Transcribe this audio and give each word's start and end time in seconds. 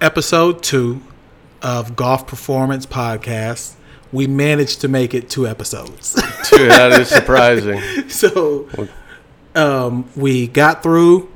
episode 0.00 0.62
two 0.62 1.00
of 1.62 1.96
Golf 1.96 2.26
Performance 2.26 2.86
Podcast. 2.86 3.74
We 4.12 4.26
managed 4.26 4.80
to 4.82 4.88
make 4.88 5.12
it 5.14 5.28
two 5.28 5.46
episodes. 5.46 6.14
Dude, 6.50 6.70
that 6.70 6.92
is 7.00 7.08
surprising. 7.08 7.80
so 8.08 8.68
um, 9.54 10.08
we 10.16 10.46
got 10.46 10.82
through 10.82 11.30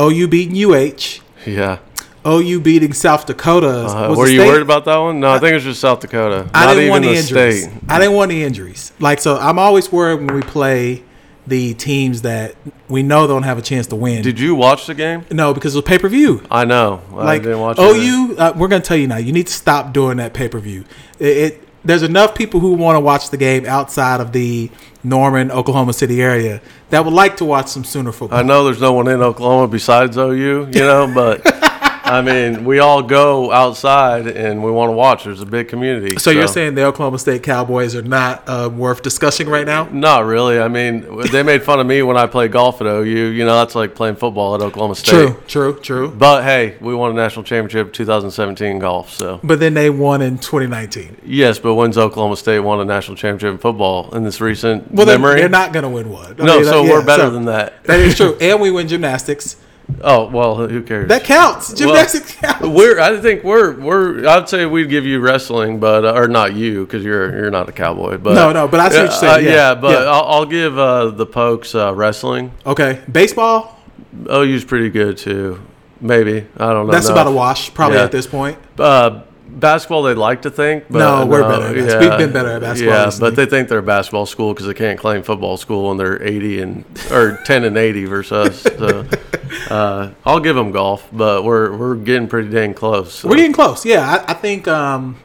OU 0.00 0.28
beating 0.28 0.56
UH, 0.56 1.20
Yeah. 1.46 1.78
OU 2.26 2.60
beating 2.60 2.94
South 2.94 3.26
Dakota. 3.26 3.68
Uh, 3.86 4.08
Was 4.08 4.18
were 4.18 4.26
you 4.28 4.38
state- 4.40 4.46
worried 4.46 4.62
about 4.62 4.86
that 4.86 4.96
one? 4.96 5.20
No, 5.20 5.30
I 5.32 5.38
think 5.38 5.50
it 5.50 5.54
was 5.54 5.64
just 5.64 5.80
South 5.80 6.00
Dakota. 6.00 6.48
I 6.54 6.64
Not 6.64 6.68
didn't 6.72 6.82
even 6.84 6.90
want 6.92 7.04
the 7.04 7.14
injuries. 7.14 7.64
state. 7.64 7.74
I 7.88 7.98
didn't 7.98 8.14
want 8.14 8.30
any 8.30 8.42
injuries. 8.42 8.92
Like 8.98 9.20
so, 9.20 9.36
I'm 9.36 9.58
always 9.58 9.92
worried 9.92 10.24
when 10.24 10.34
we 10.34 10.40
play 10.40 11.02
the 11.46 11.74
teams 11.74 12.22
that 12.22 12.54
we 12.88 13.02
know 13.02 13.26
don't 13.26 13.42
have 13.42 13.58
a 13.58 13.62
chance 13.62 13.86
to 13.88 13.96
win. 13.96 14.22
Did 14.22 14.40
you 14.40 14.54
watch 14.54 14.86
the 14.86 14.94
game? 14.94 15.24
no, 15.30 15.52
because 15.52 15.74
it 15.74 15.78
was 15.78 15.84
pay 15.84 15.98
per 15.98 16.08
view. 16.08 16.42
I 16.50 16.64
know. 16.64 17.02
I 17.12 17.24
Like 17.24 17.42
didn't 17.42 17.60
watch 17.60 17.78
it. 17.78 17.82
OU, 17.82 18.36
uh, 18.38 18.52
we're 18.56 18.68
gonna 18.68 18.82
tell 18.82 18.96
you 18.96 19.06
now. 19.06 19.16
You 19.18 19.32
need 19.32 19.46
to 19.48 19.52
stop 19.52 19.92
doing 19.92 20.16
that 20.18 20.32
pay 20.34 20.48
per 20.48 20.58
view. 20.58 20.84
It, 21.18 21.36
it 21.36 21.68
there's 21.84 22.02
enough 22.02 22.34
people 22.34 22.60
who 22.60 22.72
want 22.72 22.96
to 22.96 23.00
watch 23.00 23.28
the 23.28 23.36
game 23.36 23.66
outside 23.66 24.20
of 24.20 24.32
the 24.32 24.70
Norman, 25.02 25.50
Oklahoma 25.50 25.92
City 25.92 26.22
area 26.22 26.62
that 26.88 27.04
would 27.04 27.12
like 27.12 27.36
to 27.36 27.44
watch 27.44 27.68
some 27.68 27.84
Sooner 27.84 28.10
football. 28.10 28.38
I 28.38 28.42
know 28.42 28.64
there's 28.64 28.80
no 28.80 28.94
one 28.94 29.06
in 29.08 29.20
Oklahoma 29.20 29.68
besides 29.68 30.16
OU, 30.16 30.68
you 30.72 30.80
know, 30.80 31.10
but 31.14 31.42
I 32.04 32.20
mean, 32.20 32.64
we 32.66 32.80
all 32.80 33.02
go 33.02 33.50
outside 33.50 34.26
and 34.26 34.62
we 34.62 34.70
want 34.70 34.88
to 34.90 34.92
watch. 34.92 35.24
There's 35.24 35.40
a 35.40 35.46
big 35.46 35.68
community. 35.68 36.16
So 36.18 36.30
you're 36.30 36.46
saying 36.48 36.74
the 36.74 36.84
Oklahoma 36.84 37.18
State 37.18 37.42
Cowboys 37.42 37.96
are 37.96 38.02
not 38.02 38.42
uh, 38.46 38.68
worth 38.72 39.00
discussing 39.02 39.48
right 39.48 39.66
now? 39.66 39.84
Not 39.90 40.26
really. 40.26 40.60
I 40.60 40.68
mean, 40.68 41.22
they 41.32 41.42
made 41.42 41.62
fun 41.62 41.80
of 41.80 41.86
me 41.86 42.02
when 42.02 42.18
I 42.18 42.26
played 42.26 42.52
golf 42.52 42.80
at 42.82 42.86
OU. 42.86 43.04
You 43.04 43.44
know, 43.46 43.54
that's 43.56 43.74
like 43.74 43.94
playing 43.94 44.16
football 44.16 44.54
at 44.54 44.60
Oklahoma 44.60 44.94
State. 44.96 45.12
True, 45.12 45.40
true, 45.46 45.80
true. 45.80 46.10
But 46.10 46.42
hey, 46.44 46.76
we 46.80 46.94
won 46.94 47.10
a 47.10 47.14
national 47.14 47.44
championship 47.44 47.92
2017 47.94 48.78
golf. 48.80 49.10
So 49.10 49.40
But 49.42 49.58
then 49.60 49.72
they 49.72 49.88
won 49.88 50.20
in 50.20 50.36
2019. 50.38 51.16
yes, 51.24 51.58
but 51.58 51.74
when's 51.74 51.96
Oklahoma 51.96 52.36
State 52.36 52.58
won 52.60 52.80
a 52.80 52.84
national 52.84 53.16
championship 53.16 53.52
in 53.54 53.58
football 53.58 54.14
in 54.14 54.24
this 54.24 54.40
recent 54.42 54.92
Well, 54.92 55.06
memory? 55.06 55.40
they're 55.40 55.48
not 55.48 55.72
going 55.72 55.84
to 55.84 55.88
win 55.88 56.10
one. 56.10 56.36
I 56.38 56.44
No, 56.44 56.56
mean, 56.56 56.64
so 56.64 56.84
yeah, 56.84 56.90
we're 56.90 57.04
better 57.06 57.24
so 57.24 57.30
than 57.30 57.46
that. 57.46 57.82
That 57.84 58.00
is 58.00 58.14
true, 58.14 58.36
and 58.40 58.60
we 58.60 58.70
win 58.70 58.88
gymnastics. 58.88 59.56
Oh 60.02 60.28
well, 60.28 60.56
who 60.56 60.82
cares? 60.82 61.08
That 61.08 61.24
counts. 61.24 61.72
Gymnastics 61.72 62.34
counts. 62.34 62.66
We're. 62.66 62.98
I 63.00 63.18
think 63.20 63.44
we're. 63.44 63.78
We're. 63.78 64.26
I'd 64.26 64.48
say 64.48 64.66
we'd 64.66 64.88
give 64.88 65.04
you 65.04 65.20
wrestling, 65.20 65.78
but 65.80 66.04
uh, 66.04 66.14
or 66.14 66.26
not 66.28 66.54
you 66.54 66.84
because 66.84 67.04
you're 67.04 67.30
you're 67.34 67.50
not 67.50 67.68
a 67.68 67.72
cowboy. 67.72 68.18
But 68.18 68.34
No, 68.34 68.52
no, 68.52 68.66
but 68.68 68.80
I 68.80 68.88
see 68.88 68.96
what 68.96 69.02
you're 69.04 69.12
saying, 69.12 69.46
Uh, 69.46 69.50
yeah, 69.50 69.74
but 69.74 69.90
yeah. 70.02 70.10
I'll, 70.10 70.24
I'll 70.24 70.46
give 70.46 70.78
uh, 70.78 71.10
the 71.10 71.26
Pokes 71.26 71.74
uh, 71.74 71.94
wrestling. 71.94 72.52
Okay, 72.66 73.02
baseball. 73.10 73.78
OU's 74.30 74.64
pretty 74.64 74.90
good 74.90 75.16
too. 75.18 75.60
Maybe 76.00 76.46
I 76.56 76.72
don't 76.72 76.86
know. 76.86 76.92
That's 76.92 77.06
enough. 77.06 77.16
about 77.20 77.26
a 77.28 77.34
wash, 77.34 77.72
probably 77.74 77.98
Yeah. 77.98 78.04
at 78.04 78.12
this 78.12 78.26
point. 78.26 78.58
Uh, 79.54 79.58
basketball, 79.58 80.02
they'd 80.02 80.14
like 80.14 80.42
to 80.42 80.50
think, 80.50 80.84
but 80.90 80.98
No, 80.98 81.26
we're 81.26 81.42
better 81.42 81.66
at 81.66 81.74
bas- 81.74 81.94
we've 82.00 82.18
been 82.18 82.32
better 82.32 82.50
at 82.50 82.60
basketball 82.60 82.94
Yeah, 82.94 83.04
recently. 83.06 83.30
but 83.30 83.36
they 83.36 83.46
think 83.46 83.68
they're 83.68 83.78
a 83.78 83.82
basketball 83.82 84.26
school 84.26 84.52
because 84.52 84.66
they 84.66 84.74
can't 84.74 84.98
claim 84.98 85.22
football 85.22 85.56
school 85.56 85.88
when 85.88 85.96
they're 85.96 86.22
eighty 86.22 86.60
and 86.60 86.84
or 87.10 87.38
ten 87.44 87.64
and 87.64 87.76
eighty 87.76 88.04
versus 88.04 88.32
us. 88.32 88.62
So, 88.62 89.06
uh, 89.74 90.10
I'll 90.24 90.40
give 90.40 90.56
them 90.56 90.70
golf, 90.72 91.08
but 91.12 91.44
we're 91.44 91.76
we're 91.76 91.94
getting 91.96 92.28
pretty 92.28 92.50
dang 92.50 92.74
close. 92.74 93.12
so. 93.14 93.28
We're 93.28 93.36
getting 93.36 93.52
close. 93.52 93.84
Yeah, 93.86 94.24
I, 94.26 94.32
I 94.32 94.34
think 94.34 94.66
um, 94.68 95.16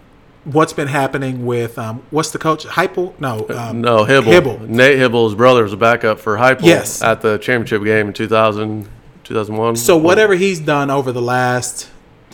what's 0.45 0.73
been 0.73 0.87
happening 0.87 1.45
with 1.45 1.77
um, 1.79 2.03
what's 2.11 2.31
the 2.31 2.39
coach? 2.39 2.65
Hypel? 2.65 3.19
No, 3.19 3.47
um, 3.49 3.81
No, 3.81 4.05
Hybl. 4.05 4.23
Hybl. 4.23 4.67
Nate 4.67 4.99
Hybl's 4.99 5.35
brother 5.35 5.63
was 5.63 5.73
a 5.73 5.77
backup 5.77 6.19
for 6.19 6.37
Heupel 6.37 6.61
Yes. 6.63 7.01
at 7.01 7.21
the 7.21 7.37
championship 7.39 7.83
game 7.83 8.07
in 8.07 8.13
2000, 8.13 8.87
2001. 9.23 9.75
So 9.75 9.97
whatever 9.97 10.35
he's 10.35 10.59
done 10.59 10.89
over 10.89 11.11
the 11.11 11.21
last 11.21 11.89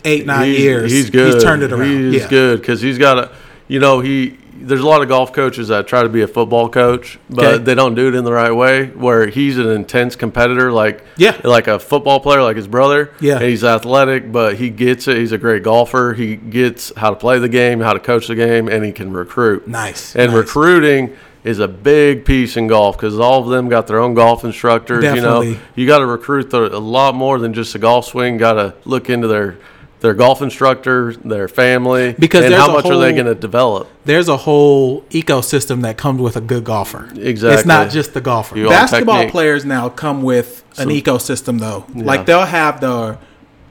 eight 0.06 0.24
nine 0.26 0.48
he's, 0.48 0.60
years, 0.60 0.92
he's 0.92 1.10
good. 1.10 1.34
He's 1.34 1.42
turned 1.42 1.62
it 1.62 1.72
around. 1.72 2.12
He's 2.12 2.22
yeah. 2.22 2.28
good 2.28 2.60
because 2.60 2.80
he's 2.80 2.98
got 2.98 3.18
a, 3.18 3.32
you 3.68 3.78
know, 3.80 4.00
he. 4.00 4.38
There's 4.58 4.80
a 4.80 4.86
lot 4.86 5.02
of 5.02 5.08
golf 5.08 5.34
coaches 5.34 5.68
that 5.68 5.86
try 5.86 6.02
to 6.02 6.08
be 6.08 6.22
a 6.22 6.26
football 6.26 6.70
coach, 6.70 7.18
but 7.28 7.44
Okay. 7.44 7.64
they 7.64 7.74
don't 7.74 7.94
do 7.94 8.08
it 8.08 8.14
in 8.14 8.24
the 8.24 8.32
right 8.32 8.50
way. 8.50 8.86
Where 8.86 9.26
he's 9.26 9.58
an 9.58 9.68
intense 9.68 10.16
competitor, 10.16 10.72
like 10.72 11.04
Yeah. 11.18 11.36
like 11.44 11.68
a 11.68 11.78
football 11.78 12.20
player, 12.20 12.42
like 12.42 12.56
his 12.56 12.66
brother. 12.66 13.10
Yeah. 13.20 13.38
he's 13.38 13.62
athletic, 13.62 14.32
but 14.32 14.56
he 14.56 14.70
gets 14.70 15.08
it. 15.08 15.18
He's 15.18 15.32
a 15.32 15.38
great 15.38 15.62
golfer. 15.62 16.14
He 16.14 16.36
gets 16.36 16.90
how 16.96 17.10
to 17.10 17.16
play 17.16 17.38
the 17.38 17.50
game, 17.50 17.80
how 17.80 17.92
to 17.92 18.00
coach 18.00 18.28
the 18.28 18.34
game, 18.34 18.66
and 18.66 18.82
he 18.82 18.92
can 18.92 19.12
recruit. 19.12 19.68
Nice. 19.68 20.16
And 20.16 20.32
nice. 20.32 20.38
recruiting 20.38 21.14
is 21.44 21.58
a 21.58 21.68
big 21.68 22.24
piece 22.24 22.56
in 22.56 22.66
golf 22.66 22.96
because 22.96 23.18
all 23.20 23.42
of 23.42 23.50
them 23.50 23.68
got 23.68 23.86
their 23.86 24.00
own 24.00 24.14
golf 24.14 24.42
instructors. 24.42 25.04
You 25.04 25.20
know, 25.20 25.42
you 25.76 25.86
got 25.86 25.98
to 25.98 26.06
recruit 26.06 26.50
the, 26.50 26.74
a 26.74 26.80
lot 26.80 27.14
more 27.14 27.38
than 27.38 27.52
just 27.52 27.74
a 27.74 27.78
golf 27.78 28.06
swing. 28.06 28.38
Got 28.38 28.54
to 28.54 28.74
look 28.86 29.10
into 29.10 29.28
their 29.28 29.58
their 30.00 30.14
golf 30.14 30.42
instructor, 30.42 31.14
their 31.14 31.48
family, 31.48 32.14
Because 32.18 32.44
and 32.44 32.54
how 32.54 32.72
much 32.72 32.84
are 32.84 32.98
they 32.98 33.12
going 33.12 33.26
to 33.26 33.34
develop? 33.34 33.88
There's 34.04 34.28
a 34.28 34.36
whole 34.36 35.02
ecosystem 35.04 35.82
that 35.82 35.96
comes 35.96 36.20
with 36.20 36.36
a 36.36 36.40
good 36.40 36.64
golfer. 36.64 37.08
Exactly. 37.14 37.56
It's 37.56 37.66
not 37.66 37.90
just 37.90 38.14
the 38.14 38.20
golfer. 38.20 38.58
You 38.58 38.68
Basketball 38.68 39.30
players 39.30 39.64
now 39.64 39.88
come 39.88 40.22
with 40.22 40.64
an 40.78 40.88
ecosystem 40.88 41.58
though. 41.58 41.86
Yeah. 41.94 42.04
Like 42.04 42.26
they'll 42.26 42.44
have 42.44 42.80
the 42.80 43.18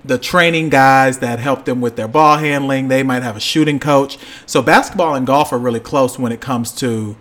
the 0.03 0.18
training 0.19 0.69
guys 0.69 1.19
that 1.19 1.40
help 1.40 1.66
them 1.66 1.81
with 1.81 1.96
their 1.96 2.08
ball 2.08 2.38
handling. 2.38 2.88
They 2.88 3.03
might 3.03 3.24
have 3.24 3.35
a 3.35 3.40
shooting 3.40 3.80
coach. 3.80 4.18
So 4.46 4.62
basketball 4.62 5.16
and 5.16 5.25
golf 5.25 5.52
are 5.52 5.58
really 5.58 5.80
close 5.80 6.19
when 6.19 6.31
it 6.31 6.41
comes 6.41 6.72
to 6.75 7.18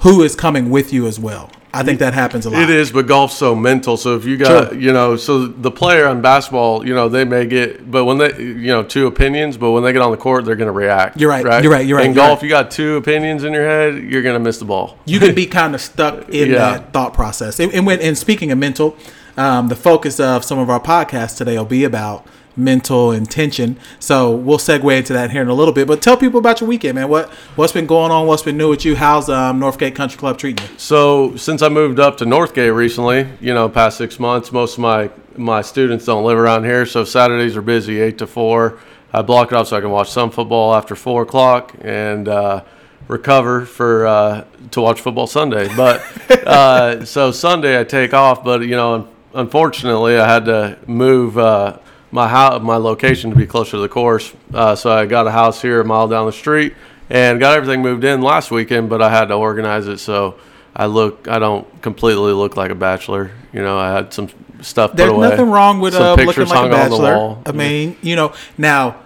who 0.00 0.22
is 0.22 0.34
coming 0.34 0.68
with 0.70 0.92
you 0.92 1.06
as 1.06 1.18
well. 1.18 1.50
I 1.78 1.82
think 1.82 1.98
that 1.98 2.14
happens 2.14 2.46
a 2.46 2.50
lot. 2.50 2.62
It 2.62 2.70
is, 2.70 2.90
but 2.90 3.06
golf's 3.06 3.34
so 3.36 3.54
mental. 3.54 3.96
So 3.96 4.16
if 4.16 4.24
you 4.24 4.36
got, 4.36 4.70
True. 4.70 4.78
you 4.78 4.92
know, 4.92 5.16
so 5.16 5.46
the 5.46 5.70
player 5.70 6.06
on 6.08 6.22
basketball, 6.22 6.86
you 6.86 6.94
know, 6.94 7.08
they 7.08 7.24
may 7.24 7.46
get, 7.46 7.90
but 7.90 8.04
when 8.04 8.18
they, 8.18 8.36
you 8.38 8.68
know, 8.68 8.82
two 8.82 9.06
opinions, 9.06 9.56
but 9.56 9.70
when 9.72 9.82
they 9.82 9.92
get 9.92 10.02
on 10.02 10.10
the 10.10 10.16
court, 10.16 10.44
they're 10.44 10.56
going 10.56 10.66
to 10.68 10.72
react. 10.72 11.20
You're 11.20 11.28
right, 11.30 11.42
you're 11.62 11.70
right, 11.72 11.86
you're 11.86 11.96
right, 11.98 12.06
In 12.06 12.14
you're 12.14 12.24
golf, 12.26 12.38
right. 12.38 12.42
you 12.44 12.48
got 12.48 12.70
two 12.70 12.96
opinions 12.96 13.44
in 13.44 13.52
your 13.52 13.64
head, 13.66 13.96
you're 14.02 14.22
going 14.22 14.34
to 14.34 14.40
miss 14.40 14.58
the 14.58 14.64
ball. 14.64 14.98
you 15.04 15.18
can 15.20 15.34
be 15.34 15.46
kind 15.60 15.74
of 15.74 15.80
stuck 15.80 16.28
in 16.30 16.50
Yeah. 16.50 16.58
that 16.58 16.92
thought 16.92 17.12
process. 17.14 17.60
And, 17.60 17.72
and 17.74 17.86
when 17.86 18.00
and 18.00 18.16
speaking 18.16 18.50
of 18.50 18.58
mental, 18.58 18.96
um, 19.36 19.68
the 19.68 19.76
focus 19.76 20.18
of 20.18 20.44
some 20.44 20.58
of 20.58 20.70
our 20.70 20.80
podcasts 20.80 21.36
today 21.36 21.58
will 21.58 21.64
be 21.66 21.84
about 21.84 22.26
mental 22.56 23.12
intention. 23.12 23.78
So 23.98 24.34
we'll 24.34 24.58
segue 24.58 24.96
into 24.96 25.12
that 25.12 25.30
here 25.30 25.42
in 25.42 25.48
a 25.48 25.54
little 25.54 25.74
bit. 25.74 25.86
But 25.86 26.00
tell 26.00 26.16
people 26.16 26.38
about 26.38 26.60
your 26.60 26.68
weekend, 26.68 26.94
man. 26.96 27.08
What 27.08 27.28
what's 27.56 27.72
been 27.72 27.86
going 27.86 28.10
on? 28.10 28.26
What's 28.26 28.42
been 28.42 28.56
new 28.56 28.70
with 28.70 28.84
you? 28.84 28.96
How's 28.96 29.28
um, 29.28 29.60
Northgate 29.60 29.94
Country 29.94 30.18
Club 30.18 30.38
treating 30.38 30.66
you? 30.66 30.78
So 30.78 31.36
since 31.36 31.62
I 31.62 31.68
moved 31.68 32.00
up 32.00 32.16
to 32.18 32.24
Northgate 32.24 32.74
recently, 32.74 33.28
you 33.40 33.52
know, 33.52 33.68
past 33.68 33.98
six 33.98 34.18
months, 34.18 34.52
most 34.52 34.74
of 34.74 34.80
my 34.80 35.10
my 35.36 35.60
students 35.60 36.06
don't 36.06 36.24
live 36.24 36.38
around 36.38 36.64
here, 36.64 36.86
so 36.86 37.04
Saturdays 37.04 37.56
are 37.56 37.62
busy, 37.62 38.00
eight 38.00 38.18
to 38.18 38.26
four. 38.26 38.78
I 39.12 39.22
block 39.22 39.52
it 39.52 39.54
off 39.54 39.68
so 39.68 39.76
I 39.76 39.80
can 39.80 39.90
watch 39.90 40.10
some 40.10 40.30
football 40.30 40.74
after 40.74 40.94
four 40.94 41.22
o'clock 41.22 41.74
and 41.80 42.28
uh, 42.28 42.64
recover 43.08 43.64
for 43.64 44.06
uh, 44.06 44.44
to 44.72 44.80
watch 44.80 45.00
football 45.00 45.26
Sunday. 45.26 45.68
But 45.74 46.02
uh, 46.46 47.04
so 47.04 47.30
Sunday 47.30 47.78
I 47.78 47.84
take 47.84 48.14
off, 48.14 48.42
but 48.42 48.62
you 48.62 48.76
know, 48.76 49.08
unfortunately, 49.34 50.18
I 50.18 50.26
had 50.26 50.46
to 50.46 50.78
move. 50.86 51.38
Uh, 51.38 51.78
my 52.16 52.26
house, 52.26 52.60
my 52.62 52.76
location 52.76 53.30
to 53.30 53.36
be 53.36 53.46
closer 53.46 53.72
to 53.72 53.78
the 53.78 53.88
course, 53.88 54.32
uh, 54.52 54.74
so 54.74 54.90
I 54.90 55.06
got 55.06 55.26
a 55.26 55.30
house 55.30 55.62
here 55.62 55.80
a 55.80 55.84
mile 55.84 56.08
down 56.08 56.26
the 56.26 56.32
street, 56.32 56.74
and 57.10 57.38
got 57.38 57.56
everything 57.56 57.82
moved 57.82 58.02
in 58.04 58.22
last 58.22 58.50
weekend. 58.50 58.88
But 58.88 59.02
I 59.02 59.10
had 59.10 59.26
to 59.26 59.34
organize 59.34 59.86
it 59.86 59.98
so 59.98 60.34
I 60.74 60.86
look. 60.86 61.28
I 61.28 61.38
don't 61.38 61.66
completely 61.82 62.32
look 62.32 62.56
like 62.56 62.70
a 62.70 62.74
bachelor. 62.74 63.30
You 63.52 63.62
know, 63.62 63.78
I 63.78 63.92
had 63.92 64.12
some 64.12 64.28
stuff 64.62 64.94
There's 64.94 65.10
put 65.10 65.16
away. 65.16 65.28
There's 65.28 65.38
nothing 65.38 65.52
wrong 65.52 65.80
with 65.80 65.94
uh, 65.94 66.14
looking 66.14 66.26
like 66.26 66.38
a 66.38 66.46
hung 66.46 66.64
on 66.64 66.70
the 66.70 66.76
bachelor. 66.76 67.38
I 67.46 67.52
mean, 67.52 67.96
you 68.02 68.16
know, 68.16 68.32
now 68.58 68.96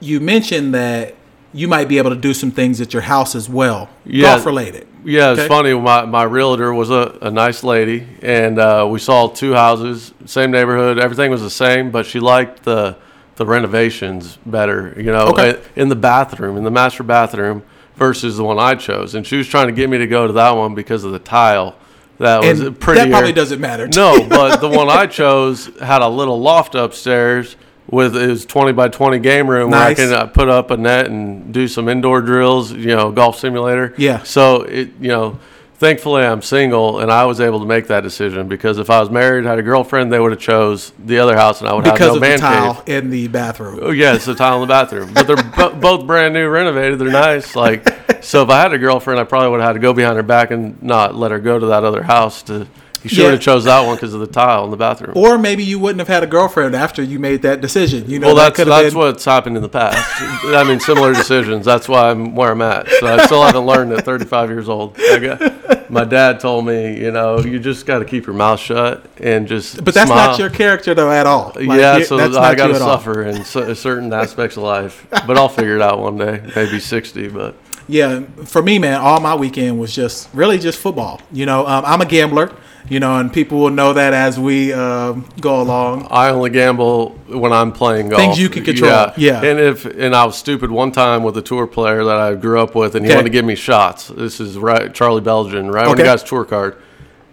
you 0.00 0.20
mentioned 0.20 0.74
that 0.74 1.14
you 1.54 1.68
might 1.68 1.88
be 1.88 1.98
able 1.98 2.10
to 2.10 2.16
do 2.16 2.34
some 2.34 2.50
things 2.50 2.80
at 2.80 2.92
your 2.92 3.02
house 3.02 3.34
as 3.34 3.48
well, 3.48 3.88
Yeah. 4.04 4.34
golf 4.34 4.46
related. 4.46 4.86
Yeah, 5.04 5.32
it's 5.32 5.40
Okay. 5.40 5.48
funny. 5.48 5.74
My, 5.74 6.04
my 6.04 6.22
realtor 6.22 6.72
was 6.72 6.90
a, 6.90 7.18
a 7.22 7.30
nice 7.30 7.64
lady, 7.64 8.06
and 8.22 8.58
uh, 8.58 8.86
we 8.90 8.98
saw 8.98 9.28
two 9.28 9.52
houses, 9.52 10.12
same 10.26 10.50
neighborhood. 10.50 10.98
Everything 10.98 11.30
was 11.30 11.42
the 11.42 11.50
same, 11.50 11.90
but 11.90 12.06
she 12.06 12.20
liked 12.20 12.62
the 12.64 12.96
the 13.36 13.46
renovations 13.46 14.38
better. 14.44 14.94
You 14.96 15.04
know, 15.10 15.28
Okay. 15.28 15.60
in 15.74 15.88
the 15.88 15.96
bathroom, 15.96 16.56
in 16.58 16.64
the 16.64 16.70
master 16.70 17.02
bathroom, 17.02 17.62
versus 17.96 18.36
the 18.36 18.44
one 18.44 18.58
I 18.58 18.74
chose. 18.74 19.14
And 19.14 19.26
she 19.26 19.36
was 19.36 19.48
trying 19.48 19.66
to 19.68 19.72
get 19.72 19.88
me 19.88 19.98
to 19.98 20.06
go 20.06 20.26
to 20.26 20.32
that 20.34 20.50
one 20.54 20.74
because 20.74 21.02
of 21.04 21.12
the 21.12 21.18
tile. 21.18 21.74
That 22.18 22.42
was 22.44 22.60
pretty. 22.78 23.00
that 23.00 23.10
probably 23.10 23.32
doesn't 23.32 23.60
matter. 23.60 23.88
No, 23.88 24.28
but 24.28 24.58
the 24.60 24.68
one 24.78 24.88
I 24.90 25.06
chose 25.06 25.70
had 25.80 26.02
a 26.02 26.08
little 26.08 26.40
loft 26.40 26.74
upstairs 26.74 27.56
with 27.88 28.14
his 28.14 28.46
20 28.46 28.72
by 28.72 28.88
20 28.88 29.18
game 29.18 29.48
room 29.48 29.70
Nice. 29.70 29.98
where 29.98 30.06
I 30.08 30.10
can 30.10 30.14
uh, 30.14 30.26
put 30.30 30.48
up 30.48 30.70
a 30.70 30.76
net 30.76 31.06
and 31.06 31.52
do 31.52 31.66
some 31.68 31.88
indoor 31.88 32.20
drills, 32.22 32.72
you 32.72 32.94
know, 32.96 33.10
golf 33.12 33.38
simulator. 33.38 33.94
Yeah. 33.98 34.22
So 34.22 34.62
it, 34.62 34.90
you 35.00 35.08
know, 35.08 35.38
thankfully 35.74 36.22
I'm 36.22 36.42
single 36.42 37.00
and 37.00 37.10
I 37.10 37.24
was 37.26 37.40
able 37.40 37.58
to 37.60 37.66
make 37.66 37.88
that 37.88 38.02
decision 38.02 38.46
because 38.48 38.78
if 38.78 38.88
I 38.88 39.00
was 39.00 39.10
married, 39.10 39.44
had 39.44 39.58
a 39.58 39.62
girlfriend, 39.62 40.12
they 40.12 40.20
would 40.20 40.30
have 40.30 40.40
chose 40.40 40.92
the 41.04 41.18
other 41.18 41.36
house 41.36 41.60
and 41.60 41.68
I 41.68 41.74
would 41.74 41.84
because 41.84 41.98
have 41.98 42.08
no 42.08 42.14
the 42.14 42.20
man 42.20 42.38
tile 42.38 42.74
cave. 42.74 43.04
in 43.04 43.10
the 43.10 43.28
bathroom. 43.28 43.80
Oh 43.82 43.90
yeah, 43.90 44.14
it's 44.14 44.28
a 44.28 44.34
tile 44.34 44.54
in 44.62 44.68
the 44.68 44.72
bathroom, 44.72 45.12
but 45.12 45.26
they're 45.26 45.36
bo- 45.42 45.74
both 45.80 46.06
brand 46.06 46.34
new, 46.34 46.48
renovated. 46.48 46.98
They're 47.00 47.10
nice. 47.10 47.56
Like, 47.56 47.86
so 48.22 48.42
if 48.44 48.48
I 48.48 48.60
had 48.62 48.72
a 48.72 48.78
girlfriend, 48.78 49.18
I 49.18 49.24
probably 49.24 49.50
would 49.50 49.60
have 49.60 49.70
had 49.70 49.72
to 49.74 49.80
go 49.80 49.92
behind 49.92 50.16
her 50.16 50.22
back 50.22 50.52
and 50.52 50.80
not 50.82 51.16
let 51.16 51.32
her 51.32 51.40
go 51.40 51.58
to 51.58 51.66
that 51.66 51.82
other 51.82 52.04
house 52.04 52.42
to 52.44 52.68
He 53.02 53.08
should 53.08 53.18
Yeah. 53.24 53.30
have 53.32 53.40
chose 53.40 53.64
that 53.64 53.84
one 53.84 53.96
because 53.96 54.14
of 54.14 54.20
the 54.20 54.26
tile 54.26 54.64
in 54.64 54.70
the 54.70 54.76
bathroom. 54.76 55.12
Or 55.16 55.36
maybe 55.38 55.64
you 55.64 55.78
wouldn't 55.78 55.98
have 55.98 56.08
had 56.08 56.22
a 56.22 56.26
girlfriend 56.26 56.74
after 56.76 57.02
you 57.02 57.18
made 57.18 57.42
that 57.42 57.60
decision. 57.60 58.08
You 58.08 58.18
know, 58.20 58.28
well, 58.28 58.36
that 58.36 58.54
that's 58.54 58.58
have 58.60 58.68
that's 58.68 58.90
been, 58.94 58.98
what's 58.98 59.24
happened 59.24 59.56
in 59.56 59.62
the 59.62 59.68
past. 59.68 59.98
I 60.44 60.62
mean, 60.64 60.78
similar 60.80 61.12
decisions. 61.12 61.64
That's 61.64 61.88
why 61.88 62.10
I'm 62.10 62.34
where 62.36 62.52
I'm 62.52 62.62
at. 62.62 62.88
So 63.00 63.06
I 63.06 63.26
still 63.26 63.42
haven't 63.42 63.66
learned 63.66 63.92
at 63.92 64.04
35 64.04 64.50
years 64.50 64.68
old. 64.68 64.96
I 65.00 65.18
got, 65.18 65.90
my 65.90 66.04
dad 66.04 66.38
told 66.40 66.64
me, 66.64 66.98
you 67.00 67.10
know, 67.10 67.40
you 67.40 67.58
just 67.58 67.86
got 67.86 67.98
to 67.98 68.04
keep 68.04 68.26
your 68.26 68.36
mouth 68.36 68.60
shut 68.60 69.04
and 69.18 69.46
just. 69.48 69.84
But 69.84 69.94
that's 69.94 70.08
smile. 70.08 70.28
not 70.30 70.38
your 70.38 70.50
character 70.50 70.94
though 70.94 71.10
at 71.10 71.26
all. 71.26 71.52
Like, 71.56 71.78
yeah, 71.80 72.02
so 72.02 72.16
that's 72.16 72.36
I 72.36 72.54
got 72.54 72.68
you 72.68 72.74
to 72.74 72.76
at 72.76 72.82
all. 72.82 72.98
suffer 72.98 73.24
in 73.24 73.44
cer- 73.44 73.74
certain 73.74 74.12
aspects 74.12 74.56
of 74.56 74.62
life, 74.62 75.06
but 75.26 75.36
I'll 75.36 75.48
figure 75.48 75.74
it 75.76 75.82
out 75.82 75.98
one 75.98 76.16
day. 76.18 76.40
Maybe 76.54 76.78
60, 76.80 77.28
but 77.28 77.54
Yeah, 77.88 78.20
for 78.44 78.62
me, 78.62 78.78
man, 78.78 79.00
all 79.00 79.18
my 79.20 79.34
weekend 79.34 79.78
was 79.80 79.94
just 79.94 80.28
really 80.32 80.56
just 80.58 80.78
football. 80.78 81.20
You 81.32 81.46
know, 81.46 81.66
um, 81.66 81.84
I'm 81.84 82.00
a 82.00 82.06
gambler. 82.06 82.52
You 82.88 82.98
know, 83.00 83.16
and 83.18 83.32
people 83.32 83.58
will 83.58 83.70
know 83.70 83.92
that 83.92 84.12
as 84.12 84.38
we 84.40 84.72
um, 84.72 85.24
go 85.40 85.60
along. 85.62 86.08
I 86.10 86.30
only 86.30 86.50
gamble 86.50 87.10
when 87.28 87.52
I'm 87.52 87.70
playing 87.72 88.08
golf. 88.08 88.20
Things 88.20 88.38
you 88.40 88.48
can 88.48 88.64
control, 88.64 88.90
Yeah. 88.90 89.12
yeah. 89.16 89.42
And 89.42 89.58
if 89.60 89.84
and 89.84 90.14
I 90.16 90.24
was 90.24 90.36
stupid 90.36 90.70
one 90.70 90.90
time 90.90 91.22
with 91.22 91.36
a 91.38 91.42
tour 91.42 91.66
player 91.68 92.04
that 92.04 92.16
I 92.16 92.34
grew 92.34 92.60
up 92.60 92.74
with, 92.74 92.96
and 92.96 93.04
he 93.04 93.10
Okay. 93.10 93.16
wanted 93.18 93.28
to 93.30 93.32
give 93.32 93.44
me 93.44 93.54
shots. 93.54 94.08
This 94.08 94.40
is 94.40 94.58
right, 94.58 94.92
Charlie 94.92 95.20
Beljan, 95.22 95.72
right 95.72 95.86
when 95.86 95.96
he 95.96 96.02
Okay. 96.02 96.04
got 96.04 96.20
his 96.20 96.28
tour 96.28 96.44
card. 96.44 96.76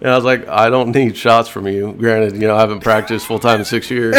And 0.02 0.12
I 0.12 0.16
was 0.16 0.24
like, 0.24 0.48
I 0.48 0.70
don't 0.70 0.94
need 0.96 1.18
shots 1.18 1.50
from 1.50 1.68
you. 1.68 1.94
Granted, 1.98 2.36
you 2.42 2.48
know, 2.48 2.56
I 2.56 2.60
haven't 2.62 2.80
practiced 2.82 3.26
full 3.26 3.40
time 3.40 3.60
in 3.60 3.66
six 3.66 3.90
years. 3.92 4.16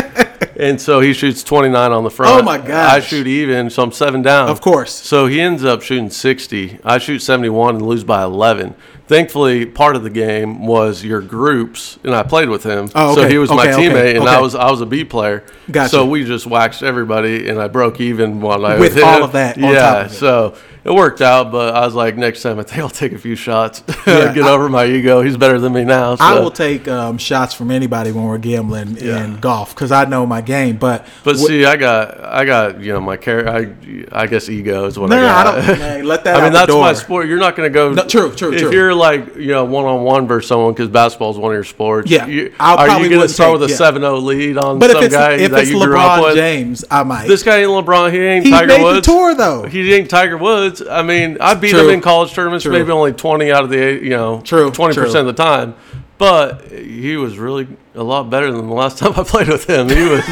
and 0.58 0.78
so 0.80 1.00
he 1.00 1.14
shoots 1.14 1.42
29 1.42 1.92
on 1.92 2.04
the 2.04 2.10
front. 2.10 2.38
Oh, 2.40 2.44
my 2.44 2.58
gosh. 2.58 2.92
I 2.92 3.00
shoot 3.00 3.26
even, 3.26 3.70
so 3.70 3.82
I'm 3.84 3.92
seven 3.92 4.20
down. 4.20 4.50
Of 4.50 4.60
course. 4.60 4.92
So 4.92 5.26
he 5.26 5.40
ends 5.40 5.64
up 5.64 5.80
shooting 5.80 6.10
60. 6.10 6.80
I 6.84 6.98
shoot 6.98 7.20
71 7.20 7.76
and 7.76 7.86
lose 7.86 8.04
by 8.04 8.22
11. 8.24 8.74
Thankfully, 9.10 9.66
part 9.66 9.96
of 9.96 10.04
the 10.04 10.08
game 10.10 10.64
was 10.68 11.02
your 11.02 11.20
groups, 11.20 11.98
and 12.04 12.14
I 12.14 12.22
played 12.22 12.48
with 12.48 12.62
him. 12.62 12.88
Oh, 12.94 13.16
So 13.16 13.26
he 13.28 13.38
was 13.38 13.50
my 13.50 13.56
okay, 13.68 13.72
okay, 13.74 13.88
teammate, 13.88 14.20
and 14.20 14.28
I 14.28 14.40
was 14.40 14.54
I 14.54 14.70
was 14.70 14.80
a 14.82 14.86
B 14.86 15.02
player. 15.04 15.42
Gotcha. 15.68 15.88
So 15.90 16.06
we 16.06 16.24
just 16.24 16.46
waxed 16.46 16.84
everybody, 16.84 17.48
and 17.48 17.60
I 17.60 17.66
broke 17.66 18.00
even 18.00 18.40
while 18.40 18.64
I 18.64 18.78
With 18.78 18.96
all 19.02 19.24
of 19.24 19.32
that 19.32 19.56
on 19.56 19.64
yeah. 19.64 19.80
top 19.80 20.06
of 20.06 20.12
it. 20.12 20.14
So 20.14 20.54
it 20.84 20.92
worked 20.94 21.20
out, 21.20 21.50
but 21.52 21.74
I 21.74 21.84
was 21.84 21.94
like, 21.96 22.16
next 22.16 22.40
time 22.42 22.58
I 22.60 22.62
think 22.62 22.78
I'll 22.78 22.88
take 22.88 23.10
a 23.12 23.18
few 23.18 23.34
shots, 23.34 23.82
Yeah, 24.06 24.32
get 24.32 24.44
I- 24.44 24.50
over 24.50 24.68
my 24.68 24.86
ego. 24.86 25.22
He's 25.22 25.36
better 25.36 25.58
than 25.58 25.72
me 25.72 25.82
now. 25.84 26.14
So. 26.14 26.24
I 26.24 26.38
will 26.38 26.52
take 26.52 26.86
um, 26.86 27.18
shots 27.18 27.52
from 27.52 27.72
anybody 27.72 28.12
when 28.12 28.24
we're 28.24 28.38
gambling 28.38 28.96
in 28.96 29.40
golf 29.40 29.74
because 29.74 29.90
I 29.90 30.04
know 30.04 30.24
my 30.24 30.40
game. 30.40 30.76
But 30.76 31.04
But 31.24 31.34
wh- 31.36 31.40
see, 31.46 31.64
I 31.64 31.74
got, 31.76 32.20
I 32.24 32.44
got, 32.44 32.80
you 32.80 32.92
know, 32.92 33.00
my 33.00 33.16
care. 33.16 33.48
I, 33.48 33.74
I 34.12 34.26
guess 34.28 34.48
ego 34.48 34.86
is 34.86 34.98
what 34.98 35.10
no, 35.10 35.16
I 35.16 35.20
no, 35.20 35.28
I 35.28 35.44
don't. 35.66 35.78
Man, 35.80 36.04
let 36.06 36.22
that. 36.24 36.36
I 36.36 36.44
mean, 36.44 36.52
that's 36.52 36.72
my 36.72 36.92
sport. 36.94 37.26
You're 37.26 37.38
not 37.38 37.56
going 37.56 37.70
to 37.70 37.74
go. 37.74 37.92
No, 37.92 38.06
true, 38.06 38.32
true, 38.34 38.52
If 38.52 38.60
true. 38.62 38.72
you're 38.72 38.94
like, 39.00 39.34
you 39.34 39.48
know, 39.48 39.64
one 39.64 39.84
on 39.84 40.02
one 40.04 40.28
versus 40.28 40.48
someone, 40.48 40.72
because 40.72 40.88
basketball 40.88 41.32
is 41.32 41.36
one 41.38 41.50
of 41.50 41.56
your 41.56 41.64
sports. 41.64 42.08
Yeah, 42.10 42.26
you, 42.26 42.54
I'll 42.60 42.78
are 42.78 43.00
you 43.02 43.08
going 43.08 43.22
to 43.22 43.28
start 43.28 43.52
with 43.58 43.64
a 43.64 43.72
yeah. 43.72 43.76
7 43.76 44.00
0 44.00 44.16
lead 44.18 44.56
on 44.58 44.78
But 44.78 44.92
some 44.92 45.02
if 45.04 45.10
guy 45.10 45.32
if 45.32 45.50
that 45.50 45.60
it's 45.62 45.70
you 45.70 45.84
grew 45.84 45.98
up 45.98 46.20
LeBron 46.20 46.22
with? 46.22 46.36
James, 46.36 46.84
I 46.90 47.02
might. 47.02 47.26
This 47.26 47.42
guy 47.42 47.58
ain't 47.58 47.70
LeBron. 47.70 48.12
He 48.12 48.18
ain't 48.20 48.44
he 48.44 48.52
Tiger 48.52 48.66
made 48.68 48.82
Woods. 48.84 49.04
the 49.06 49.12
tour 49.12 49.34
though. 49.34 49.64
He 49.64 49.92
ain't 49.92 50.08
Tiger 50.08 50.38
Woods. 50.38 50.82
I 50.88 51.02
mean, 51.02 51.38
I 51.40 51.54
beat 51.54 51.70
True. 51.70 51.88
him 51.88 51.94
in 51.94 52.00
college 52.00 52.32
tournaments, 52.32 52.62
True. 52.64 52.72
maybe 52.72 52.92
only 52.92 53.12
twenty 53.12 53.50
out 53.50 53.64
of 53.64 53.70
the 53.70 53.76
you 54.00 54.10
know, 54.10 54.40
True, 54.42 54.70
twenty 54.70 54.94
percent 54.94 55.26
of 55.28 55.34
the 55.36 55.42
time. 55.42 55.74
But 56.18 56.70
he 56.70 57.16
was 57.16 57.38
really 57.38 57.66
a 57.94 58.02
lot 58.02 58.28
better 58.28 58.52
than 58.52 58.66
the 58.68 58.74
last 58.74 58.98
time 59.00 59.14
I 59.16 59.22
played 59.24 59.48
with 59.48 59.64
him. 59.68 59.88
He 59.88 60.02
was, 60.02 60.22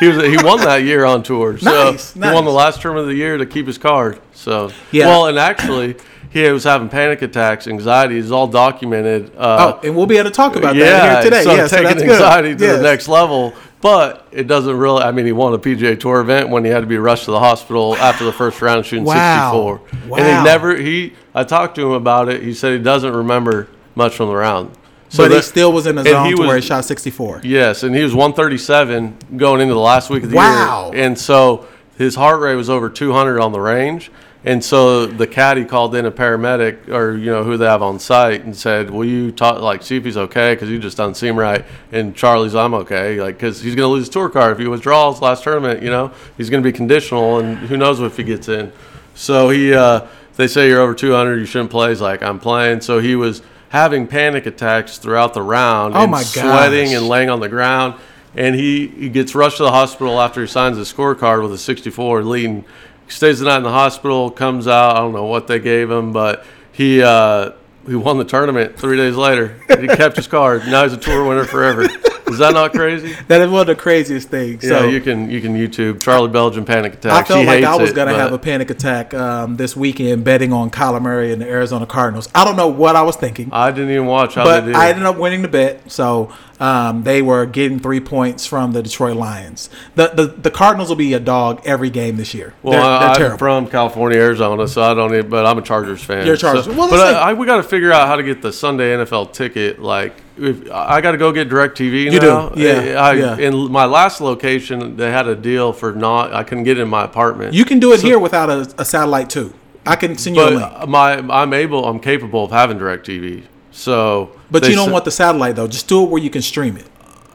he 0.00 0.08
was, 0.08 0.16
he 0.26 0.36
won 0.42 0.60
that 0.60 0.82
year 0.84 1.04
on 1.04 1.22
tour. 1.22 1.58
So 1.58 1.90
Nice, 1.90 2.14
he 2.14 2.20
won 2.20 2.46
the 2.46 2.50
last 2.50 2.80
tournament 2.80 3.04
of 3.04 3.10
the 3.10 3.16
year 3.18 3.36
to 3.36 3.44
keep 3.44 3.66
his 3.66 3.76
card. 3.76 4.20
So 4.32 4.70
Yeah. 4.90 5.08
well, 5.08 5.26
and 5.26 5.38
actually, 5.38 5.96
he 6.34 6.50
was 6.50 6.64
having 6.64 6.88
panic 6.88 7.22
attacks, 7.22 7.68
anxiety. 7.68 8.18
It's 8.18 8.32
all 8.32 8.48
documented. 8.48 9.30
Uh, 9.36 9.78
oh, 9.80 9.86
and 9.86 9.94
we'll 9.96 10.06
be 10.06 10.16
able 10.16 10.30
to 10.30 10.34
talk 10.34 10.56
about 10.56 10.74
yeah, 10.74 10.84
that 10.84 11.22
here 11.22 11.30
today. 11.30 11.44
so 11.44 11.54
yeah, 11.54 11.66
so 11.68 11.76
taking 11.76 11.98
good. 12.06 12.10
anxiety 12.10 12.56
to 12.56 12.64
Yes. 12.64 12.76
the 12.78 12.82
next 12.82 13.06
level. 13.08 13.54
But 13.80 14.26
it 14.32 14.48
doesn't 14.48 14.76
really. 14.76 15.02
I 15.02 15.12
mean, 15.12 15.26
he 15.26 15.32
won 15.32 15.52
a 15.54 15.58
PGA 15.58 15.98
Tour 16.00 16.20
event 16.20 16.48
when 16.48 16.64
he 16.64 16.70
had 16.70 16.80
to 16.80 16.86
be 16.86 16.96
rushed 16.98 17.26
to 17.26 17.30
the 17.30 17.38
hospital 17.38 17.94
after 17.96 18.24
the 18.24 18.32
first 18.32 18.60
round 18.60 18.84
shooting 18.84 19.04
Wow. 19.04 19.80
64. 19.92 20.08
Wow. 20.08 20.16
And 20.18 20.26
he 20.38 20.44
never. 20.44 20.74
He. 20.76 21.12
I 21.34 21.44
talked 21.44 21.76
to 21.76 21.82
him 21.86 21.92
about 21.92 22.28
it. 22.28 22.42
He 22.42 22.52
said 22.52 22.72
he 22.76 22.82
doesn't 22.82 23.12
remember 23.12 23.68
much 23.94 24.16
from 24.16 24.28
the 24.28 24.34
round. 24.34 24.70
But 25.16 25.30
he 25.30 25.40
still 25.42 25.72
was 25.72 25.86
in 25.86 25.96
and 25.98 26.08
zone 26.08 26.26
he 26.26 26.34
to 26.34 26.40
where 26.42 26.56
he 26.56 26.62
shot 26.62 26.84
64. 26.84 27.42
Yes, 27.44 27.84
and 27.84 27.94
he 27.94 28.02
was 28.02 28.12
137 28.12 29.16
going 29.36 29.60
into 29.60 29.74
the 29.74 29.78
last 29.80 30.10
week 30.10 30.24
of 30.24 30.30
the 30.30 30.36
Wow. 30.36 30.90
year. 30.92 31.04
And 31.04 31.16
so 31.16 31.66
his 31.96 32.16
heart 32.16 32.40
rate 32.40 32.56
was 32.56 32.68
over 32.68 32.88
200 32.90 33.38
on 33.40 33.52
the 33.52 33.60
range. 33.60 34.10
And 34.46 34.62
so 34.62 35.06
the 35.06 35.26
caddy 35.26 35.64
called 35.64 35.94
in 35.94 36.04
a 36.04 36.12
paramedic 36.12 36.88
or, 36.88 37.16
you 37.16 37.30
know, 37.30 37.44
who 37.44 37.56
they 37.56 37.64
have 37.64 37.82
on 37.82 37.98
site 37.98 38.44
and 38.44 38.54
said, 38.54 38.90
will 38.90 39.04
you 39.04 39.32
talk, 39.32 39.62
like, 39.62 39.82
see 39.82 39.96
if 39.96 40.04
he's 40.04 40.18
okay? 40.18 40.54
Because 40.54 40.68
he 40.68 40.78
just 40.78 40.98
doesn't 40.98 41.14
seem 41.14 41.38
right. 41.38 41.64
And 41.92 42.14
Charlie's, 42.14 42.54
I'm 42.54 42.74
okay. 42.74 43.18
Like, 43.20 43.36
because 43.36 43.62
he's 43.62 43.74
going 43.74 43.86
to 43.86 43.92
lose 43.92 44.02
his 44.02 44.10
tour 44.10 44.28
card 44.28 44.52
if 44.52 44.58
he 44.58 44.66
withdraws 44.68 45.22
last 45.22 45.44
tournament, 45.44 45.82
you 45.82 45.88
know, 45.88 46.12
he's 46.36 46.50
going 46.50 46.62
to 46.62 46.68
be 46.68 46.76
conditional 46.76 47.38
and 47.38 47.56
who 47.56 47.78
knows 47.78 48.00
if 48.00 48.18
he 48.18 48.22
gets 48.22 48.48
in. 48.48 48.70
So 49.14 49.48
he, 49.48 49.72
uh, 49.72 50.06
they 50.36 50.46
say 50.46 50.68
you're 50.68 50.80
over 50.80 50.94
200, 50.94 51.38
you 51.38 51.46
shouldn't 51.46 51.70
play. 51.70 51.88
He's 51.88 52.02
like, 52.02 52.22
I'm 52.22 52.38
playing. 52.38 52.82
So 52.82 52.98
he 52.98 53.16
was 53.16 53.40
having 53.70 54.06
panic 54.06 54.44
attacks 54.44 54.98
throughout 54.98 55.32
the 55.32 55.42
round 55.42 55.94
Oh 55.96 56.02
and 56.02 56.10
my 56.10 56.22
sweating 56.22 56.92
and 56.94 57.08
laying 57.08 57.30
on 57.30 57.40
the 57.40 57.48
ground. 57.48 57.98
And 58.36 58.54
he, 58.54 58.88
he 58.88 59.08
gets 59.08 59.34
rushed 59.34 59.56
to 59.56 59.62
the 59.62 59.70
hospital 59.70 60.20
after 60.20 60.42
he 60.42 60.46
signs 60.48 60.76
his 60.76 60.92
scorecard 60.92 61.42
with 61.42 61.52
a 61.52 61.58
64 61.58 62.24
leading. 62.24 62.64
Stays 63.08 63.40
the 63.40 63.46
night 63.46 63.58
in 63.58 63.62
the 63.62 63.70
hospital, 63.70 64.30
comes 64.30 64.66
out. 64.66 64.96
I 64.96 65.00
don't 65.00 65.12
know 65.12 65.26
what 65.26 65.46
they 65.46 65.58
gave 65.58 65.90
him, 65.90 66.12
but 66.12 66.44
he 66.72 67.02
uh, 67.02 67.52
he 67.86 67.94
won 67.94 68.18
the 68.18 68.24
tournament 68.24 68.78
three 68.78 68.96
days 68.96 69.14
later. 69.14 69.60
He 69.68 69.86
kept 69.86 70.16
his 70.16 70.26
card. 70.26 70.66
Now 70.66 70.84
he's 70.84 70.92
a 70.92 70.96
tour 70.96 71.26
winner 71.26 71.44
forever. 71.44 71.86
Is 72.26 72.38
that 72.38 72.54
not 72.54 72.72
crazy? 72.72 73.14
That 73.28 73.40
is 73.40 73.50
one 73.50 73.62
of 73.62 73.66
the 73.66 73.74
craziest 73.76 74.28
things. 74.28 74.62
Yeah, 74.64 74.70
so 74.80 74.84
you 74.88 75.00
can 75.00 75.30
you 75.30 75.40
can 75.40 75.54
YouTube 75.56 76.00
Charlie 76.00 76.30
Beljan 76.30 76.64
panic 76.66 76.94
attacks. 76.94 77.14
I 77.14 77.22
felt 77.24 77.40
He 77.40 77.46
like 77.46 77.64
I 77.64 77.76
was 77.76 77.92
going 77.92 78.08
to 78.08 78.14
but- 78.14 78.20
have 78.20 78.32
a 78.32 78.38
panic 78.38 78.70
attack 78.70 79.12
um, 79.14 79.56
this 79.56 79.76
weekend 79.76 80.24
betting 80.24 80.52
on 80.52 80.70
Kyler 80.70 81.00
Murray 81.02 81.32
and 81.32 81.40
the 81.40 81.46
Arizona 81.48 81.86
Cardinals. 81.86 82.28
I 82.34 82.44
don't 82.44 82.56
know 82.56 82.68
what 82.68 82.96
I 82.96 83.02
was 83.02 83.16
thinking, 83.16 83.50
I 83.52 83.70
didn't 83.70 83.90
even 83.90 84.06
watch 84.06 84.34
how 84.34 84.44
but 84.44 84.60
they 84.62 84.66
did. 84.68 84.76
I 84.76 84.88
ended 84.90 85.04
up 85.04 85.16
winning 85.16 85.42
the 85.42 85.48
bet. 85.48 85.90
So 85.90 86.32
um, 86.60 87.02
they 87.02 87.20
were 87.22 87.46
getting 87.46 87.78
three 87.80 88.00
points 88.00 88.46
from 88.46 88.72
the 88.72 88.82
Detroit 88.82 89.16
Lions. 89.16 89.68
The, 89.96 90.08
the 90.08 90.26
the 90.26 90.50
Cardinals 90.50 90.88
will 90.88 90.96
be 90.96 91.12
a 91.14 91.20
dog 91.20 91.62
every 91.64 91.90
game 91.90 92.16
this 92.16 92.32
year. 92.34 92.54
Well, 92.62 92.72
they're, 92.72 92.82
I, 92.82 92.98
they're 93.00 93.08
I'm 93.08 93.16
terrible. 93.16 93.38
from 93.38 93.66
California, 93.68 94.18
Arizona, 94.18 94.66
so 94.68 94.82
I 94.82 94.94
don't 94.94 95.12
need. 95.12 95.28
But 95.30 95.46
I'm 95.46 95.58
a 95.58 95.62
Chargers 95.62 96.02
fan. 96.02 96.24
You're 96.26 96.36
a 96.36 96.38
Chargers- 96.38 96.64
So, 96.66 96.72
well, 96.72 96.88
but 96.88 96.98
let's 96.98 97.16
I, 97.16 97.30
I, 97.30 97.32
we 97.34 97.46
got 97.46 97.56
to 97.56 97.62
figure 97.62 97.92
out 97.92 98.06
how 98.06 98.16
to 98.16 98.22
get 98.22 98.40
the 98.42 98.52
Sunday 98.52 98.94
NFL 98.96 99.32
ticket. 99.32 99.80
Like, 99.80 100.14
if, 100.36 100.70
I 100.72 101.00
got 101.00 101.12
to 101.12 101.18
go 101.18 101.32
get 101.32 101.48
Directv 101.48 101.80
You 102.12 102.18
do, 102.20 102.26
now. 102.26 102.52
yeah, 102.56 103.00
I, 103.00 103.12
yeah. 103.14 103.36
In 103.36 103.70
my 103.70 103.84
last 103.84 104.20
location, 104.20 104.96
they 104.96 105.10
had 105.10 105.26
a 105.28 105.36
deal 105.36 105.72
for 105.72 105.92
not. 105.92 106.32
I 106.34 106.42
couldn't 106.44 106.64
get 106.64 106.78
in 106.78 106.88
my 106.88 107.04
apartment. 107.04 107.54
You 107.54 107.64
can 107.64 107.78
do 107.78 107.92
it 107.92 108.00
here 108.00 108.18
without 108.18 108.50
a, 108.50 108.72
a 108.78 108.84
satellite 108.84 109.30
too. 109.30 109.54
I 109.86 109.96
can 109.96 110.16
send 110.18 110.36
you 110.36 110.42
a 110.42 110.50
link. 110.50 110.88
my 110.88 111.18
I'm 111.18 111.52
able. 111.52 111.84
I'm 111.84 112.00
capable 112.00 112.44
of 112.44 112.50
having 112.50 112.78
Directv. 112.78 113.44
So, 113.70 114.30
But 114.50 114.68
you 114.68 114.74
don't 114.74 114.92
want 114.92 115.04
the 115.04 115.10
satellite 115.10 115.56
though. 115.56 115.66
Just 115.68 115.88
do 115.88 116.04
it 116.04 116.10
where 116.10 116.22
you 116.22 116.30
can 116.30 116.42
stream 116.42 116.76
it. 116.76 116.86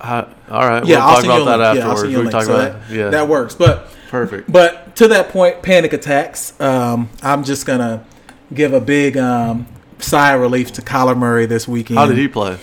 I- 0.02 0.26
all 0.50 0.68
right, 0.68 0.86
Yeah, 0.86 0.98
we'll 1.00 1.06
I'll 1.08 1.14
talk 1.16 1.22
send 1.26 1.34
you 1.34 1.40
a 1.40 1.42
about 1.44 1.58
that 1.58 1.74
link. 1.74 1.78
Yeah, 1.84 1.92
afterwards. 1.92 2.14
send 2.14 2.26
we 2.26 2.32
talk 2.32 2.44
So 2.46 2.56
about 2.56 2.88
that, 2.88 2.96
yeah, 2.96 3.10
that 3.10 3.28
works. 3.28 3.56
But 3.56 3.88
perfect. 4.10 4.52
But 4.52 4.96
to 4.96 5.08
that 5.10 5.30
point, 5.30 5.62
panic 5.62 5.92
attacks. 5.94 6.60
Um, 6.60 7.10
I'm 7.22 7.44
just 7.44 7.66
gonna 7.66 8.06
give 8.54 8.74
a 8.74 8.80
big 8.82 9.18
um, 9.18 9.68
sigh 10.00 10.34
of 10.34 10.42
relief 10.42 10.72
to 10.74 10.82
Kyler 10.82 11.18
Murray 11.18 11.46
this 11.46 11.68
weekend. 11.68 12.00
How 12.00 12.06
did 12.08 12.18
he 12.18 12.28
play? 12.30 12.58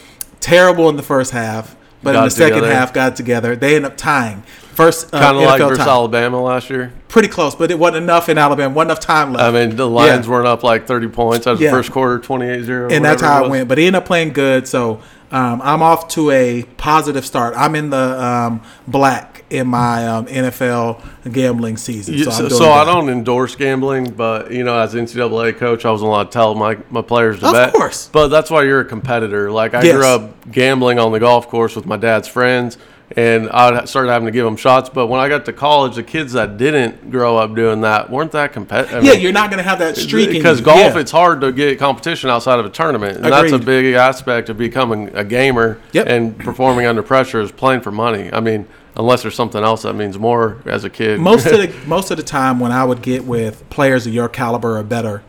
Terrible 0.47 0.89
in 0.89 0.97
the 0.97 1.03
first 1.03 1.33
half, 1.33 1.75
but 2.05 2.11
in 2.11 2.15
Got 2.15 2.25
the 2.27 2.31
second 2.31 2.55
together. 2.61 2.73
half 2.73 2.93
got 2.93 3.17
together. 3.17 3.57
They 3.57 3.75
end 3.75 3.85
up 3.85 3.97
tying. 3.97 4.43
First 4.75 5.13
uh, 5.13 5.19
Kind 5.19 5.37
of 5.39 5.43
like 5.43 5.61
versus 5.61 5.79
tie. 5.79 5.89
Alabama 5.91 6.41
last 6.41 6.71
year. 6.71 6.93
Pretty 7.09 7.27
close, 7.29 7.55
but 7.57 7.71
it 7.73 7.79
wasn't 7.81 7.97
enough 8.05 8.29
in 8.29 8.39
Alabama. 8.39 8.73
wasn't 8.73 8.91
enough 8.93 9.01
time 9.01 9.33
left. 9.33 9.43
I 9.45 9.51
mean, 9.67 9.75
the 9.75 9.89
Lions 9.89 10.27
Yeah. 10.27 10.33
weren't 10.33 10.47
up 10.47 10.63
like 10.63 10.87
30 10.87 11.09
points. 11.09 11.47
That 11.47 11.53
was 11.53 11.61
Yeah. 11.61 11.71
the 11.73 11.77
first 11.79 11.91
quarter, 11.91 12.19
28-0. 12.21 12.93
and 12.93 13.05
that's 13.05 13.23
how 13.23 13.39
it 13.39 13.43
was. 13.43 13.51
went. 13.51 13.69
But 13.69 13.79
he 13.79 13.87
ended 13.87 14.03
up 14.03 14.07
playing 14.07 14.35
good, 14.35 14.69
so 14.69 15.01
um, 15.33 15.61
I'm 15.65 15.83
off 15.83 16.07
to 16.09 16.31
a 16.31 16.63
positive 16.77 17.27
start. 17.27 17.55
I'm 17.57 17.75
in 17.75 17.91
the 17.91 18.23
um, 18.25 18.61
black 18.87 19.36
in 19.51 19.67
my 19.69 20.07
um, 20.09 20.27
NFL 20.27 21.01
gambling 21.33 21.77
season. 21.77 22.19
So, 22.19 22.31
So, 22.31 22.49
so 22.49 22.71
I 22.73 22.85
don't 22.85 23.09
endorse 23.09 23.55
gambling, 23.55 24.11
but 24.13 24.51
you 24.51 24.65
know, 24.65 24.77
as 24.79 24.95
an 24.95 25.05
NCAA 25.07 25.57
coach, 25.57 25.85
I 25.85 25.91
wasn't 25.91 26.09
allowed 26.09 26.25
to 26.25 26.31
tell 26.31 26.55
my, 26.55 26.77
my 26.91 27.03
players 27.03 27.41
to 27.41 27.47
Of 27.47 27.53
bet. 27.53 27.69
Of 27.69 27.75
course. 27.75 28.09
But 28.09 28.29
that's 28.29 28.51
why 28.51 28.65
you're 28.65 28.81
a 28.81 28.85
competitor. 28.85 29.51
Like 29.53 29.75
I 29.75 29.83
Yes. 29.83 29.95
grew 29.97 30.07
up 30.07 30.51
gambling 30.51 30.99
on 30.99 31.13
the 31.13 31.21
golf 31.21 31.49
course 31.49 31.77
with 31.77 31.87
my 31.87 31.97
dad's 31.97 32.27
friends, 32.27 32.77
and 33.17 33.49
I 33.51 33.85
started 33.85 34.11
having 34.11 34.27
to 34.27 34.33
give 34.33 34.45
them 34.45 34.57
shots. 34.57 34.89
But 34.89 35.07
when 35.07 35.21
I 35.21 35.29
got 35.29 35.45
to 35.45 35.53
college, 35.53 35.95
the 35.95 36.03
kids 36.03 36.33
that 36.33 36.57
didn't 36.57 37.13
grow 37.13 37.37
up 37.37 37.55
doing 37.55 37.83
that 37.83 38.11
weren't 38.11 38.33
that 38.33 38.53
competitive. 38.53 39.05
Yeah, 39.05 39.13
you're 39.13 39.31
not 39.31 39.49
going 39.51 39.63
to 39.63 39.69
have 39.69 39.79
that 39.79 39.97
streak 39.97 40.31
because 40.31 40.61
golf, 40.61 40.79
Yeah. 40.79 40.99
it's 40.99 41.13
hard 41.13 41.41
to 41.43 41.53
get 41.53 41.79
competition 41.79 42.31
outside 42.31 42.59
of 42.59 42.67
a 42.67 42.71
tournament, 42.71 43.19
and 43.19 43.27
that's 43.27 43.53
a 43.53 43.61
big 43.61 43.95
aspect 43.95 44.49
of 44.49 44.59
becoming 44.59 45.11
a 45.15 45.23
gamer 45.23 45.79
Yep. 45.93 46.07
and 46.09 46.37
performing 46.37 46.87
under 46.87 47.05
pressure 47.05 47.41
is 47.41 47.53
playing 47.53 47.83
for 47.83 47.93
money. 47.93 48.29
I 48.33 48.41
mean, 48.41 48.67
unless 48.97 49.23
there's 49.23 49.35
something 49.35 49.63
else 49.63 49.83
that 49.83 49.95
means 49.95 50.19
more 50.19 50.63
as 50.65 50.85
a 50.85 50.91
kid. 50.91 51.21
most 51.21 51.47
of 51.47 51.53
the 51.53 51.73
most 51.87 52.11
of 52.11 52.17
the 52.17 52.23
time 52.23 52.59
when 52.61 52.73
I 52.73 52.85
would 52.85 53.03
get 53.03 53.25
with 53.25 53.69
players 53.71 54.07
of 54.07 54.15
your 54.15 54.29
caliber 54.29 54.79
or 54.79 54.83
better, 54.83 55.23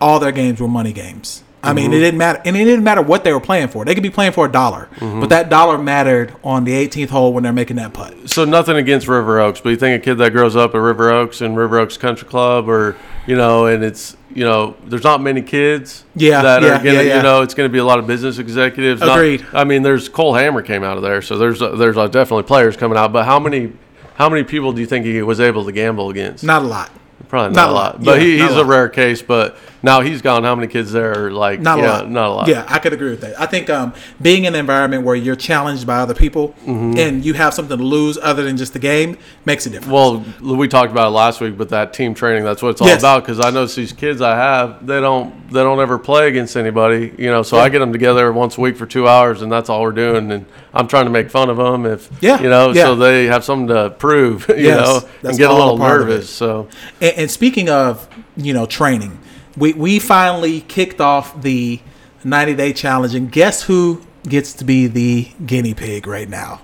all 0.00 0.18
their 0.18 0.32
games 0.32 0.60
were 0.60 0.68
money 0.68 0.92
games. 0.92 1.42
I 1.62 1.72
mean, 1.72 1.92
it 1.92 1.98
didn't 1.98 2.18
matter, 2.18 2.40
and 2.44 2.56
it 2.56 2.64
didn't 2.64 2.84
matter 2.84 3.02
what 3.02 3.24
they 3.24 3.32
were 3.32 3.40
playing 3.40 3.68
for. 3.68 3.84
They 3.84 3.94
could 3.94 4.02
be 4.02 4.10
playing 4.10 4.32
for 4.32 4.46
a 4.46 4.52
dollar, 4.52 4.88
but 5.00 5.26
that 5.28 5.48
dollar 5.48 5.78
mattered 5.78 6.32
on 6.44 6.64
the 6.64 6.72
18th 6.72 7.08
hole 7.08 7.32
when 7.32 7.42
they're 7.42 7.52
making 7.52 7.76
that 7.76 7.92
putt. 7.92 8.30
So 8.30 8.44
nothing 8.44 8.76
against 8.76 9.08
River 9.08 9.40
Oaks, 9.40 9.60
but 9.60 9.70
you 9.70 9.76
think 9.76 10.00
a 10.00 10.04
kid 10.04 10.14
that 10.16 10.30
grows 10.30 10.54
up 10.54 10.74
at 10.74 10.78
River 10.78 11.10
Oaks 11.10 11.40
and 11.40 11.56
River 11.56 11.78
Oaks 11.80 11.96
Country 11.96 12.28
Club, 12.28 12.68
or 12.68 12.96
you 13.26 13.36
know, 13.36 13.66
and 13.66 13.82
it's 13.82 14.16
you 14.36 14.44
know, 14.44 14.76
there's 14.84 15.02
not 15.02 15.22
many 15.22 15.40
kids. 15.40 16.04
Yeah, 16.14 16.42
that 16.42 16.62
yeah, 16.62 16.68
are 16.68 16.76
gonna, 16.78 16.92
yeah, 16.92 17.00
yeah. 17.00 17.16
you 17.16 17.22
know, 17.22 17.40
it's 17.40 17.54
going 17.54 17.68
to 17.68 17.72
be 17.72 17.78
a 17.78 17.84
lot 17.84 17.98
of 17.98 18.06
business 18.06 18.38
executives. 18.38 19.00
Not- 19.00 19.16
Agreed. 19.16 19.46
I 19.54 19.64
mean, 19.64 19.82
there's 19.82 20.10
Cole 20.10 20.34
Hammer 20.34 20.60
came 20.60 20.84
out 20.84 20.98
of 20.98 21.02
there, 21.02 21.22
so 21.22 21.38
there's 21.38 21.58
there's 21.60 21.96
uh, 21.96 22.06
definitely 22.08 22.42
players 22.42 22.76
coming 22.76 22.98
out. 22.98 23.12
But 23.12 23.24
how 23.24 23.40
many 23.40 23.72
how 24.16 24.28
many 24.28 24.44
people 24.44 24.72
do 24.72 24.80
you 24.82 24.86
think 24.86 25.06
he 25.06 25.22
was 25.22 25.40
able 25.40 25.64
to 25.64 25.72
gamble 25.72 26.10
against? 26.10 26.44
Not 26.44 26.62
a 26.62 26.66
lot. 26.66 26.90
Probably 27.28 27.56
not 27.56 27.66
not, 27.66 27.68
a 27.68 27.72
a 27.72 27.74
lot. 27.74 28.04
But 28.04 28.20
Yeah, 28.20 28.24
he, 28.26 28.38
he's 28.38 28.52
a 28.52 28.60
a, 28.60 28.64
rare 28.64 28.88
case. 28.88 29.20
But 29.20 29.56
now 29.82 30.00
he's 30.00 30.22
gone. 30.22 30.44
How 30.44 30.54
many 30.54 30.68
kids 30.68 30.92
there 30.92 31.26
are 31.26 31.30
like 31.32 31.58
Not 31.60 31.78
a 31.78 31.82
yeah, 31.82 31.90
lot. 31.90 32.10
Not 32.10 32.26
a 32.28 32.32
lot. 32.32 32.48
Yeah, 32.48 32.64
I 32.68 32.78
could 32.78 32.92
agree 32.92 33.10
with 33.10 33.20
that. 33.22 33.40
I 33.40 33.46
think 33.46 33.68
um, 33.68 33.94
being 34.22 34.44
in 34.44 34.54
an 34.54 34.60
environment 34.60 35.02
where 35.04 35.16
you're 35.16 35.34
challenged 35.36 35.86
by 35.86 35.96
other 35.98 36.14
people 36.14 36.54
Mm-hmm. 36.66 36.98
and 36.98 37.24
you 37.24 37.34
have 37.34 37.52
something 37.54 37.76
to 37.76 37.82
lose 37.82 38.16
other 38.18 38.44
than 38.44 38.56
just 38.56 38.72
the 38.74 38.78
game 38.78 39.18
makes 39.44 39.66
a 39.66 39.70
difference. 39.70 39.92
Well, 39.92 40.24
we 40.40 40.68
talked 40.68 40.92
about 40.92 41.08
it 41.08 41.10
last 41.10 41.40
week, 41.40 41.56
but 41.58 41.68
that 41.70 41.92
team 41.92 42.14
training, 42.14 42.44
that's 42.44 42.62
what 42.62 42.70
it's 42.70 42.80
all 42.80 42.86
Yes. 42.88 43.00
about. 43.00 43.22
Because 43.24 43.40
I 43.40 43.50
notice 43.50 43.74
these 43.74 43.92
kids 43.92 44.20
I 44.20 44.36
have, 44.36 44.86
they 44.86 45.00
don't, 45.00 45.50
they 45.50 45.62
don't 45.62 45.80
ever 45.80 45.98
play 45.98 46.28
against 46.28 46.56
anybody, 46.56 47.12
you 47.18 47.30
know. 47.30 47.42
So 47.42 47.58
I 47.58 47.68
get 47.70 47.80
them 47.80 47.92
together 47.92 48.32
once 48.32 48.56
a 48.58 48.60
week 48.60 48.76
for 48.76 48.86
two 48.86 49.08
hours, 49.08 49.42
and 49.42 49.50
that's 49.50 49.68
all 49.68 49.82
we're 49.82 49.92
doing. 49.92 50.30
And 50.30 50.46
I'm 50.74 50.86
trying 50.86 51.06
to 51.06 51.10
make 51.10 51.30
fun 51.30 51.50
of 51.50 51.56
them, 51.56 51.86
if 51.86 52.08
Yeah, 52.20 52.40
you 52.40 52.48
know, 52.48 52.72
yeah. 52.72 52.84
so 52.84 52.94
they 52.96 53.26
have 53.26 53.42
something 53.44 53.68
to 53.68 53.90
prove, 53.90 54.46
you 54.50 54.56
Yes, 54.66 54.76
know, 54.86 55.00
that's 55.22 55.24
and 55.30 55.38
get 55.38 55.50
a 55.50 55.54
little 55.54 55.78
part 55.78 56.02
of 56.02 56.08
it. 56.08 56.12
nervous. 56.12 56.30
So 56.30 56.68
And, 57.00 57.05
and 57.16 57.30
speaking 57.30 57.68
of, 57.68 58.08
you 58.36 58.52
know, 58.52 58.66
training, 58.66 59.18
we, 59.56 59.72
we 59.72 59.98
finally 59.98 60.60
kicked 60.62 61.00
off 61.00 61.40
the 61.42 61.80
90 62.24 62.54
day 62.54 62.72
challenge, 62.72 63.14
and 63.14 63.30
guess 63.30 63.62
who 63.62 64.02
gets 64.28 64.52
to 64.54 64.64
be 64.64 64.86
the 64.86 65.28
guinea 65.44 65.74
pig 65.74 66.06
right 66.06 66.28
now? 66.28 66.60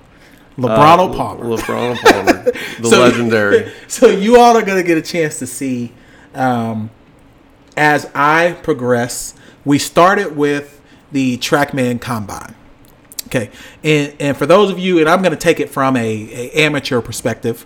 LeBron 0.59 1.13
uh, 1.13 1.17
Palmer. 1.17 1.45
LeBron 1.45 1.97
Palmer, 2.01 2.43
the 2.81 2.89
So- 2.89 3.01
legendary. 3.01 3.73
So 3.89 4.09
you 4.09 4.39
all 4.39 4.57
are 4.57 4.63
going 4.63 4.79
to 4.83 4.87
get 4.87 4.99
a 4.99 5.03
chance 5.03 5.39
to 5.39 5.47
see 5.47 5.93
um, 6.35 6.91
as 7.77 8.11
I 8.15 8.57
progress. 8.63 9.35
We 9.65 9.79
started 9.79 10.37
with 10.37 10.81
the 11.13 11.39
TrackMan 11.39 12.01
Combine. 12.01 12.55
Okay, 13.27 13.51
and 13.85 14.15
and 14.19 14.37
for 14.37 14.45
those 14.45 14.71
of 14.71 14.79
you, 14.79 14.99
and 14.99 15.09
I'm 15.09 15.21
going 15.23 15.33
to 15.33 15.39
take 15.39 15.61
it 15.61 15.71
from 15.71 15.97
a, 15.97 16.01
a 16.01 16.51
amateur 16.65 17.01
perspective. 17.01 17.65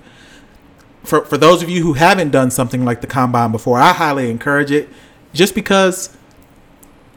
For 1.07 1.25
for 1.25 1.39
those 1.39 1.63
of 1.63 1.71
you 1.71 1.83
who 1.83 1.95
haven't 1.95 2.31
done 2.31 2.51
something 2.51 2.85
like 2.85 3.01
the 3.01 3.07
combine 3.07 3.53
before, 3.53 3.79
I 3.79 3.93
highly 3.93 4.31
encourage 4.31 4.71
it, 4.71 4.89
just 5.33 5.55
because 5.55 6.17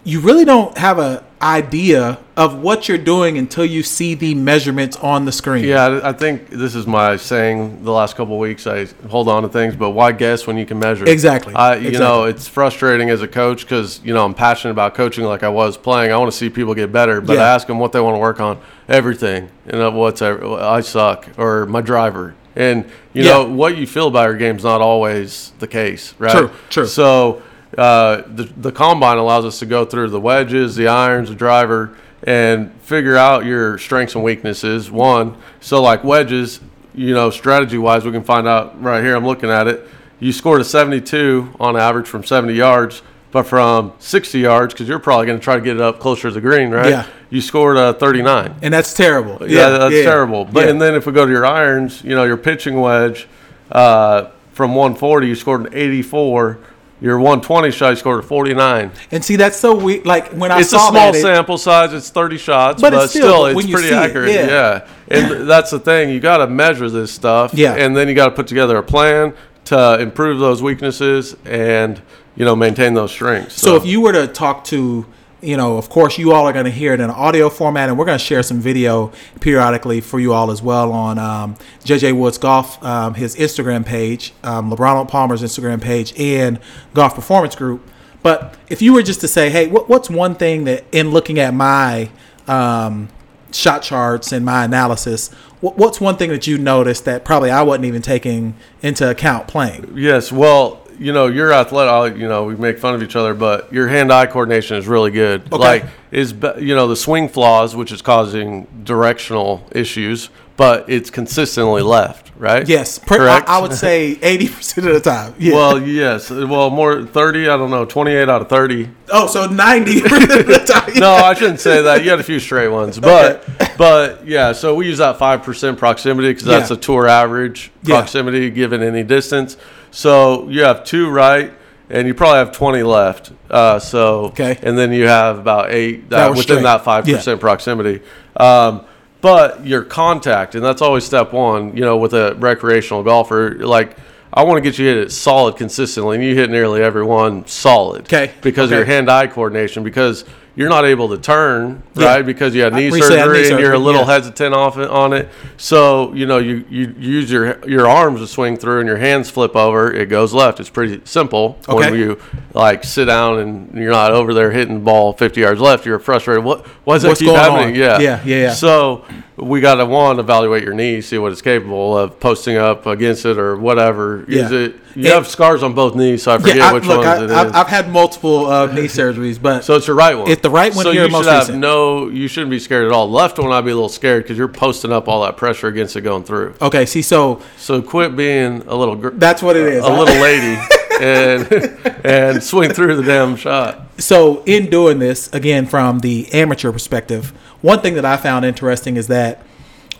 you 0.03 0.19
really 0.19 0.45
don't 0.45 0.77
have 0.77 0.99
a 0.99 1.23
idea 1.41 2.19
of 2.35 2.61
what 2.61 2.89
you're 2.89 2.97
doing 2.97 3.37
until 3.37 3.63
you 3.63 3.81
see 3.81 4.13
the 4.13 4.35
measurements 4.35 4.97
on 4.97 5.25
the 5.25 5.31
screen. 5.31 5.63
Yeah, 5.63 5.85
I 5.85 6.09
I 6.09 6.13
think 6.13 6.49
this 6.49 6.75
is 6.75 6.85
my 6.85 7.15
saying 7.15 7.83
the 7.83 7.91
last 7.91 8.15
couple 8.15 8.35
of 8.35 8.39
weeks. 8.39 8.67
I 8.67 8.85
hold 9.09 9.27
on 9.27 9.43
to 9.43 9.49
things, 9.49 9.75
but 9.75 9.91
why 9.91 10.11
guess 10.11 10.45
when 10.47 10.57
you 10.57 10.65
can 10.65 10.79
measure? 10.79 11.05
Exactly. 11.05 11.53
I, 11.53 11.75
you 11.75 11.91
know, 11.91 12.25
it's 12.25 12.47
frustrating 12.47 13.09
as 13.09 13.21
a 13.21 13.27
coach 13.27 13.61
because 13.61 14.01
you 14.03 14.13
know 14.13 14.25
I'm 14.25 14.33
passionate 14.33 14.71
about 14.71 14.95
coaching 14.95 15.25
like 15.25 15.43
I 15.43 15.49
was 15.49 15.77
playing. 15.77 16.11
I 16.11 16.17
want 16.17 16.31
to 16.31 16.37
see 16.37 16.49
people 16.49 16.73
get 16.75 16.91
better, 16.91 17.21
but 17.21 17.33
Yeah. 17.33 17.43
I 17.43 17.49
ask 17.49 17.67
them 17.67 17.79
what 17.79 17.91
they 17.91 18.01
want 18.01 18.15
to 18.15 18.19
work 18.19 18.39
on. 18.39 18.59
Everything. 18.87 19.49
You 19.65 19.73
uh, 19.73 19.77
know, 19.77 19.91
what's 19.91 20.21
ever, 20.21 20.59
I 20.59 20.81
suck 20.81 21.27
or 21.37 21.65
my 21.67 21.81
driver, 21.81 22.35
and 22.59 22.85
you 23.13 23.23
Yeah. 23.23 23.31
know 23.31 23.43
what 23.45 23.77
you 23.77 23.87
feel 23.87 24.07
about 24.07 24.25
your 24.27 24.37
game 24.37 24.57
is 24.57 24.63
not 24.63 24.81
always 24.81 25.53
the 25.59 25.67
case, 25.67 26.13
right? 26.19 26.31
True, 26.31 26.51
true. 26.69 26.85
So 26.85 27.41
uh, 27.77 28.21
the 28.27 28.47
the 28.57 28.71
combine 28.71 29.17
allows 29.17 29.45
us 29.45 29.57
to 29.59 29.65
go 29.65 29.85
through 29.85 30.09
the 30.09 30.19
wedges, 30.19 30.75
the 30.75 30.87
irons, 30.89 31.29
the 31.29 31.35
driver, 31.35 31.95
and 32.23 32.71
figure 32.81 33.15
out 33.15 33.45
your 33.45 33.77
strengths 33.77 34.13
and 34.15 34.23
weaknesses. 34.23 34.91
One, 34.91 35.35
so 35.61 35.81
like 35.81 36.03
wedges, 36.03 36.59
you 36.93 37.13
know, 37.13 37.29
strategy 37.29 37.77
wise, 37.77 38.03
we 38.05 38.11
can 38.11 38.23
find 38.23 38.47
out 38.47 38.79
right 38.83 39.01
here. 39.03 39.15
I'm 39.15 39.25
looking 39.25 39.49
at 39.49 39.67
it. 39.67 39.87
You 40.19 40.33
scored 40.33 40.59
a 40.59 40.65
72 40.65 41.53
on 41.61 41.77
average 41.77 42.07
from 42.07 42.25
70 42.25 42.53
yards, 42.53 43.01
but 43.31 43.43
from 43.43 43.93
60 43.99 44.39
yards, 44.39 44.73
because 44.73 44.87
you're 44.87 44.99
probably 44.99 45.27
going 45.27 45.37
to 45.39 45.43
try 45.43 45.55
to 45.55 45.61
get 45.61 45.75
it 45.75 45.81
up 45.81 45.99
closer 45.99 46.29
to 46.29 46.31
the 46.33 46.41
green, 46.41 46.71
right? 46.71 46.89
Yeah. 46.89 47.07
You 47.29 47.41
scored 47.41 47.77
a 47.77 47.93
39. 47.93 48.55
and 48.63 48.73
that's 48.73 48.93
terrible. 48.93 49.37
Yeah, 49.47 49.69
that's 49.69 49.93
terrible. 49.93 50.45
But 50.45 50.65
yeah. 50.65 50.71
and 50.71 50.81
then 50.81 50.95
if 50.95 51.05
we 51.05 51.11
go 51.11 51.25
to 51.25 51.31
your 51.31 51.45
irons, 51.45 52.03
you 52.03 52.15
know, 52.15 52.23
your 52.23 52.37
pitching 52.37 52.81
wedge 52.81 53.27
uh, 53.71 54.29
from 54.53 54.73
140, 54.75 55.27
you 55.27 55.35
scored 55.35 55.67
an 55.67 55.73
84. 55.73 56.57
Your 57.01 57.17
120 57.17 57.71
shot, 57.71 57.91
you 57.91 57.95
scored 57.95 58.19
a 58.19 58.27
49. 58.27 58.91
And 59.11 59.23
see, 59.23 59.37
that's 59.37 59.57
so 59.57 59.73
weird. 59.73 60.05
Like 60.05 60.31
when 60.33 60.51
I 60.51 60.59
It's 60.59 60.73
a 60.73 60.79
small 60.79 60.91
that, 60.91 61.15
it- 61.15 61.21
sample 61.21 61.57
size. 61.57 61.93
It's 61.93 62.09
30 62.09 62.37
shots, 62.37 62.81
But 62.81 62.91
but, 62.91 63.03
it's 63.03 63.13
still- 63.13 63.45
still, 63.45 63.57
it's 63.57 63.71
pretty 63.71 63.87
see 63.87 63.93
it, 63.93 63.97
accurate. 63.97 64.31
yeah. 64.33 64.47
yeah. 64.47 64.87
and 65.07 65.47
that's 65.49 65.71
the 65.71 65.79
thing. 65.79 66.09
You 66.09 66.19
got 66.19 66.37
to 66.37 66.47
measure 66.47 66.89
this 66.89 67.11
stuff. 67.11 67.53
Yeah. 67.53 67.75
and 67.75 67.95
then 67.95 68.09
you 68.09 68.15
got 68.15 68.25
to 68.25 68.31
put 68.35 68.47
together 68.47 68.75
a 68.77 68.83
plan 68.83 69.33
to 69.65 69.99
improve 70.01 70.39
those 70.39 70.61
weaknesses 70.61 71.37
and 71.45 72.01
you 72.39 72.45
know 72.45 72.55
maintain 72.55 72.95
those 72.95 73.11
strengths. 73.11 73.61
so 73.61 73.75
if 73.75 73.85
you 73.85 74.01
were 74.01 74.13
to 74.13 74.25
talk 74.25 74.63
to, 74.63 75.05
you 75.41 75.57
know, 75.57 75.77
of 75.77 75.89
course, 75.89 76.17
you 76.17 76.31
all 76.31 76.47
are 76.47 76.53
going 76.53 76.65
to 76.65 76.71
hear 76.71 76.93
it 76.93 77.01
in 77.01 77.09
an 77.09 77.11
audio 77.11 77.49
format, 77.49 77.89
and 77.89 77.99
we're 77.99 78.05
going 78.05 78.17
to 78.17 78.23
share 78.23 78.41
some 78.41 78.59
video 78.59 79.11
periodically 79.41 79.99
for 79.99 80.19
you 80.19 80.33
all 80.33 80.49
as 80.49 80.61
well 80.61 80.93
on 80.93 81.19
um, 81.19 81.55
JJ 81.83 82.17
Woods 82.17 82.37
Golf, 82.37 82.81
um, 82.83 83.13
his 83.13 83.35
Instagram 83.35 83.85
page, 83.85 84.33
um, 84.43 84.71
LeBron 84.71 85.07
Palmer's 85.09 85.43
Instagram 85.43 85.81
page, 85.81 86.17
and 86.17 86.59
Golf 86.93 87.13
Performance 87.13 87.55
Group. 87.55 87.85
But 88.23 88.55
if 88.69 88.81
you 88.81 88.93
were 88.93 89.03
just 89.03 89.21
to 89.21 89.27
say, 89.27 89.49
hey, 89.49 89.67
what, 89.67 89.89
what's 89.89 90.09
one 90.09 90.35
thing 90.35 90.63
that 90.63 90.85
in 90.93 91.11
looking 91.11 91.39
at 91.39 91.53
my 91.53 92.09
um, 92.47 93.09
shot 93.51 93.81
charts 93.81 94.31
and 94.31 94.45
my 94.45 94.63
analysis, 94.63 95.29
what, 95.59 95.77
what's 95.77 95.99
one 95.99 96.15
thing 96.15 96.29
that 96.29 96.47
you 96.47 96.57
noticed 96.57 97.03
that 97.05 97.25
probably 97.25 97.51
I 97.51 97.63
wasn't 97.63 97.85
even 97.85 98.01
taking 98.01 98.55
into 98.81 99.09
account 99.09 99.47
playing? 99.47 99.93
Yes, 99.95 100.31
well, 100.31 100.85
you 100.99 101.13
know, 101.13 101.27
you're 101.27 101.51
athletic. 101.53 102.19
You 102.19 102.27
know, 102.27 102.43
we 102.43 102.55
make 102.55 102.77
fun 102.79 102.93
of 102.93 103.01
each 103.01 103.15
other, 103.15 103.33
but 103.33 103.71
your 103.71 103.87
hand-eye 103.87 104.27
coordination 104.27 104.77
is 104.77 104.87
really 104.87 105.11
good. 105.11 105.41
Okay. 105.51 105.57
Like, 105.57 105.85
is 106.11 106.33
you 106.59 106.75
know 106.75 106.87
the 106.87 106.95
swing 106.95 107.29
flaws, 107.29 107.75
which 107.75 107.91
is 107.91 108.01
causing 108.01 108.67
directional 108.83 109.65
issues, 109.71 110.29
but 110.57 110.89
it's 110.89 111.09
consistently 111.11 111.81
left, 111.83 112.31
right? 112.35 112.67
Yes, 112.67 112.97
per, 112.97 113.15
I, 113.15 113.17
correct. 113.17 113.49
I 113.49 113.61
would 113.61 113.73
say 113.73 114.17
eighty 114.23 114.47
percent 114.49 114.87
of 114.87 114.93
the 114.95 114.99
time. 115.01 115.35
Yeah. 115.37 115.53
Well, 115.53 115.81
yes. 115.81 116.29
Well, 116.31 116.69
more 116.71 117.05
thirty. 117.05 117.47
I 117.47 117.55
don't 117.57 117.69
know. 117.69 117.85
Twenty-eight 117.85 118.27
out 118.27 118.41
of 118.41 118.49
thirty. 118.49 118.89
oh, 119.09 119.27
so 119.27 119.45
ninety 119.45 120.01
percent 120.09 120.31
of 120.31 120.47
the 120.47 120.59
time. 120.67 120.93
No, 120.99 121.11
I 121.11 121.33
shouldn't 121.35 121.59
say 121.59 121.81
that. 121.83 122.03
You 122.03 122.09
had 122.09 122.19
a 122.19 122.23
few 122.23 122.39
straight 122.39 122.69
ones, 122.69 122.99
but 122.99 123.47
but 123.77 124.25
yeah. 124.27 124.51
So 124.53 124.73
we 124.75 124.87
use 124.87 124.97
that 124.97 125.17
five 125.19 125.43
percent 125.43 125.77
proximity 125.77 126.29
because 126.29 126.43
that's 126.45 126.69
Yeah. 126.71 126.75
the 126.75 126.81
tour 126.81 127.07
average 127.07 127.71
Yeah. 127.83 127.97
proximity 127.97 128.49
given 128.49 128.81
any 128.81 129.03
distance. 129.03 129.57
So 129.91 130.47
you 130.49 130.63
have 130.63 130.83
two 130.83 131.09
right, 131.09 131.53
and 131.89 132.07
you 132.07 132.13
probably 132.13 132.37
have 132.39 132.51
twenty 132.51 132.83
left. 132.83 133.31
Uh, 133.49 133.79
so 133.79 134.25
Okay. 134.25 134.57
and 134.61 134.77
then 134.77 134.91
you 134.93 135.07
have 135.07 135.39
about 135.39 135.71
eight 135.71 136.09
That 136.09 136.29
within 136.29 136.43
straight. 136.43 136.63
that 136.63 136.83
five 136.83 137.05
percent 137.05 137.39
proximity. 137.39 138.01
Um, 138.37 138.81
but 139.21 139.65
your 139.65 139.83
contact, 139.83 140.55
and 140.55 140.63
that's 140.63 140.81
always 140.81 141.03
step 141.03 141.33
one. 141.33 141.75
You 141.75 141.81
know, 141.83 141.97
with 141.97 142.13
a 142.13 142.35
recreational 142.35 143.03
golfer, 143.03 143.55
like. 143.59 143.97
I 144.31 144.43
want 144.43 144.57
to 144.57 144.61
get 144.61 144.77
you 144.77 144.85
hit 144.85 144.97
it 144.97 145.11
solid 145.11 145.55
consistently, 145.55 146.15
and 146.17 146.23
you 146.23 146.35
hit 146.35 146.51
nearly 146.51 146.83
every 146.83 147.03
one 147.03 147.47
solid. 147.47 148.01
Okay. 148.01 148.31
Because 148.43 148.69
of 148.71 148.77
your 148.77 148.85
hand-eye 148.85 149.25
coordination, 149.25 149.83
because 149.83 150.23
you're 150.59 150.67
not 150.67 150.83
able 150.83 151.07
to 151.07 151.17
turn 151.17 151.81
Yeah. 151.95 152.05
right 152.07 152.25
because 152.25 152.53
you 152.53 152.63
had 152.63 152.73
knee 152.73 152.89
recently 152.89 153.17
had 153.17 153.27
surgery 153.27 153.43
knee 153.43 153.51
and 153.51 153.59
you're 153.61 153.71
a 153.71 153.79
little 153.79 154.01
yeah. 154.01 154.15
hesitant 154.15 154.53
off 154.53 154.75
on 154.75 155.13
it. 155.13 155.29
So 155.55 156.13
you 156.13 156.25
know 156.25 156.37
you, 156.37 156.65
you 156.69 156.93
use 156.99 157.31
your 157.31 157.65
your 157.65 157.87
arms 157.87 158.19
to 158.19 158.27
swing 158.27 158.57
through 158.57 158.79
and 158.79 158.87
your 158.87 158.97
hands 158.97 159.29
flip 159.29 159.55
over. 159.55 159.89
It 159.89 160.07
goes 160.09 160.33
left. 160.33 160.59
It's 160.59 160.69
pretty 160.69 160.99
simple. 161.05 161.57
Okay. 161.69 161.91
When 161.91 161.97
you 161.97 162.19
like 162.53 162.83
sit 162.83 163.05
down 163.05 163.39
and 163.39 163.73
you're 163.73 163.93
not 163.93 164.11
over 164.11 164.33
there 164.33 164.51
hitting 164.51 164.73
the 164.73 164.79
ball 164.81 165.13
50 165.13 165.39
yards 165.39 165.61
left, 165.61 165.85
you're 165.85 165.97
frustrated. 165.97 166.43
What 166.43 166.67
why 166.83 166.95
does 166.95 167.03
that 167.03 167.07
What's 167.09 167.21
keep 167.21 167.29
happening? 167.29 167.75
Yeah. 167.75 167.99
Yeah, 167.99 168.21
yeah, 168.25 168.35
yeah. 168.35 168.53
So 168.53 169.05
we 169.37 169.61
got 169.61 169.75
to 169.75 169.85
one 169.85 170.19
evaluate 170.19 170.63
your 170.63 170.73
knee, 170.73 170.99
see 170.99 171.17
what 171.17 171.31
it's 171.31 171.41
capable 171.41 171.97
of 171.97 172.19
posting 172.19 172.57
up 172.57 172.85
against 172.85 173.25
it 173.25 173.37
or 173.37 173.55
whatever. 173.55 174.25
Is 174.25 174.51
it 174.51 174.75
you 174.95 175.05
And- 175.05 175.13
have 175.13 175.27
scars 175.27 175.63
on 175.63 175.73
both 175.73 175.95
knees, 175.95 176.23
so 176.23 176.31
I 176.33 176.37
forget 176.39 176.57
yeah, 176.57 176.69
I, 176.69 176.73
which 176.73 176.85
look, 176.85 176.97
ones 177.05 177.07
I, 177.07 177.17
it 177.17 177.25
is. 177.25 177.31
I've, 177.31 177.55
I've 177.55 177.67
had 177.67 177.89
multiple 177.89 178.47
uh, 178.47 178.65
knee 178.67 178.83
surgeries, 178.87 179.41
but 179.41 179.63
So 179.63 179.75
it's 179.75 179.87
your 179.87 179.95
right 179.95 180.15
one. 180.15 180.29
It's 180.29 180.41
the 180.41 180.49
right 180.49 180.73
one 180.75 180.83
so 180.83 180.91
you 180.91 181.07
most 181.09 181.25
should 181.25 181.31
have 181.31 181.41
recent. 181.43 181.59
no. 181.59 182.07
You 182.09 182.27
shouldn't 182.27 182.49
be 182.51 182.59
scared 182.59 182.85
at 182.85 182.91
all. 182.91 183.09
Left 183.09 183.37
one, 183.39 183.51
I'd 183.51 183.65
be 183.65 183.71
a 183.71 183.75
little 183.75 183.89
scared 183.89 184.23
because 184.23 184.37
you're 184.37 184.47
posting 184.47 184.91
up 184.91 185.07
all 185.07 185.23
that 185.23 185.37
pressure 185.37 185.67
against 185.67 185.95
it 185.95 186.01
going 186.01 186.23
through. 186.23 186.55
okay. 186.61 186.85
See, 186.85 187.01
so 187.01 187.41
So 187.57 187.81
quit 187.81 188.15
being 188.15 188.63
a 188.67 188.75
little 188.75 188.95
gr- 188.95 189.09
that's 189.09 189.41
what 189.43 189.55
it 189.55 189.67
is. 189.67 189.83
a 189.83 189.89
little 189.89 190.21
lady 190.21 190.59
and 191.01 192.05
and 192.05 192.43
swing 192.43 192.71
through 192.73 192.95
the 192.97 193.03
damn 193.03 193.35
shot. 193.35 193.81
so 193.97 194.43
in 194.45 194.69
doing 194.69 194.99
this 194.99 195.31
again 195.33 195.65
from 195.65 195.99
the 195.99 196.27
amateur 196.33 196.71
perspective 196.73 197.29
one 197.61 197.79
thing 197.79 197.93
that 197.93 198.03
i 198.03 198.17
found 198.17 198.43
interesting 198.43 198.97
is 198.97 199.07
that 199.07 199.41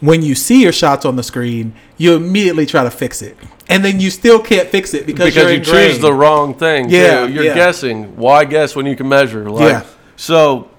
when 0.02 0.22
you 0.22 0.36
see 0.36 0.62
your 0.62 0.74
shots 0.74 1.06
on 1.06 1.16
the 1.16 1.24
screen 1.24 1.74
you 1.98 2.16
immediately 2.16 2.66
try 2.66 2.84
to 2.84 2.92
fix 2.92 3.22
it 3.22 3.38
and 3.70 3.86
then 3.86 4.00
you 4.00 4.10
still 4.10 4.40
can't 4.42 4.68
fix 4.68 4.94
it 4.94 5.06
because, 5.06 5.34
Because 5.34 5.52
you 5.52 5.58
ingrained. 5.60 5.92
choose 5.94 6.00
the 6.00 6.14
wrong 6.14 6.54
thing. 6.56 6.90
Yeah, 6.90 7.26
too. 7.28 7.34
You're 7.34 7.44
yeah. 7.46 7.54
guessing. 7.56 8.16
Why 8.18 8.44
guess 8.46 8.76
when 8.76 8.86
you 8.86 8.96
can 8.96 9.08
measure? 9.08 9.50
Like, 9.50 9.62
Yeah. 9.70 9.84
So, 10.18 10.70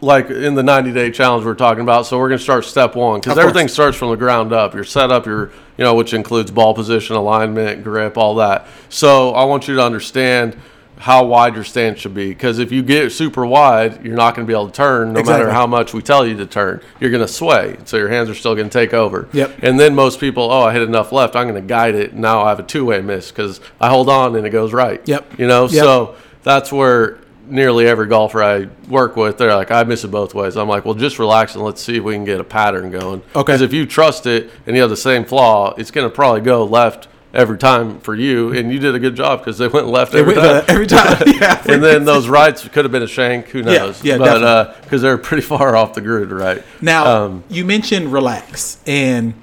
like 0.00 0.30
in 0.30 0.54
the 0.54 0.62
90 0.62 0.92
day 0.92 1.10
challenge 1.10 1.44
we're 1.44 1.54
talking 1.54 1.82
about, 1.82 2.06
so 2.06 2.18
we're 2.18 2.28
going 2.30 2.38
to 2.38 2.42
start 2.42 2.64
step 2.64 2.96
one 2.96 3.20
because 3.20 3.32
Of 3.32 3.36
course. 3.36 3.50
everything 3.50 3.68
starts 3.68 3.96
from 3.98 4.08
the 4.10 4.16
ground 4.16 4.52
up. 4.52 4.74
Your 4.74 4.82
setup, 4.84 5.26
your, 5.26 5.52
you 5.76 5.84
know, 5.84 5.94
which 5.94 6.14
includes 6.14 6.50
ball 6.50 6.72
position, 6.74 7.14
alignment, 7.16 7.84
grip, 7.84 8.16
all 8.16 8.34
that. 8.36 8.66
So, 8.88 9.30
I 9.34 9.44
want 9.44 9.68
you 9.68 9.76
to 9.76 9.82
understand 9.82 10.56
how 11.00 11.24
wide 11.24 11.54
your 11.54 11.64
stance 11.64 11.98
should 11.98 12.14
be 12.14 12.28
because 12.28 12.58
if 12.58 12.70
you 12.70 12.82
get 12.82 13.10
super 13.10 13.46
wide, 13.46 14.04
you're 14.04 14.14
not 14.16 14.34
going 14.34 14.46
to 14.46 14.50
be 14.50 14.54
able 14.54 14.66
to 14.68 14.72
turn 14.72 15.14
no 15.14 15.20
Exactly. 15.20 15.44
matter 15.46 15.52
how 15.54 15.66
much 15.66 15.94
we 15.94 16.02
tell 16.02 16.26
you 16.26 16.36
to 16.36 16.46
turn. 16.46 16.80
You're 17.00 17.10
going 17.10 17.26
to 17.26 17.32
sway. 17.32 17.78
So, 17.86 17.96
your 17.96 18.08
hands 18.08 18.28
are 18.28 18.34
still 18.34 18.54
going 18.54 18.68
to 18.68 18.72
take 18.72 18.92
over. 18.92 19.28
Yep. 19.32 19.62
And 19.62 19.80
then 19.80 19.94
most 19.94 20.20
people, 20.20 20.50
oh, 20.50 20.62
I 20.62 20.72
hit 20.74 20.82
enough 20.82 21.10
left. 21.10 21.36
I'm 21.36 21.48
going 21.48 21.60
to 21.60 21.66
guide 21.66 21.94
it. 21.94 22.14
Now 22.14 22.42
I 22.42 22.50
have 22.50 22.60
a 22.60 22.62
two 22.64 22.84
way 22.84 23.00
miss 23.00 23.30
because 23.30 23.60
I 23.80 23.88
hold 23.88 24.08
on 24.08 24.36
and 24.36 24.46
it 24.46 24.50
goes 24.50 24.72
right. 24.72 25.00
Yep. 25.08 25.38
You 25.38 25.46
know, 25.46 25.62
Yep. 25.64 25.70
so 25.84 26.14
that's 26.42 26.70
where 26.70 27.18
nearly 27.48 27.86
every 27.86 28.06
golfer 28.06 28.42
I 28.42 28.68
work 28.88 29.16
with, 29.16 29.38
they're 29.38 29.54
like, 29.56 29.70
I 29.72 29.82
miss 29.84 30.04
it 30.04 30.08
both 30.12 30.34
ways. 30.34 30.56
I'm 30.56 30.68
like, 30.68 30.84
well, 30.84 30.94
just 30.94 31.18
relax 31.18 31.54
and 31.56 31.64
let's 31.64 31.82
see 31.82 31.96
if 31.96 32.04
we 32.04 32.14
can 32.14 32.24
get 32.24 32.38
a 32.40 32.44
pattern 32.44 32.90
going. 32.92 33.22
Okay. 33.34 33.40
Because 33.40 33.60
if 33.62 33.72
you 33.72 33.86
trust 33.86 34.26
it 34.26 34.50
and 34.66 34.76
you 34.76 34.82
have 34.82 34.90
the 34.90 34.96
same 34.96 35.24
flaw, 35.24 35.74
it's 35.76 35.90
going 35.90 36.08
to 36.08 36.14
probably 36.14 36.42
go 36.42 36.64
left 36.64 37.08
every 37.32 37.58
time 37.58 38.00
for 38.00 38.14
you. 38.14 38.52
And 38.52 38.72
you 38.72 38.78
did 38.78 38.94
a 38.94 38.98
good 38.98 39.14
job 39.14 39.40
because 39.40 39.58
they 39.58 39.68
went 39.68 39.86
left 39.86 40.14
every 40.14 40.36
Every, 40.36 40.42
time. 40.42 40.56
uh, 40.56 40.64
every 40.68 40.86
time. 40.86 41.22
yeah. 41.40 41.62
and 41.72 41.82
then 41.82 42.04
those 42.12 42.28
rights 42.28 42.66
could 42.68 42.84
have 42.84 42.92
been 42.92 43.02
a 43.02 43.06
shank. 43.08 43.46
Who 43.48 43.62
knows? 43.62 44.02
yeah, 44.04 44.18
but 44.18 44.80
because 44.82 45.02
they're 45.02 45.18
pretty 45.18 45.42
far 45.54 45.76
off 45.76 45.94
the 45.94 46.00
grid, 46.00 46.30
right? 46.30 46.62
Now, 46.80 47.24
Um, 47.24 47.44
you 47.48 47.64
mentioned 47.64 48.12
relax, 48.12 48.78
and 48.86 49.34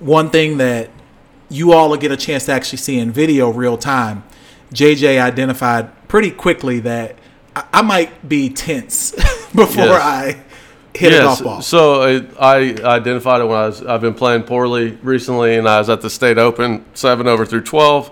one 0.00 0.30
thing 0.30 0.58
that 0.58 0.90
you 1.48 1.72
all 1.72 1.88
will 1.90 1.96
get 1.96 2.10
a 2.12 2.16
chance 2.16 2.46
to 2.46 2.52
actually 2.52 2.78
see 2.78 2.98
in 2.98 3.12
video 3.12 3.50
real 3.50 3.78
time, 3.78 4.24
JJ 4.74 5.20
identified 5.20 6.08
pretty 6.08 6.30
quickly 6.32 6.80
that 6.80 7.16
I, 7.54 7.64
I 7.74 7.82
might 7.82 8.28
be 8.28 8.50
tense 8.50 9.12
before 9.54 9.84
Yes. 9.84 10.02
I 10.02 10.42
hit 10.96 11.12
a 11.12 11.18
golf 11.18 11.42
ball. 11.42 11.62
So 11.62 12.02
I, 12.02 12.26
I 12.40 12.56
identified 12.96 13.40
it 13.40 13.44
when 13.44 13.56
I 13.56 13.66
was. 13.66 13.84
I've 13.84 14.00
been 14.00 14.14
playing 14.14 14.42
poorly 14.44 14.92
recently, 15.02 15.56
and 15.56 15.68
I 15.68 15.78
was 15.78 15.88
at 15.88 16.00
the 16.00 16.10
state 16.10 16.38
open, 16.38 16.84
seven 16.94 17.26
over 17.28 17.44
through 17.46 17.62
twelve, 17.62 18.10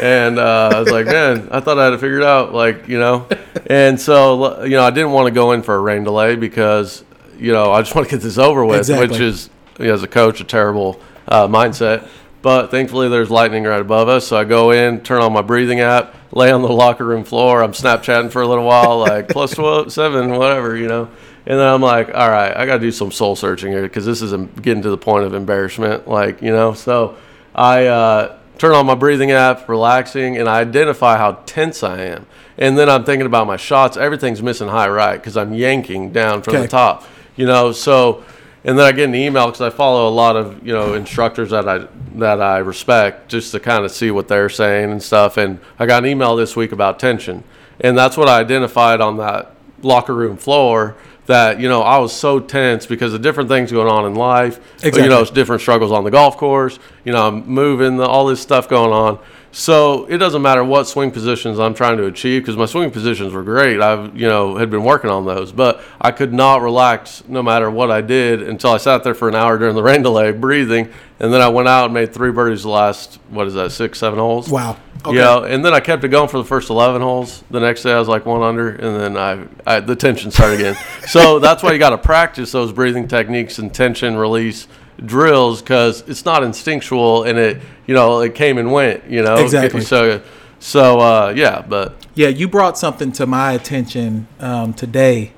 and 0.00 0.38
uh, 0.38 0.70
I 0.74 0.80
was 0.80 0.90
like, 0.90 1.06
man, 1.06 1.48
I 1.50 1.60
thought 1.60 1.78
I 1.78 1.84
had 1.84 1.92
it 1.94 2.00
figured 2.00 2.22
out, 2.24 2.52
like 2.54 2.88
you 2.88 2.98
know, 2.98 3.26
and 3.66 4.00
so 4.00 4.62
you 4.64 4.70
know, 4.76 4.82
I 4.84 4.90
didn't 4.90 5.12
want 5.12 5.26
to 5.26 5.32
go 5.32 5.52
in 5.52 5.62
for 5.62 5.74
a 5.74 5.80
rain 5.80 6.04
delay 6.04 6.36
because 6.36 7.04
you 7.38 7.52
know 7.52 7.72
I 7.72 7.82
just 7.82 7.94
want 7.94 8.08
to 8.08 8.14
get 8.16 8.22
this 8.22 8.38
over 8.38 8.64
with, 8.64 8.78
Exactly. 8.78 9.08
which 9.08 9.20
is 9.20 9.50
you 9.78 9.86
know, 9.86 9.94
as 9.94 10.02
a 10.02 10.08
coach 10.08 10.40
a 10.40 10.44
terrible 10.44 11.00
uh, 11.28 11.46
mindset. 11.48 12.08
But 12.42 12.70
thankfully, 12.70 13.08
there's 13.08 13.28
lightning 13.30 13.64
right 13.64 13.80
above 13.80 14.08
us. 14.08 14.28
So 14.28 14.36
I 14.36 14.44
go 14.44 14.70
in, 14.70 15.00
turn 15.00 15.20
on 15.20 15.32
my 15.32 15.42
breathing 15.42 15.80
app, 15.80 16.14
lay 16.32 16.52
on 16.52 16.62
the 16.62 16.68
locker 16.68 17.04
room 17.04 17.24
floor. 17.24 17.60
I'm 17.60 17.72
Snapchatting 17.72 18.30
for 18.30 18.40
a 18.40 18.46
little 18.46 18.64
while, 18.64 19.00
like 19.00 19.26
plus 19.28 19.52
12, 19.54 19.92
7, 19.92 20.30
whatever, 20.30 20.76
you 20.76 20.86
know. 20.86 21.08
And 21.46 21.58
then 21.58 21.66
I'm 21.66 21.80
like, 21.80 22.08
all 22.08 22.28
right, 22.28 22.56
I 22.56 22.66
got 22.66 22.74
to 22.74 22.80
do 22.80 22.90
some 22.90 23.12
soul 23.12 23.36
searching 23.36 23.70
here 23.70 23.82
because 23.82 24.04
this 24.04 24.20
is 24.20 24.32
getting 24.62 24.82
to 24.82 24.90
the 24.90 24.98
point 24.98 25.24
of 25.24 25.32
embarrassment, 25.34 26.08
like, 26.08 26.42
you 26.42 26.50
know. 26.50 26.74
So 26.74 27.16
I 27.54 27.86
uh, 27.86 28.36
turn 28.58 28.74
on 28.74 28.84
my 28.86 28.96
breathing 28.96 29.30
app, 29.30 29.68
relaxing, 29.68 30.38
and 30.38 30.48
I 30.48 30.60
identify 30.60 31.16
how 31.16 31.32
tense 31.46 31.84
I 31.84 32.00
am. 32.02 32.26
And 32.58 32.76
then 32.76 32.90
I'm 32.90 33.04
thinking 33.04 33.26
about 33.26 33.46
my 33.46 33.56
shots. 33.56 33.96
Everything's 33.96 34.42
missing 34.42 34.68
high 34.68 34.88
right 34.88 35.16
because 35.16 35.36
I'm 35.36 35.54
yanking 35.54 36.10
down 36.10 36.42
from 36.42 36.54
Okay. 36.56 36.62
the 36.62 36.68
top, 36.68 37.04
you 37.36 37.46
know. 37.46 37.70
So 37.70 38.24
and 38.64 38.76
then 38.76 38.84
I 38.84 38.90
get 38.90 39.08
an 39.08 39.14
email 39.14 39.46
because 39.46 39.60
I 39.60 39.70
follow 39.70 40.08
a 40.08 40.10
lot 40.10 40.34
of 40.34 40.66
you 40.66 40.72
know 40.72 40.94
instructors 40.94 41.50
that 41.50 41.68
I 41.68 41.86
that 42.16 42.40
I 42.40 42.58
respect 42.58 43.28
just 43.28 43.52
to 43.52 43.60
kind 43.60 43.84
of 43.84 43.92
see 43.92 44.10
what 44.10 44.26
they're 44.26 44.48
saying 44.48 44.90
and 44.90 45.00
stuff. 45.02 45.36
And 45.36 45.60
I 45.78 45.86
got 45.86 46.02
an 46.02 46.10
email 46.10 46.34
this 46.34 46.56
week 46.56 46.72
about 46.72 46.98
tension, 46.98 47.44
and 47.78 47.96
that's 47.96 48.16
what 48.16 48.26
I 48.28 48.40
identified 48.40 49.00
on 49.00 49.18
that 49.18 49.54
locker 49.82 50.14
room 50.14 50.36
floor. 50.36 50.96
That 51.26 51.60
you 51.60 51.68
know 51.68 51.82
I 51.82 51.98
was 51.98 52.12
so 52.12 52.38
tense 52.38 52.86
because 52.86 53.12
of 53.12 53.20
different 53.20 53.48
things 53.48 53.72
going 53.72 53.88
on 53.88 54.06
in 54.06 54.14
life. 54.14 54.58
Exactly. 54.76 55.02
You 55.02 55.08
know, 55.08 55.22
it's 55.22 55.30
different 55.30 55.60
struggles 55.60 55.92
on 55.92 56.04
the 56.04 56.10
golf 56.10 56.36
course. 56.36 56.78
You 57.04 57.12
know, 57.12 57.26
I'm 57.26 57.46
moving, 57.46 58.00
all 58.00 58.26
this 58.26 58.40
stuff 58.40 58.68
going 58.68 58.92
on. 58.92 59.18
So 59.56 60.04
it 60.04 60.18
doesn't 60.18 60.42
matter 60.42 60.62
what 60.62 60.86
swing 60.86 61.10
positions 61.10 61.58
I'm 61.58 61.72
trying 61.72 61.96
to 61.96 62.04
achieve 62.04 62.42
because 62.42 62.58
my 62.58 62.66
swing 62.66 62.90
positions 62.90 63.32
were 63.32 63.42
great. 63.42 63.80
I've 63.80 64.14
you 64.14 64.28
know 64.28 64.56
had 64.58 64.68
been 64.68 64.84
working 64.84 65.08
on 65.08 65.24
those, 65.24 65.50
but 65.50 65.82
I 65.98 66.10
could 66.10 66.34
not 66.34 66.60
relax 66.60 67.24
no 67.26 67.42
matter 67.42 67.70
what 67.70 67.90
I 67.90 68.02
did 68.02 68.42
until 68.42 68.72
I 68.72 68.76
sat 68.76 69.02
there 69.02 69.14
for 69.14 69.30
an 69.30 69.34
hour 69.34 69.56
during 69.56 69.74
the 69.74 69.82
rain 69.82 70.02
delay, 70.02 70.30
breathing, 70.32 70.92
and 71.20 71.32
then 71.32 71.40
I 71.40 71.48
went 71.48 71.68
out 71.68 71.86
and 71.86 71.94
made 71.94 72.12
three 72.12 72.32
birdies 72.32 72.64
the 72.64 72.68
last 72.68 73.18
what 73.30 73.46
is 73.46 73.54
that 73.54 73.72
six 73.72 73.98
seven 73.98 74.18
holes. 74.18 74.50
Wow. 74.50 74.76
Okay. 75.06 75.14
You 75.14 75.22
know, 75.22 75.44
and 75.44 75.64
then 75.64 75.72
I 75.72 75.80
kept 75.80 76.04
it 76.04 76.08
going 76.08 76.28
for 76.28 76.36
the 76.36 76.44
first 76.44 76.68
eleven 76.68 77.00
holes. 77.00 77.42
The 77.50 77.60
next 77.60 77.82
day 77.82 77.94
I 77.94 77.98
was 77.98 78.08
like 78.08 78.26
one 78.26 78.42
under, 78.42 78.68
and 78.68 79.00
then 79.00 79.16
I, 79.16 79.46
I 79.66 79.80
the 79.80 79.96
tension 79.96 80.30
started 80.30 80.60
again. 80.60 80.76
so 81.08 81.38
that's 81.38 81.62
why 81.62 81.72
you 81.72 81.78
got 81.78 81.90
to 81.90 81.98
practice 81.98 82.52
those 82.52 82.72
breathing 82.72 83.08
techniques 83.08 83.58
and 83.58 83.72
tension 83.72 84.18
release 84.18 84.68
drills 85.04 85.60
because 85.60 86.02
it's 86.08 86.24
not 86.24 86.42
instinctual 86.42 87.24
and 87.24 87.38
it 87.38 87.60
you 87.86 87.94
know 87.94 88.20
it 88.20 88.34
came 88.34 88.58
and 88.58 88.72
went. 88.72 89.08
You 89.08 89.22
know 89.22 89.36
Exactly. 89.36 89.80
So 89.80 90.22
so 90.58 91.00
uh, 91.00 91.32
yeah, 91.36 91.62
but 91.62 91.96
Yeah, 92.14 92.28
you 92.28 92.48
brought 92.48 92.78
something 92.78 93.12
to 93.12 93.26
my 93.26 93.52
attention 93.52 94.26
um, 94.40 94.72
today 94.72 95.32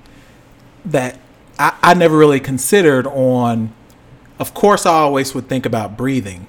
that 0.85 1.19
I, 1.59 1.77
I 1.83 1.95
never 1.95 2.17
really 2.17 2.41
considered 2.41 3.07
on. 3.07 3.73
Of 4.39 4.55
course, 4.55 4.87
I 4.87 4.93
always 4.93 5.35
would 5.35 5.49
think 5.49 5.67
about 5.67 5.97
breathing, 5.97 6.47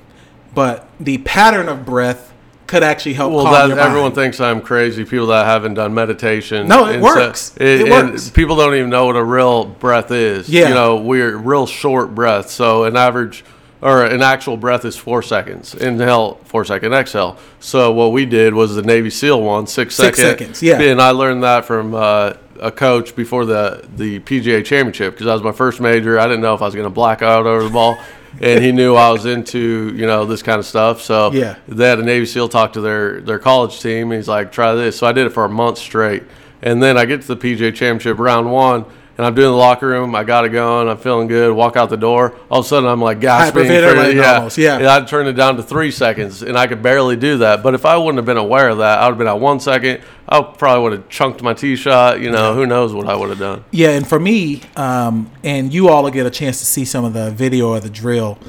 but 0.54 0.88
the 1.00 1.18
pattern 1.20 1.68
of 1.68 1.86
breath 1.86 2.29
could 2.70 2.84
actually 2.84 3.14
help 3.14 3.34
Well, 3.34 3.46
that, 3.46 3.78
everyone 3.78 4.14
thinks 4.14 4.40
I'm 4.40 4.62
crazy. 4.62 5.04
People 5.04 5.28
that 5.28 5.46
haven't 5.46 5.74
done 5.74 5.94
meditation. 5.94 6.68
No, 6.68 6.86
it 6.86 6.96
And 6.96 7.04
so- 7.04 7.16
works. 7.16 7.54
It 7.58 7.82
and 7.82 7.90
works. 8.12 8.30
People 8.30 8.56
don't 8.56 8.76
even 8.76 8.90
know 8.90 9.08
what 9.08 9.16
a 9.18 9.24
real 9.24 9.66
breath 9.66 10.12
is. 10.12 10.48
Yeah. 10.48 10.70
You 10.70 10.74
know, 10.76 10.96
we're 10.98 11.36
real 11.36 11.66
short 11.66 12.16
breath. 12.16 12.50
So 12.50 12.84
an 12.86 12.96
average 12.96 13.44
or 13.82 14.06
an 14.06 14.22
actual 14.22 14.56
breath 14.58 14.86
is 14.86 14.96
four 14.96 15.22
seconds. 15.24 15.74
Inhale, 15.74 16.36
four 16.46 16.64
second 16.64 16.94
exhale. 16.94 17.38
So 17.60 17.92
what 17.92 18.12
we 18.12 18.26
did 18.26 18.54
was 18.54 18.76
the 18.76 18.82
Navy 18.84 19.10
SEAL 19.10 19.42
one, 19.42 19.68
six, 19.68 19.96
Six 19.96 20.18
second. 20.18 20.38
seconds, 20.40 20.64
yeah. 20.64 20.80
And 20.80 21.02
I 21.02 21.12
learned 21.12 21.44
that 21.44 21.66
from 21.66 21.96
uh, 21.96 22.34
a 22.60 22.72
coach 22.72 23.16
before 23.16 23.46
the 23.46 23.84
the 23.96 24.20
PGA 24.20 24.64
Championship 24.66 25.14
because 25.14 25.26
that 25.26 25.34
was 25.34 25.44
my 25.44 25.54
first 25.54 25.80
major. 25.80 26.20
I 26.20 26.26
didn't 26.28 26.42
know 26.42 26.54
if 26.54 26.62
I 26.62 26.66
was 26.66 26.76
going 26.76 26.86
to 26.88 26.94
black 26.94 27.22
out 27.22 27.46
over 27.48 27.64
the 27.64 27.70
ball. 27.70 27.98
And 28.42 28.64
he 28.64 28.72
knew 28.72 28.96
I 28.96 29.12
was 29.12 29.26
into, 29.26 29.94
you 29.96 30.06
know, 30.08 30.26
this 30.26 30.42
kind 30.42 30.60
of 30.60 30.66
stuff. 30.66 31.02
So 31.02 31.32
Yeah. 31.34 31.56
they 31.68 31.90
had 31.90 32.00
a 32.00 32.04
Navy 32.04 32.26
SEAL 32.26 32.50
talk 32.50 32.74
to 32.74 32.82
their 32.82 33.20
their 33.22 33.40
college 33.40 33.82
team. 33.82 34.12
He's 34.12 34.28
like, 34.28 34.52
try 34.52 34.74
this. 34.76 34.98
So 34.98 35.08
I 35.08 35.12
did 35.12 35.28
it 35.28 35.32
for 35.32 35.44
a 35.46 35.50
month 35.50 35.78
straight, 35.78 36.24
and 36.62 36.82
then 36.82 36.98
I 36.98 37.06
get 37.06 37.22
to 37.24 37.36
the 37.36 37.38
PGA 37.38 37.72
Championship 37.74 38.18
round 38.20 38.52
one, 38.52 38.86
and 39.20 39.26
I'm 39.26 39.36
doing 39.36 39.50
the 39.50 39.58
locker 39.58 39.86
room. 39.86 40.16
I 40.16 40.24
got 40.24 40.46
it 40.46 40.50
going. 40.50 40.88
I'm 40.88 40.98
feeling 40.98 41.28
good. 41.28 41.54
Walk 41.54 41.76
out 41.76 41.90
the 41.90 41.98
door. 41.98 42.34
All 42.50 42.62
of 42.62 42.66
a 42.66 42.70
sudden, 42.70 42.88
I'm 42.88 43.02
like 43.02 43.20
gasping. 43.20 43.66
Hyperventilating 43.66 44.16
yeah, 44.16 44.36
almost, 44.36 44.58
yeah. 44.58 44.78
And 44.78 44.88
I 44.88 45.04
turned 45.04 45.28
it 45.28 45.34
down 45.34 45.58
to 45.58 45.64
three 45.64 45.92
seconds, 45.92 46.42
and 46.42 46.58
I 46.58 46.68
could 46.68 46.82
barely 46.82 47.18
do 47.18 47.40
that. 47.40 47.62
But 47.62 47.74
if 47.74 47.86
I 47.86 47.98
wouldn't 47.98 48.16
have 48.16 48.26
been 48.26 48.38
aware 48.38 48.70
of 48.70 48.78
that, 48.78 49.00
I 49.00 49.08
would 49.08 49.12
have 49.12 49.18
been 49.18 49.28
at 49.28 49.42
one 49.42 49.60
second. 49.60 50.02
I 50.30 50.42
probably 50.42 50.84
would 50.84 50.92
have 50.94 51.10
chunked 51.10 51.44
my 51.44 51.54
tee 51.54 51.76
shot. 51.76 52.22
You 52.22 52.32
know, 52.32 52.54
who 52.54 52.66
knows 52.66 52.94
what 52.94 53.10
I 53.10 53.16
would 53.18 53.28
have 53.28 53.40
done. 53.40 53.66
Yeah, 53.72 53.90
and 53.90 54.08
for 54.08 54.22
me, 54.22 54.62
um, 54.78 55.30
and 55.44 55.74
you 55.74 55.90
all 55.90 56.04
will 56.04 56.12
get 56.12 56.26
a 56.26 56.32
chance 56.32 56.60
to 56.60 56.66
see 56.66 56.86
some 56.86 57.04
of 57.04 57.12
the 57.12 57.30
video 57.30 57.68
or 57.68 57.82
the 57.82 57.90
drill. 57.90 58.40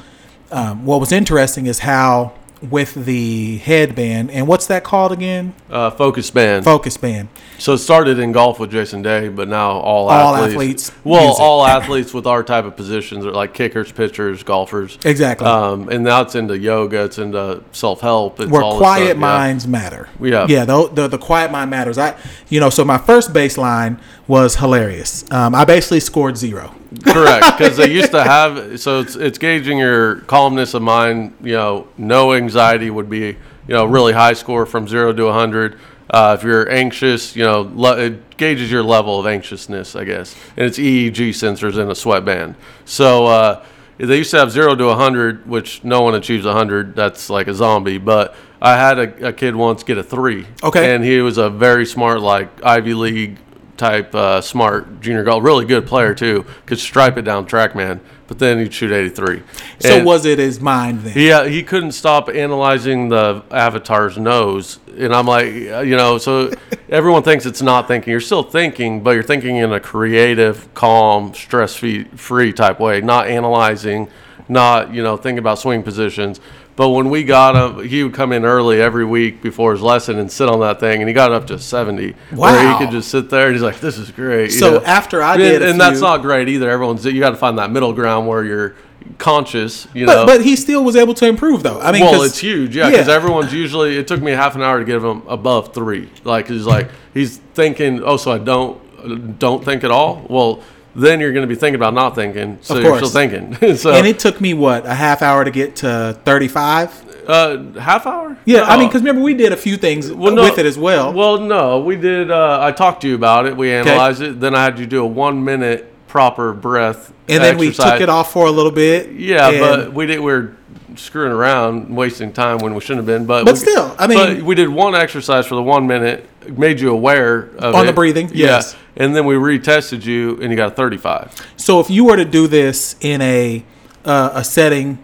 Um, 0.51 0.85
what 0.85 1.01
was 1.01 1.11
interesting 1.11 1.65
is 1.65 1.79
how 1.79 2.31
with 2.69 2.93
the 2.93 3.57
headband 3.57 4.29
and 4.31 4.47
what's 4.47 4.67
that 4.67 4.85
called 4.85 5.11
again? 5.11 5.53
Uh, 5.69 5.89
focus 5.89 6.31
band. 6.31 6.63
Focus 6.63 6.95
band. 6.95 7.27
So 7.61 7.73
it 7.73 7.77
started 7.77 8.17
in 8.17 8.31
golf 8.31 8.59
with 8.59 8.71
Jason 8.71 9.03
Day, 9.03 9.29
but 9.29 9.47
now 9.47 9.73
all, 9.73 10.09
All 10.09 10.35
athletes. 10.35 10.89
athletes 10.89 10.91
Well, 11.03 11.35
all 11.39 11.63
athletes 11.77 12.11
with 12.11 12.25
our 12.25 12.43
type 12.43 12.65
of 12.65 12.75
positions 12.75 13.23
are 13.23 13.31
like 13.31 13.53
kickers, 13.53 13.91
pitchers, 13.91 14.41
golfers. 14.41 14.97
Exactly. 15.05 15.45
Um, 15.45 15.87
and 15.89 16.03
now 16.03 16.21
it's 16.21 16.33
into 16.33 16.57
yoga. 16.57 17.03
It's 17.03 17.19
into 17.19 17.63
self 17.71 18.01
help. 18.01 18.39
Where 18.39 18.47
quiet 18.47 18.79
stuff, 18.79 19.07
yeah. 19.09 19.13
minds 19.13 19.67
matter. 19.67 20.09
Yeah. 20.19 20.47
Yeah, 20.49 20.65
the, 20.65 20.87
the 20.87 21.07
the 21.07 21.17
quiet 21.19 21.51
mind 21.51 21.69
matters. 21.69 21.99
I 21.99 22.17
you 22.49 22.59
know, 22.59 22.71
so 22.71 22.83
my 22.83 22.97
first 22.97 23.31
baseline 23.31 23.99
was 24.27 24.55
hilarious. 24.55 25.29
Um, 25.31 25.53
I 25.53 25.63
basically 25.63 25.99
scored 25.99 26.37
zero. 26.37 26.73
Correct, 27.05 27.59
because 27.59 27.77
they 27.77 27.93
used 27.93 28.11
to 28.11 28.23
have. 28.35 28.79
So 28.79 29.01
it's 29.01 29.15
it's 29.15 29.37
gauging 29.37 29.77
your 29.77 30.21
calmness 30.21 30.73
of 30.73 30.81
mind. 30.81 31.35
You 31.43 31.53
know, 31.53 31.87
no 31.95 32.33
anxiety 32.33 32.89
would 32.89 33.07
be 33.07 33.27
you 33.27 33.37
know 33.67 33.85
really 33.85 34.13
high 34.13 34.33
score 34.33 34.65
from 34.65 34.87
zero 34.87 35.13
to 35.13 35.31
hundred. 35.31 35.77
Uh, 36.11 36.35
if 36.37 36.43
you're 36.43 36.69
anxious, 36.69 37.37
you 37.37 37.43
know, 37.43 37.71
le- 37.73 37.97
it 37.97 38.37
gauges 38.37 38.69
your 38.69 38.83
level 38.83 39.17
of 39.17 39.25
anxiousness, 39.25 39.95
I 39.95 40.03
guess. 40.03 40.35
And 40.57 40.65
it's 40.65 40.77
EEG 40.77 41.29
sensors 41.29 41.81
in 41.81 41.89
a 41.89 41.95
sweatband. 41.95 42.55
So 42.83 43.27
uh, 43.27 43.65
they 43.97 44.17
used 44.17 44.31
to 44.31 44.37
have 44.37 44.51
zero 44.51 44.75
to 44.75 44.85
100, 44.87 45.47
which 45.47 45.85
no 45.85 46.01
one 46.01 46.13
achieves 46.13 46.45
100. 46.45 46.95
That's 46.95 47.29
like 47.29 47.47
a 47.47 47.53
zombie. 47.53 47.97
But 47.97 48.35
I 48.61 48.75
had 48.75 48.99
a, 48.99 49.27
a 49.29 49.33
kid 49.33 49.55
once 49.55 49.83
get 49.83 49.97
a 49.97 50.03
three. 50.03 50.45
Okay. 50.61 50.93
And 50.93 51.01
he 51.01 51.21
was 51.21 51.37
a 51.37 51.49
very 51.49 51.85
smart, 51.85 52.19
like 52.19 52.61
Ivy 52.61 52.93
League 52.93 53.37
type 53.77 54.13
uh, 54.13 54.41
smart 54.41 54.99
junior 55.01 55.23
golf, 55.23 55.43
really 55.43 55.65
good 55.65 55.87
player 55.87 56.13
too. 56.13 56.45
Could 56.65 56.77
stripe 56.77 57.17
it 57.17 57.23
down 57.23 57.47
TrackMan. 57.47 58.01
But 58.31 58.39
then 58.39 58.59
he'd 58.59 58.73
shoot 58.73 58.93
83. 58.93 59.41
So 59.79 59.97
And- 59.97 60.05
was 60.05 60.25
it 60.25 60.39
his 60.39 60.61
mind 60.61 61.01
then? 61.01 61.11
yeah, 61.17 61.47
he 61.49 61.63
couldn't 61.63 61.91
stop 61.91 62.29
analyzing 62.29 63.09
the 63.09 63.43
avatar's 63.51 64.17
nose, 64.17 64.79
and 64.97 65.13
I'm 65.13 65.25
like, 65.25 65.47
uh, 65.47 65.81
you 65.81 65.97
know, 65.97 66.17
so 66.17 66.49
everyone 66.89 67.23
thinks 67.23 67.45
it's 67.45 67.61
not 67.61 67.89
thinking. 67.89 68.09
You're 68.09 68.21
still 68.21 68.43
thinking, 68.43 69.03
but 69.03 69.11
you're 69.15 69.21
thinking 69.23 69.57
in 69.57 69.73
a 69.73 69.81
creative, 69.81 70.73
calm, 70.73 71.33
stress-free 71.33 72.53
type 72.53 72.79
way, 72.79 73.01
not 73.01 73.27
analyzing, 73.27 74.07
not 74.47 74.93
you 74.93 75.03
know 75.03 75.17
thinking 75.17 75.39
about 75.39 75.59
swing 75.59 75.83
positions. 75.83 76.39
But 76.75 76.89
when 76.89 77.09
we 77.09 77.23
got 77.23 77.55
him, 77.55 77.87
he 77.87 78.01
would 78.03 78.13
come 78.13 78.31
in 78.31 78.45
early 78.45 78.81
every 78.81 79.05
week 79.05 79.41
before 79.41 79.73
his 79.73 79.81
lesson 79.81 80.17
and 80.17 80.31
sit 80.31 80.47
on 80.49 80.61
that 80.61 80.79
thing, 80.79 81.01
and 81.01 81.07
he 81.07 81.13
got 81.13 81.31
up 81.31 81.47
to 81.47 81.59
70. 81.59 82.15
Where 82.33 82.71
he 82.71 82.77
could 82.77 82.91
just 82.91 83.09
sit 83.09 83.29
there, 83.29 83.47
and 83.47 83.53
he's 83.55 83.61
like, 83.61 83.79
"This 83.81 83.97
is 83.97 84.09
great." 84.11 84.45
you 84.53 84.59
So 84.59 84.71
know? 84.79 84.83
after 84.85 85.21
I 85.21 85.33
and, 85.33 85.41
did 85.41 85.61
a 85.61 85.69
and 85.69 85.79
that's 85.79 85.99
not 86.01 86.21
great 86.21 86.47
either. 86.49 86.69
Everyone's 86.69 87.05
you 87.05 87.19
got 87.19 87.31
to 87.31 87.35
find 87.35 87.57
that 87.59 87.71
middle 87.71 87.93
ground 87.93 88.27
where 88.27 88.43
you're 88.43 88.75
conscious, 89.17 89.87
you 89.93 90.05
But 90.05 90.15
know. 90.15 90.25
but 90.25 90.41
he 90.41 90.55
still 90.55 90.83
was 90.83 90.95
able 90.95 91.13
to 91.15 91.27
improve 91.27 91.63
though. 91.63 91.79
I 91.79 91.91
mean, 91.91 92.01
well, 92.03 92.21
it's 92.23 92.37
huge, 92.39 92.75
yeah, 92.75 92.89
because 92.89 93.09
everyone's 93.09 93.53
usually. 93.53 93.97
It 93.97 94.07
took 94.07 94.21
me 94.21 94.31
half 94.31 94.55
an 94.55 94.61
hour 94.61 94.79
to 94.79 94.85
get 94.85 94.95
him 95.03 95.23
above 95.27 95.73
three. 95.73 96.09
Like 96.23 96.47
he's 96.47 96.65
like 96.65 96.89
he's 97.13 97.37
thinking, 97.53 98.01
oh, 98.03 98.17
so 98.17 98.31
I 98.31 98.37
don't 98.37 99.37
don't 99.39 99.63
think 99.63 99.83
at 99.83 99.91
all. 99.91 100.25
Well, 100.29 100.61
then 100.95 101.19
you're 101.19 101.31
going 101.33 101.47
to 101.47 101.53
be 101.53 101.59
thinking 101.59 101.75
about 101.75 101.93
not 101.93 102.15
thinking, 102.15 102.57
so 102.61 102.77
you're 102.79 102.97
still 102.97 103.09
thinking. 103.09 103.75
so 103.77 103.93
and 103.93 104.05
it 104.07 104.19
took 104.19 104.41
me 104.41 104.53
what 104.53 104.85
a 104.85 104.93
half 104.93 105.21
hour 105.21 105.43
to 105.45 105.51
get 105.51 105.77
to 105.77 106.17
thirty 106.25 106.47
five. 106.47 106.91
uh, 107.29 107.71
half 107.79 108.05
hour. 108.07 108.37
Yeah, 108.45 108.63
I 108.63 108.77
mean, 108.77 108.87
because 108.87 109.01
remember 109.01 109.21
we 109.21 109.33
did 109.33 109.51
a 109.53 109.57
few 109.57 109.77
things 109.77 110.11
Well, 110.11 110.33
no. 110.35 110.43
with 110.43 110.57
it 110.57 110.65
as 110.65 110.77
well. 110.77 111.13
Well, 111.13 111.39
no, 111.39 111.79
we 111.79 111.95
did. 111.95 112.31
Uh, 112.31 112.59
I 112.61 112.71
talked 112.71 113.01
to 113.03 113.07
you 113.07 113.15
about 113.15 113.45
it. 113.45 113.55
We 113.55 113.71
analyzed 113.71 114.21
it. 114.21 114.39
Then 114.39 114.55
I 114.55 114.63
had 114.63 114.79
you 114.79 114.85
do 114.87 115.03
a 115.03 115.07
one 115.07 115.43
minute 115.43 115.87
proper 116.07 116.51
breath, 116.53 117.13
and 117.29 117.41
then 117.43 117.57
we 117.57 117.71
took 117.71 118.01
it 118.01 118.09
off 118.09 118.33
for 118.33 118.47
a 118.47 118.51
little 118.51 118.71
bit. 118.71 119.11
Yeah, 119.11 119.51
but 119.59 119.93
we 119.93 120.05
did. 120.07 120.19
We 120.19 120.31
were 120.31 120.55
screwing 120.95 121.31
around, 121.31 121.95
wasting 121.95 122.33
time 122.33 122.57
when 122.57 122.73
we 122.75 122.81
shouldn't 122.81 123.07
have 123.07 123.17
been. 123.19 123.25
But 123.25 123.45
But 123.45 123.53
we- 123.53 123.59
still, 123.59 123.95
I 123.97 124.07
mean- 124.07 124.17
but 124.39 124.43
we 124.43 124.55
did 124.55 124.67
one 124.67 124.93
exercise 124.93 125.45
for 125.47 125.55
the 125.55 125.63
one 125.63 125.87
minute, 125.87 126.27
made 126.49 126.79
you 126.79 126.91
aware 126.91 127.49
of 127.57 127.75
On 127.75 127.83
it. 127.83 127.87
the 127.87 127.93
breathing, 127.93 128.29
Yeah. 128.33 128.47
yes. 128.47 128.75
and 128.95 129.15
then 129.15 129.25
we 129.25 129.35
retested 129.35 130.05
you, 130.05 130.37
and 130.41 130.51
you 130.51 130.55
got 130.57 130.71
a 130.71 130.75
thirty-five. 130.75 131.33
So 131.57 131.79
if 131.79 131.89
you 131.89 132.05
were 132.05 132.17
to 132.17 132.25
do 132.25 132.47
this 132.47 132.95
in 133.01 133.21
a 133.21 133.63
uh, 134.05 134.31
a 134.33 134.43
setting 134.43 134.97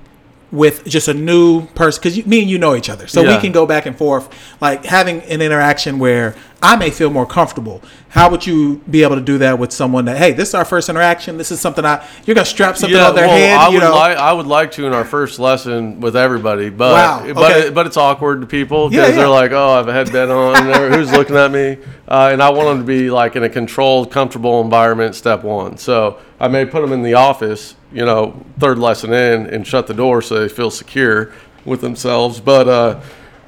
with 0.51 0.85
just 0.85 1.07
a 1.09 1.13
new 1.13 1.65
person, 1.67 1.99
because 2.01 2.25
me 2.25 2.41
and 2.41 2.49
you 2.49 2.57
know 2.57 2.75
each 2.75 2.89
other, 2.89 3.05
so 3.07 3.21
we 3.21 3.37
can 3.39 3.51
go 3.51 3.65
back 3.65 3.85
and 3.85 3.97
forth, 3.97 4.29
like 4.61 4.85
having 4.85 5.21
an 5.23 5.41
interaction 5.41 5.99
where 5.99 6.35
I 6.61 6.75
may 6.75 6.89
feel 6.89 7.11
more 7.11 7.27
comfortable. 7.27 7.83
How 8.09 8.31
would 8.31 8.47
you 8.47 8.77
be 8.89 9.03
able 9.03 9.15
to 9.15 9.21
do 9.21 9.37
that 9.37 9.59
with 9.59 9.71
someone 9.71 10.05
that, 10.05 10.17
hey, 10.17 10.31
this 10.31 10.49
is 10.49 10.55
our 10.55 10.65
first 10.65 10.89
interaction. 10.89 11.37
This 11.37 11.51
is 11.51 11.59
something 11.59 11.85
I 11.85 12.03
you're 12.25 12.33
gonna 12.33 12.45
strap 12.45 12.77
something 12.77 12.99
on 12.99 13.13
their 13.13 13.27
well, 13.27 13.37
head, 13.37 13.57
I 13.59 13.67
you 13.67 13.75
would 13.75 13.83
know? 13.83 13.93
like 13.93 14.17
I 14.17 14.33
would 14.33 14.47
like 14.47 14.71
to 14.71 14.87
in 14.87 14.93
our 14.93 15.05
first 15.05 15.37
lesson 15.37 15.99
with 15.99 16.15
everybody, 16.15 16.69
but 16.69 16.93
Wow, 16.93 17.33
but 17.33 17.51
okay. 17.51 17.67
it, 17.67 17.75
but 17.75 17.85
it's 17.85 17.97
awkward 17.97 18.41
to 18.41 18.47
people 18.47 18.91
Yeah, 18.91 19.01
because 19.01 19.09
yeah. 19.11 19.15
they're 19.17 19.29
like, 19.29 19.51
oh, 19.51 19.69
I 19.69 19.77
have 19.77 19.87
a 19.87 19.93
headband 19.93 20.31
on, 20.31 20.67
or 20.67 20.89
who's 20.89 21.11
looking 21.11 21.35
at 21.35 21.51
me, 21.51 21.77
uh, 22.07 22.29
and 22.31 22.41
I 22.41 22.49
want 22.49 22.69
them 22.69 22.79
to 22.79 22.85
be 22.85 23.11
like 23.11 23.35
in 23.35 23.43
a 23.43 23.49
controlled, 23.49 24.11
comfortable 24.11 24.59
environment. 24.61 25.13
Step 25.13 25.43
one, 25.43 25.77
so 25.77 26.17
I 26.39 26.47
may 26.47 26.65
put 26.65 26.81
them 26.81 26.91
in 26.91 27.03
the 27.03 27.13
office, 27.13 27.75
you 27.91 28.03
know, 28.05 28.43
third 28.57 28.79
lesson 28.79 29.13
in, 29.13 29.45
and 29.45 29.67
shut 29.67 29.85
the 29.85 29.93
door 29.93 30.23
so 30.23 30.39
they 30.39 30.49
feel 30.49 30.71
secure 30.71 31.33
with 31.65 31.81
themselves, 31.81 32.39
but. 32.39 32.67
uh 32.67 32.99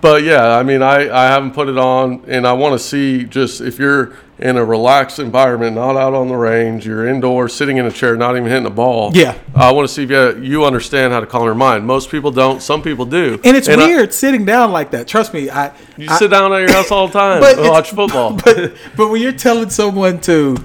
but 0.01 0.23
yeah, 0.23 0.55
I 0.57 0.63
mean, 0.63 0.81
I, 0.81 1.09
I 1.09 1.27
haven't 1.27 1.51
put 1.51 1.67
it 1.69 1.77
on, 1.77 2.23
and 2.27 2.47
I 2.47 2.53
want 2.53 2.73
to 2.73 2.79
see 2.79 3.23
just 3.25 3.62
if 3.62 3.77
you're 3.79 4.13
in 4.38 4.55
a 4.55 4.63
relaxed 4.63 5.19
environment, 5.19 5.75
not 5.75 5.97
out 5.97 6.13
on 6.13 6.29
the 6.29 6.35
range, 6.35 6.85
you're 6.88 7.05
indoors, 7.05 7.53
sitting 7.53 7.75
in 7.75 7.85
a 7.85 7.91
chair, 7.91 8.15
not 8.15 8.38
even 8.38 8.47
hitting 8.47 8.65
a 8.65 8.69
ball. 8.69 9.12
Yeah. 9.13 9.38
I 9.53 9.71
want 9.73 9.88
to 9.88 9.93
see 9.93 10.03
if 10.03 10.09
you, 10.09 10.41
you 10.41 10.65
understand 10.65 11.12
how 11.12 11.19
to 11.19 11.25
calm 11.25 11.43
your 11.43 11.55
mind. 11.55 11.85
Most 11.85 12.09
people 12.09 12.31
don't. 12.31 12.62
Some 12.62 12.81
people 12.81 13.05
do. 13.05 13.39
and 13.43 13.57
it's 13.57 13.67
I- 13.67 13.75
weird 13.75 14.13
sitting 14.13 14.45
down 14.45 14.71
like 14.71 14.91
that. 14.91 15.07
Trust 15.07 15.33
me, 15.33 15.49
I. 15.49 15.73
you 15.97 16.07
I- 16.09 16.17
sit 16.17 16.31
down 16.31 16.53
at 16.53 16.59
your 16.59 16.71
house 16.71 16.89
all 16.91 17.07
the 17.07 17.13
time, 17.13 17.41
But 17.41 17.59
and 17.59 17.67
watch 17.67 17.89
football. 17.91 18.33
but 18.45 18.73
but 18.95 19.09
when 19.09 19.21
you're 19.21 19.33
telling 19.33 19.69
someone 19.69 20.21
to, 20.21 20.55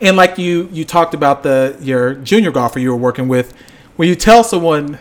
and 0.00 0.16
like 0.16 0.36
you 0.36 0.68
you 0.72 0.84
talked 0.84 1.14
about 1.14 1.42
the 1.42 1.76
your 1.80 2.14
junior 2.14 2.50
golfer 2.50 2.78
you 2.78 2.90
were 2.90 2.96
working 2.96 3.26
with, 3.28 3.54
when 3.96 4.08
you 4.08 4.14
tell 4.16 4.44
someone, 4.44 4.98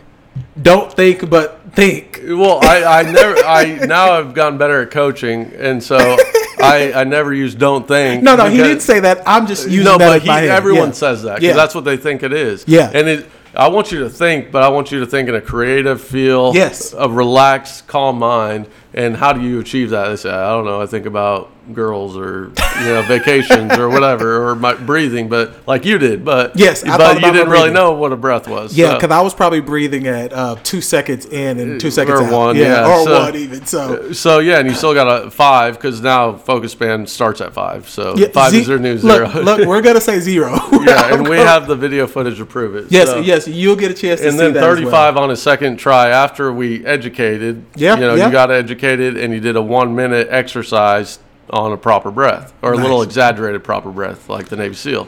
don't 0.61 0.93
think 0.93 1.29
but 1.29 1.60
think. 1.73 2.21
well, 2.25 2.59
I, 2.63 2.83
I 2.99 3.03
never. 3.11 3.35
I 3.37 3.85
now 3.85 4.13
I've 4.13 4.33
gotten 4.33 4.57
better 4.57 4.81
at 4.83 4.91
coaching, 4.91 5.51
and 5.57 5.81
so 5.83 5.97
I, 6.61 6.91
I 6.95 7.03
never 7.03 7.33
use 7.33 7.55
don't 7.55 7.87
think. 7.87 8.23
No, 8.23 8.35
no, 8.35 8.45
he 8.49 8.57
didn't 8.57 8.81
say 8.81 8.99
that. 9.01 9.23
I'm 9.25 9.47
just 9.47 9.65
using 9.69 9.85
no, 9.85 9.97
that 9.97 10.23
but 10.25 10.43
he, 10.43 10.49
everyone 10.49 10.89
Yeah. 10.89 10.93
says 10.93 11.23
that 11.23 11.35
because 11.35 11.47
Yeah. 11.49 11.53
that's 11.55 11.73
what 11.75 11.83
they 11.85 11.97
think 11.97 12.23
it 12.23 12.33
is. 12.33 12.63
Yeah. 12.67 12.91
and 12.93 13.07
it. 13.07 13.29
I 13.53 13.67
want 13.67 13.91
you 13.91 13.99
to 13.99 14.09
think, 14.09 14.49
but 14.49 14.63
I 14.63 14.69
want 14.69 14.93
you 14.93 15.01
to 15.01 15.05
think 15.05 15.27
in 15.27 15.35
a 15.35 15.41
creative 15.41 16.01
feel. 16.01 16.53
Yes. 16.55 16.93
a 16.97 17.09
relaxed, 17.09 17.85
calm 17.87 18.17
mind. 18.19 18.67
And 18.93 19.15
how 19.15 19.31
do 19.33 19.41
you 19.41 19.59
achieve 19.59 19.91
that? 19.91 20.09
They 20.09 20.15
say, 20.17 20.29
I 20.31 20.49
don't 20.49 20.65
know. 20.65 20.81
I 20.81 20.85
think 20.85 21.05
about 21.05 21.49
girls 21.73 22.17
or 22.17 22.51
you 22.79 22.85
know 22.85 23.03
vacations 23.03 23.71
or 23.77 23.87
whatever 23.87 24.47
or 24.49 24.55
my 24.55 24.73
breathing, 24.73 25.29
but 25.29 25.65
like 25.67 25.85
you 25.85 25.97
did. 25.97 26.25
But 26.25 26.57
Yes, 26.57 26.83
I 26.83 26.97
but 26.97 27.21
you 27.21 27.31
didn't 27.31 27.49
really 27.49 27.71
know 27.71 27.93
what 27.93 28.11
a 28.11 28.17
breath 28.17 28.47
was. 28.47 28.75
Yeah, 28.75 28.89
so- 28.89 28.95
because 28.95 29.11
I 29.11 29.21
was 29.21 29.33
probably 29.33 29.61
breathing 29.61 30.07
at 30.07 30.33
uh, 30.33 30.55
two 30.63 30.81
seconds 30.81 31.25
in 31.27 31.59
and 31.59 31.79
two 31.79 31.91
seconds 31.91 32.19
or 32.19 32.23
out. 32.25 32.31
one, 32.33 32.55
yeah, 32.57 32.85
or 32.89 33.05
so- 33.05 33.19
one 33.23 33.35
even. 33.35 33.65
So 33.65 34.11
So 34.11 34.39
yeah, 34.39 34.59
and 34.59 34.67
you 34.67 34.73
still 34.75 34.93
got 34.93 35.25
a 35.25 35.31
five 35.31 35.75
because 35.75 36.01
now 36.01 36.33
focus 36.35 36.75
band 36.75 37.07
starts 37.07 37.39
at 37.41 37.53
five. 37.53 37.87
So 37.87 38.15
yeah, 38.17 38.27
five 38.29 38.51
ze- 38.51 38.61
is 38.61 38.67
their 38.67 38.79
new 38.79 38.97
zero. 38.97 39.27
Look, 39.29 39.59
look, 39.59 39.59
we're 39.67 39.81
gonna 39.81 40.01
say 40.01 40.19
zero. 40.19 40.55
yeah, 40.81 41.13
and 41.13 41.27
we 41.29 41.37
have 41.51 41.67
the 41.67 41.75
video 41.75 42.07
footage 42.07 42.37
to 42.39 42.45
prove 42.45 42.75
it. 42.75 42.91
Yes, 42.91 43.07
so. 43.07 43.19
yes, 43.19 43.47
you'll 43.47 43.75
get 43.77 43.91
a 43.91 43.93
chance 43.93 44.19
to 44.19 44.27
And 44.27 44.33
see 44.33 44.39
then 44.39 44.53
that. 44.53 44.63
as 44.63 44.65
well. 44.65 44.75
35 44.75 45.17
on 45.17 45.31
a 45.31 45.35
second 45.37 45.77
try 45.77 46.09
after 46.09 46.51
we 46.51 46.83
educated. 46.85 47.63
Yeah, 47.75 47.95
you 47.95 48.01
know, 48.01 48.15
yeah. 48.15 48.25
you 48.25 48.31
got 48.31 48.49
and 48.83 49.33
you 49.33 49.39
did 49.39 49.55
a 49.55 49.61
one 49.61 49.95
minute 49.95 50.27
exercise 50.29 51.19
on 51.49 51.71
a 51.71 51.77
proper 51.77 52.11
breath 52.11 52.53
or 52.61 52.73
a 52.73 52.77
little 52.77 53.01
exaggerated 53.01 53.63
proper 53.63 53.91
breath, 53.91 54.29
like 54.29 54.47
the 54.47 54.55
Navy 54.55 54.75
SEAL. 54.75 55.07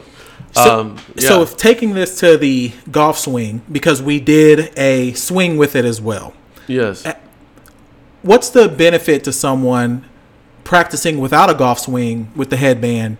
So, 0.52 0.80
um, 0.80 0.98
yeah. 1.16 1.28
so 1.28 1.42
if 1.42 1.56
taking 1.56 1.94
this 1.94 2.20
to 2.20 2.36
the 2.36 2.72
golf 2.90 3.18
swing, 3.18 3.62
because 3.70 4.00
we 4.00 4.20
did 4.20 4.76
a 4.78 5.12
swing 5.14 5.56
with 5.56 5.74
it 5.74 5.84
as 5.84 6.00
well. 6.00 6.34
yes. 6.66 7.06
What's 8.22 8.48
the 8.48 8.68
benefit 8.68 9.22
to 9.24 9.32
someone 9.32 10.06
practicing 10.62 11.18
without 11.18 11.50
a 11.50 11.54
golf 11.54 11.80
swing 11.80 12.32
with 12.34 12.48
the 12.48 12.56
headband, 12.56 13.18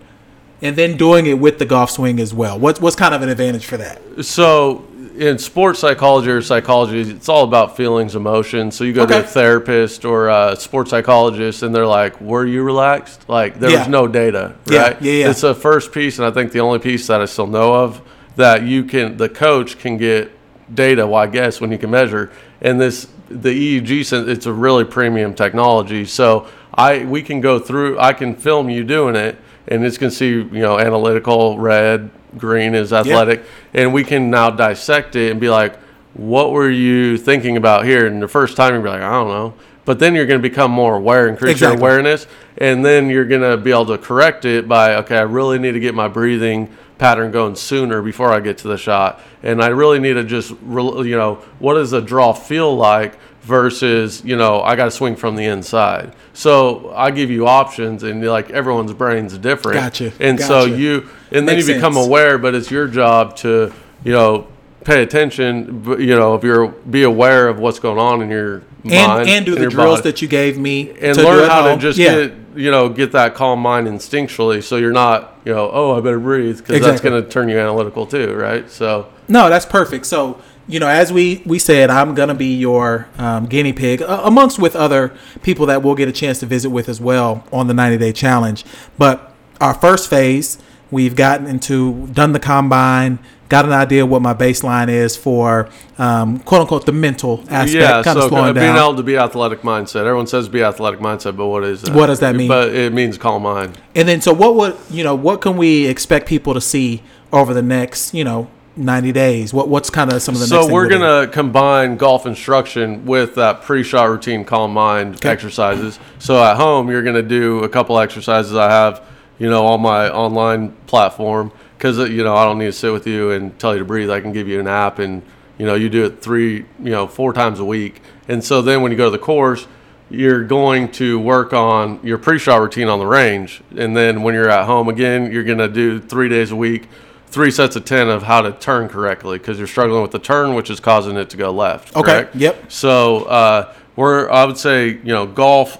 and 0.62 0.76
then 0.76 0.96
doing 0.96 1.26
it 1.26 1.38
with 1.38 1.58
the 1.58 1.66
golf 1.66 1.90
swing 1.90 2.18
as 2.20 2.32
well? 2.32 2.58
What's 2.58 2.80
what's 2.80 2.96
kind 2.96 3.14
of 3.14 3.20
an 3.20 3.28
advantage 3.28 3.66
for 3.66 3.76
that? 3.76 4.24
So 4.24 4.86
in 5.16 5.38
sports 5.38 5.78
psychology 5.78 6.30
or 6.30 6.42
psychology, 6.42 7.00
it's 7.00 7.28
all 7.28 7.44
about 7.44 7.76
feelings, 7.76 8.16
emotions. 8.16 8.76
So 8.76 8.84
you 8.84 8.92
go 8.92 9.06
to 9.06 9.20
a 9.20 9.22
therapist 9.22 10.04
or 10.04 10.28
a 10.28 10.56
sports 10.56 10.90
psychologist, 10.90 11.62
and 11.62 11.74
they're 11.74 11.86
like, 11.86 12.20
"Were 12.20 12.44
you 12.46 12.62
relaxed?" 12.62 13.28
Like 13.28 13.60
there 13.60 13.70
Yeah. 13.70 13.78
was 13.80 13.88
no 13.88 14.06
data, 14.08 14.54
right? 14.66 14.96
yeah, 15.00 15.12
yeah. 15.12 15.30
It's 15.30 15.42
the 15.42 15.54
first 15.54 15.92
piece, 15.92 16.18
and 16.18 16.26
I 16.26 16.30
think 16.30 16.52
the 16.52 16.60
only 16.60 16.78
piece 16.80 17.06
that 17.06 17.20
I 17.20 17.26
still 17.26 17.46
know 17.46 17.74
of 17.74 18.00
that 18.36 18.62
you 18.64 18.82
can, 18.84 19.16
the 19.16 19.28
coach 19.28 19.78
can 19.78 19.96
get 19.96 20.32
data. 20.74 21.06
Well, 21.06 21.20
I 21.22 21.26
guess 21.26 21.60
when 21.60 21.70
you 21.70 21.78
can 21.78 21.90
measure, 21.90 22.30
and 22.60 22.80
this 22.80 23.06
the 23.30 23.50
EEG, 23.80 24.12
it's 24.28 24.46
a 24.46 24.52
really 24.52 24.84
premium 24.84 25.34
technology. 25.34 26.04
So 26.04 26.46
I 26.74 27.04
we 27.04 27.22
can 27.22 27.40
go 27.40 27.58
through. 27.58 27.98
I 28.00 28.12
can 28.14 28.34
film 28.34 28.68
you 28.68 28.82
doing 28.82 29.14
it, 29.14 29.36
and 29.68 29.84
it's 29.84 29.96
gonna 29.96 30.10
see 30.10 30.28
you 30.30 30.48
know 30.50 30.78
analytical, 30.78 31.58
red, 31.58 32.10
green 32.38 32.74
is 32.74 32.92
athletic, 32.92 33.44
and 33.72 33.92
we 33.92 34.04
can 34.04 34.30
now 34.30 34.50
dissect 34.50 35.16
it 35.16 35.30
and 35.30 35.40
be 35.40 35.50
like, 35.50 35.76
what 36.14 36.52
were 36.52 36.70
you 36.70 37.16
thinking 37.16 37.56
about 37.56 37.84
here? 37.84 38.06
And 38.06 38.22
the 38.22 38.28
first 38.28 38.56
time 38.56 38.74
you'll 38.74 38.82
be 38.82 38.88
like, 38.88 39.02
I 39.02 39.10
don't 39.10 39.28
know. 39.28 39.54
But 39.84 39.98
then 39.98 40.14
you're 40.14 40.26
going 40.26 40.40
to 40.40 40.48
become 40.48 40.70
more 40.70 40.96
aware, 40.96 41.28
increase 41.28 41.52
Exactly. 41.52 41.76
your 41.76 41.90
awareness, 41.90 42.26
and 42.56 42.84
then 42.84 43.10
you're 43.10 43.26
going 43.26 43.42
to 43.42 43.56
be 43.56 43.70
able 43.70 43.86
to 43.86 43.98
correct 43.98 44.44
it 44.44 44.66
by, 44.66 44.94
okay, 44.96 45.18
I 45.18 45.22
really 45.22 45.58
need 45.58 45.72
to 45.72 45.80
get 45.80 45.94
my 45.94 46.08
breathing 46.08 46.74
pattern 46.96 47.32
going 47.32 47.56
sooner 47.56 48.00
before 48.00 48.32
I 48.32 48.40
get 48.40 48.56
to 48.58 48.68
the 48.68 48.78
shot, 48.78 49.20
and 49.42 49.62
I 49.62 49.68
really 49.68 49.98
need 49.98 50.14
to 50.14 50.24
just, 50.24 50.50
you 50.50 51.16
know, 51.16 51.34
what 51.58 51.74
does 51.74 51.92
a 51.92 52.00
draw 52.00 52.32
feel 52.32 52.74
like 52.74 53.18
versus, 53.44 54.24
you 54.24 54.36
know, 54.36 54.60
I 54.62 54.74
got 54.76 54.86
to 54.86 54.90
swing 54.90 55.16
from 55.16 55.36
the 55.36 55.44
inside. 55.44 56.14
So 56.32 56.92
I 56.94 57.10
give 57.10 57.30
you 57.30 57.46
options, 57.46 58.02
and 58.02 58.24
like 58.26 58.50
everyone's 58.50 58.92
brain's 58.92 59.36
different. 59.38 59.78
Gotcha, 59.80 60.12
And 60.18 60.40
so 60.40 60.64
you, 60.64 61.08
and 61.30 61.46
then 61.48 61.56
Makes 61.56 61.68
you 61.68 61.74
become 61.74 61.94
sense. 61.94 62.06
aware, 62.06 62.38
but 62.38 62.54
it's 62.54 62.70
your 62.70 62.88
job 62.88 63.36
to, 63.36 63.72
you 64.02 64.12
know, 64.12 64.46
pay 64.84 65.02
attention. 65.02 65.84
You 66.00 66.16
know, 66.16 66.34
if 66.34 66.42
you're 66.42 66.68
be 66.68 67.02
aware 67.02 67.48
of 67.48 67.58
what's 67.58 67.78
going 67.78 67.98
on 67.98 68.22
in 68.22 68.30
your 68.30 68.62
And 68.84 69.08
mind 69.08 69.28
and 69.28 69.46
do 69.46 69.54
the 69.54 69.68
drills 69.68 69.98
body. 70.00 70.10
that 70.10 70.22
you 70.22 70.28
gave 70.28 70.58
me 70.58 70.90
and 71.00 71.14
to 71.16 71.22
learn 71.22 71.48
how 71.48 71.74
to 71.74 71.80
just 71.80 71.98
yeah. 71.98 72.26
get 72.26 72.32
you 72.54 72.70
know 72.70 72.88
get 72.88 73.12
that 73.12 73.34
calm 73.34 73.60
mind 73.60 73.86
instinctually, 73.88 74.62
so 74.62 74.76
you're 74.76 74.92
not 74.92 75.38
you 75.44 75.52
know 75.54 75.70
oh 75.72 75.96
I 75.96 76.00
better 76.00 76.18
breathe 76.18 76.58
because 76.58 76.80
that's 76.82 77.00
going 77.00 77.22
to 77.22 77.28
turn 77.28 77.48
you 77.48 77.58
analytical 77.58 78.06
too, 78.06 78.32
right? 78.34 78.70
So 78.70 79.08
No, 79.28 79.48
that's 79.48 79.66
perfect. 79.66 80.06
So, 80.06 80.40
you 80.66 80.80
know, 80.80 80.88
as 80.88 81.12
we 81.12 81.42
we 81.44 81.58
said, 81.58 81.90
I'm 81.90 82.14
gonna 82.14 82.34
be 82.34 82.54
your 82.54 83.08
um, 83.18 83.46
guinea 83.46 83.72
pig, 83.72 84.02
uh, 84.02 84.22
amongst 84.24 84.58
with 84.58 84.74
other 84.76 85.12
people 85.42 85.66
that 85.66 85.82
we'll 85.82 85.94
get 85.94 86.08
a 86.08 86.12
chance 86.12 86.40
to 86.40 86.46
visit 86.46 86.70
with 86.70 86.88
as 86.88 87.00
well 87.00 87.44
on 87.52 87.66
the 87.66 87.74
90 87.74 87.98
day 87.98 88.12
challenge. 88.12 88.64
But 88.98 89.32
our 89.60 89.74
first 89.74 90.08
phase, 90.08 90.58
We've 90.94 91.16
gotten 91.16 91.48
into 91.48 92.06
done 92.06 92.34
the 92.34 92.38
combine, 92.38 93.18
got 93.48 93.64
an 93.64 93.72
idea 93.72 94.06
what 94.06 94.22
my 94.22 94.32
baseline 94.32 94.88
is 94.88 95.16
for 95.16 95.68
um, 95.98 96.38
quote 96.38 96.60
unquote 96.60 96.86
the 96.86 96.92
mental 96.92 97.40
aspect, 97.48 97.74
yeah, 97.74 98.02
kind 98.04 98.16
so 98.16 98.26
of 98.26 98.28
slowing 98.28 98.54
being 98.54 98.66
down. 98.66 98.78
able 98.78 98.96
to 98.96 99.02
be 99.02 99.16
athletic 99.16 99.62
mindset. 99.62 100.02
Everyone 100.02 100.28
says 100.28 100.48
be 100.48 100.62
athletic 100.62 101.00
mindset, 101.00 101.36
but 101.36 101.48
what 101.48 101.64
is 101.64 101.82
that? 101.82 101.96
What 101.96 102.06
does 102.06 102.20
that 102.20 102.36
mean? 102.36 102.46
But 102.46 102.72
it 102.74 102.92
means 102.92 103.18
calm 103.18 103.42
mind. 103.42 103.76
And 103.96 104.06
then, 104.06 104.20
so 104.20 104.32
what 104.32 104.54
would 104.54 104.76
you 104.88 105.02
know? 105.02 105.16
What 105.16 105.40
can 105.40 105.56
we 105.56 105.86
expect 105.86 106.28
people 106.28 106.54
to 106.54 106.60
see 106.60 107.02
over 107.32 107.52
the 107.52 107.62
next, 107.62 108.14
you 108.14 108.22
know, 108.22 108.48
ninety 108.76 109.12
days? 109.12 109.52
What 109.52 109.68
what's 109.68 109.90
kind 109.90 110.12
of 110.12 110.22
some 110.22 110.34
of 110.34 110.40
the 110.40 110.46
So 110.46 110.70
we're 110.70 110.88
gonna 110.88 111.26
combine 111.28 111.96
golf 111.96 112.26
instruction 112.26 113.04
with 113.06 113.34
that 113.36 113.62
pre-shot 113.62 114.04
routine, 114.10 114.44
calm 114.44 114.72
mind 114.72 115.16
Okay. 115.16 115.28
exercises. 115.28 115.98
So 116.18 116.42
at 116.42 116.56
home, 116.56 116.90
you're 116.90 117.02
gonna 117.02 117.22
do 117.22 117.60
a 117.60 117.68
couple 117.68 117.98
exercises 117.98 118.54
I 118.54 118.70
have, 118.70 119.02
you 119.38 119.48
know, 119.48 119.66
on 119.66 119.80
my 119.80 120.10
online 120.10 120.72
platform 120.86 121.52
because 121.76 121.98
uh, 121.98 122.04
you 122.04 122.24
know 122.24 122.34
I 122.34 122.44
don't 122.44 122.58
need 122.58 122.66
to 122.66 122.72
sit 122.72 122.92
with 122.92 123.06
you 123.06 123.30
and 123.30 123.56
tell 123.58 123.74
you 123.74 123.80
to 123.80 123.84
breathe. 123.84 124.10
I 124.10 124.20
can 124.20 124.32
give 124.32 124.48
you 124.48 124.60
an 124.60 124.66
app, 124.66 124.98
and 124.98 125.22
you 125.58 125.66
know 125.66 125.74
you 125.74 125.88
do 125.88 126.04
it 126.04 126.20
three, 126.20 126.64
you 126.82 126.90
know, 126.90 127.06
four 127.06 127.32
times 127.32 127.60
a 127.60 127.64
week. 127.64 128.02
And 128.28 128.42
so 128.42 128.62
then 128.62 128.80
when 128.82 128.90
you 128.90 128.98
go 128.98 129.06
to 129.06 129.10
the 129.10 129.18
course, 129.18 129.66
you're 130.10 130.44
going 130.44 130.90
to 130.92 131.18
work 131.18 131.52
on 131.52 132.00
your 132.02 132.16
pre-shot 132.18 132.56
routine 132.56 132.88
on 132.88 132.98
the 132.98 133.06
range, 133.06 133.62
and 133.76 133.96
then 133.96 134.22
when 134.22 134.34
you're 134.34 134.48
at 134.50 134.64
home 134.64 134.88
again, 134.88 135.30
you're 135.30 135.44
gonna 135.44 135.68
do 135.68 136.00
three 136.00 136.28
days 136.28 136.50
a 136.50 136.56
week 136.56 136.88
three 137.34 137.50
sets 137.50 137.74
of 137.74 137.84
10 137.84 138.08
of 138.08 138.22
how 138.22 138.40
to 138.40 138.52
turn 138.52 138.88
correctly 138.88 139.36
because 139.38 139.58
you're 139.58 139.66
struggling 139.66 140.00
with 140.00 140.12
the 140.12 140.18
turn, 140.18 140.54
which 140.54 140.70
is 140.70 140.78
causing 140.78 141.16
it 141.16 141.28
to 141.30 141.36
go 141.36 141.50
left. 141.50 141.94
Okay, 141.96 142.12
correct? 142.12 142.36
yep. 142.36 142.70
So 142.70 143.24
uh, 143.24 143.74
we're, 143.96 144.30
I 144.30 144.44
would 144.44 144.56
say, 144.56 144.88
you 144.88 145.12
know, 145.12 145.26
golf, 145.26 145.78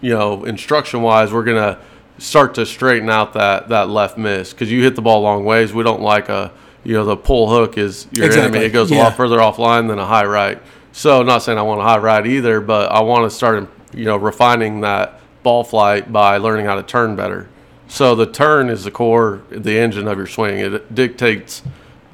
you 0.00 0.10
know, 0.10 0.44
instruction 0.44 1.00
wise, 1.02 1.32
we're 1.32 1.44
going 1.44 1.56
to 1.56 1.80
start 2.18 2.54
to 2.56 2.66
straighten 2.66 3.08
out 3.08 3.32
that, 3.34 3.68
that 3.68 3.88
left 3.88 4.18
miss 4.18 4.52
because 4.52 4.70
you 4.70 4.82
hit 4.82 4.96
the 4.96 5.02
ball 5.02 5.22
long 5.22 5.44
ways. 5.44 5.72
We 5.72 5.84
don't 5.84 6.02
like 6.02 6.28
a, 6.28 6.52
you 6.82 6.94
know, 6.94 7.04
the 7.04 7.16
pull 7.16 7.48
hook 7.48 7.78
is 7.78 8.08
your 8.10 8.26
Exactly, 8.26 8.58
enemy. 8.58 8.66
It 8.66 8.72
goes 8.72 8.90
a 8.90 8.96
lot 8.96 9.16
further 9.16 9.38
offline 9.38 9.88
than 9.88 9.98
a 9.98 10.06
high 10.06 10.26
right. 10.26 10.60
So 10.92 11.22
not 11.22 11.38
saying 11.38 11.56
I 11.56 11.62
want 11.62 11.80
a 11.80 11.84
high 11.84 11.98
right 11.98 12.26
either, 12.26 12.60
but 12.60 12.90
I 12.90 13.00
want 13.02 13.30
to 13.30 13.34
start, 13.34 13.68
you 13.94 14.06
know, 14.06 14.16
refining 14.16 14.80
that 14.80 15.20
ball 15.44 15.62
flight 15.62 16.12
by 16.12 16.38
learning 16.38 16.66
how 16.66 16.74
to 16.74 16.82
turn 16.82 17.14
better. 17.14 17.48
So 17.90 18.14
the 18.14 18.24
turn 18.24 18.70
is 18.70 18.84
the 18.84 18.90
core, 18.92 19.42
the 19.50 19.76
engine 19.76 20.06
of 20.06 20.16
your 20.16 20.28
swing. 20.28 20.58
It 20.60 20.94
dictates 20.94 21.62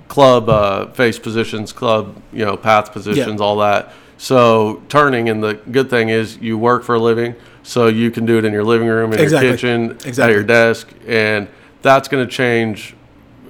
club 0.08 0.48
uh, 0.48 0.86
face 0.92 1.18
positions, 1.18 1.72
club 1.72 2.20
you 2.32 2.44
know 2.46 2.56
path 2.56 2.92
positions, 2.92 3.40
all 3.42 3.58
that. 3.58 3.92
So 4.16 4.82
turning, 4.88 5.28
and 5.28 5.44
the 5.44 5.54
good 5.70 5.90
thing 5.90 6.08
is 6.08 6.38
you 6.38 6.56
work 6.56 6.82
for 6.82 6.94
a 6.94 6.98
living, 6.98 7.34
so 7.62 7.88
you 7.88 8.10
can 8.10 8.24
do 8.24 8.38
it 8.38 8.46
in 8.46 8.54
your 8.54 8.64
living 8.64 8.88
room, 8.88 9.12
in 9.12 9.20
Exactly. 9.20 9.48
your 9.48 9.56
kitchen, 9.56 9.90
Exactly. 9.90 10.22
at 10.22 10.30
your 10.30 10.42
desk, 10.44 10.88
and 11.06 11.46
that's 11.82 12.08
going 12.08 12.26
to 12.26 12.32
change. 12.32 12.94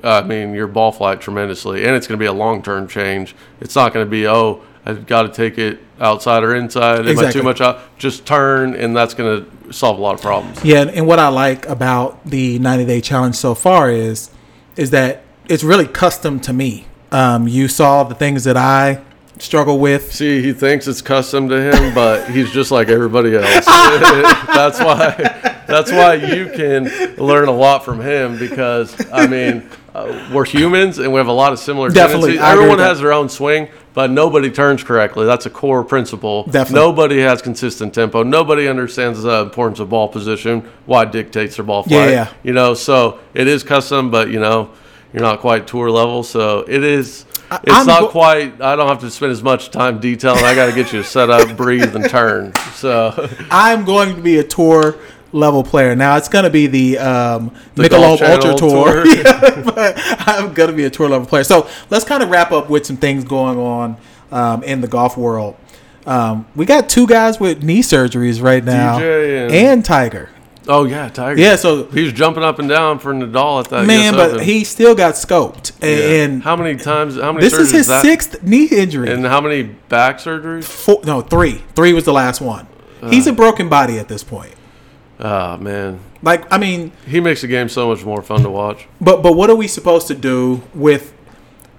I 0.03 0.23
mean, 0.23 0.53
your 0.53 0.67
ball 0.67 0.91
flight 0.91 1.21
tremendously, 1.21 1.85
and 1.85 1.95
it's 1.95 2.09
going 2.09 2.19
to 2.19 2.23
be 2.23 2.27
a 2.27 2.33
long 2.33 2.61
term 2.61 2.89
change. 2.89 3.37
It's 3.61 3.77
not 3.77 3.95
going 3.95 4.05
to 4.05 4.11
be 4.11 4.27
oh, 4.27 4.63
I've 4.85 5.07
got 5.07 5.23
to 5.23 5.29
take 5.29 5.59
it 5.59 5.79
outside 6.01 6.43
or 6.43 6.55
inside. 6.55 7.07
Am 7.07 7.19
I 7.19 7.31
too 7.31 7.43
much 7.43 7.61
out? 7.61 7.81
Just 7.99 8.27
turn, 8.27 8.75
and 8.75 8.97
that's 8.97 9.15
going 9.15 9.45
to 9.45 9.73
solve 9.73 9.99
a 9.99 10.03
lot 10.03 10.15
of 10.15 10.21
problems. 10.21 10.65
Yeah, 10.65 10.83
and, 10.83 11.07
what 11.07 11.19
I 11.19 11.29
like 11.29 11.67
about 11.67 12.25
the 12.25 12.59
90 12.59 12.85
day 12.85 13.01
challenge 13.01 13.37
so 13.37 13.55
far 13.55 13.91
is 13.91 14.31
is 14.77 14.91
that 14.91 15.23
it's 15.49 15.65
really 15.65 15.87
custom 15.87 16.41
to 16.41 16.53
me. 16.53 16.87
Um, 17.13 17.49
you 17.49 17.69
saw 17.69 18.05
the 18.05 18.15
things 18.15 18.45
that 18.45 18.57
I 18.57 19.03
struggle 19.39 19.79
with. 19.79 20.13
See, 20.13 20.43
he 20.43 20.53
thinks 20.53 20.87
it's 20.87 21.03
custom 21.03 21.49
to 21.49 21.61
him, 21.61 21.95
but 21.95 22.29
he's 22.31 22.51
just 22.51 22.71
like 22.71 22.89
everybody 22.89 23.37
else. 23.37 23.67
that's 23.67 24.79
why. 24.79 25.55
That's 25.67 25.91
why 25.91 26.15
you 26.15 26.51
can 26.55 26.85
learn 27.17 27.49
a 27.49 27.53
lot 27.53 27.85
from 27.85 28.01
him 28.01 28.39
because 28.39 28.95
I 29.13 29.27
mean, 29.27 29.69
uh, 29.95 30.31
we're 30.33 30.45
humans 30.45 30.99
and 30.99 31.13
we 31.13 31.19
have 31.19 31.29
a 31.29 31.33
lot 31.33 31.53
of 31.53 31.59
similar 31.59 31.91
Definitely, 31.91 32.37
tendencies. 32.37 32.53
Everyone 32.53 32.71
with 32.71 32.79
that. 32.79 32.89
has 32.89 33.01
their 33.01 33.13
own 33.13 33.29
swing, 33.29 33.69
but 33.97 34.11
nobody 34.11 34.51
turns 34.51 34.85
correctly. 34.85 35.25
That's 35.25 35.47
a 35.47 35.51
core 35.51 35.83
principle. 35.83 36.45
Definitely. 36.45 36.75
Nobody 36.87 37.21
has 37.21 37.41
consistent 37.41 37.95
tempo. 37.95 38.23
Nobody 38.23 38.69
understands 38.69 39.23
the 39.23 39.41
importance 39.41 39.81
of 39.81 39.89
ball 39.89 40.07
position, 40.09 40.69
why 40.85 41.05
it 41.05 41.13
dictates 41.13 41.57
their 41.57 41.65
ball 41.65 41.83
Yeah, 41.87 42.03
flight. 42.03 42.11
yeah. 42.13 42.29
You 42.43 42.53
know, 42.53 42.75
so 42.75 43.19
it 43.33 43.49
is 43.49 43.63
custom, 43.65 44.11
but 44.11 44.29
you 44.31 44.39
know, 44.39 44.71
you're 45.15 45.23
not 45.23 45.41
quite 45.41 45.67
tour 45.67 45.91
level, 45.91 46.23
so 46.23 46.61
it 46.69 46.85
is. 46.85 47.25
It's 47.51 47.61
I'm 47.73 47.87
not 47.87 48.01
go- 48.03 48.09
quite. 48.09 48.61
I 48.61 48.77
don't 48.77 48.89
have 48.89 48.99
to 49.01 49.11
spend 49.11 49.33
as 49.33 49.43
much 49.43 49.71
time 49.71 49.99
detailing. 49.99 50.45
I 50.45 50.55
got 50.55 50.67
to 50.67 50.73
get 50.75 50.93
you 50.93 50.99
to 51.01 51.05
set 51.09 51.31
up, 51.31 51.57
breathe, 51.57 51.97
and 51.97 52.11
turn. 52.11 52.53
So 52.75 53.31
I'm 53.51 53.87
going 53.87 54.15
to 54.15 54.21
be 54.21 54.37
a 54.37 54.45
tour 54.45 54.97
level 55.33 55.63
player. 55.63 55.95
Now 55.97 56.17
it's 56.17 56.29
going 56.29 56.45
to 56.45 56.51
be 56.51 56.67
the, 56.67 56.99
um, 56.99 57.55
The 57.75 57.85
Michelob 57.85 58.21
Ultra 58.23 58.55
Tour, 58.55 59.05
Tour. 59.05 59.07
Yeah, 59.17 59.63
but 59.65 59.95
I'm 60.29 60.53
going 60.55 60.71
to 60.71 60.77
be 60.77 60.85
a 60.85 60.91
tour 60.91 61.09
level 61.09 61.27
player. 61.27 61.45
So 61.45 61.69
let's 61.91 62.05
kind 62.05 62.23
of 62.23 62.31
wrap 62.31 62.53
up 62.53 62.71
with 62.71 62.87
some 62.87 62.97
things 62.97 63.25
going 63.25 63.59
on 63.59 63.97
um, 64.31 64.63
in 64.63 64.81
the 64.81 64.89
golf 64.89 65.17
world. 65.17 65.57
Um, 66.07 66.47
we 66.55 66.67
got 66.67 66.89
two 66.89 67.07
guys 67.07 67.41
with 67.41 67.63
knee 67.65 67.83
surgeries 67.83 68.41
right 68.41 68.63
now, 68.65 68.99
DJ 69.01 69.45
and- 69.47 69.53
and 69.55 69.85
Tiger. 69.85 70.31
Oh 70.69 70.85
yeah, 70.85 71.09
Tiger. 71.09 71.41
Yeah, 71.41 71.55
so 71.55 71.85
he 71.85 72.03
was 72.03 72.13
jumping 72.13 72.43
up 72.43 72.59
and 72.59 72.69
down 72.69 72.99
for 72.99 73.15
Nadal 73.15 73.61
at 73.65 73.71
that. 73.71 73.87
man, 73.87 74.15
but 74.15 74.43
he 74.43 74.65
still 74.65 74.97
got 74.97 75.15
scoped, 75.15 75.71
Yeah. 75.81 76.25
and 76.25 76.43
how 76.43 76.57
many 76.57 76.77
times? 76.77 77.15
How 77.15 77.31
many? 77.33 77.45
this 77.45 77.53
is 77.55 77.71
his 77.71 77.87
sixth 77.87 78.43
knee 78.43 78.65
injury. 78.67 79.13
And 79.13 79.25
how 79.25 79.41
many 79.41 79.63
back 79.63 80.19
surgeries? 80.19 80.65
Four, 80.65 81.03
no, 81.05 81.21
three. 81.21 81.63
Three 81.77 81.93
was 81.93 82.05
the 82.05 82.13
last 82.13 82.41
one. 82.41 82.67
He's 83.11 83.29
a 83.29 83.33
broken 83.33 83.69
body 83.69 84.01
at 84.01 84.09
this 84.09 84.25
point. 84.25 84.56
Oh 85.19 85.57
man, 85.57 86.01
Like, 86.23 86.51
I 86.53 86.59
mean, 86.59 86.93
he 87.07 87.21
makes 87.21 87.41
the 87.41 87.47
game 87.47 87.69
so 87.71 87.89
much 87.89 88.05
more 88.05 88.21
fun 88.23 88.43
to 88.43 88.51
watch. 88.51 88.87
but 89.01 89.23
but 89.23 89.33
what 89.35 89.49
are 89.51 89.57
we 89.57 89.67
supposed 89.67 90.07
to 90.09 90.15
do 90.15 90.63
with 90.75 91.15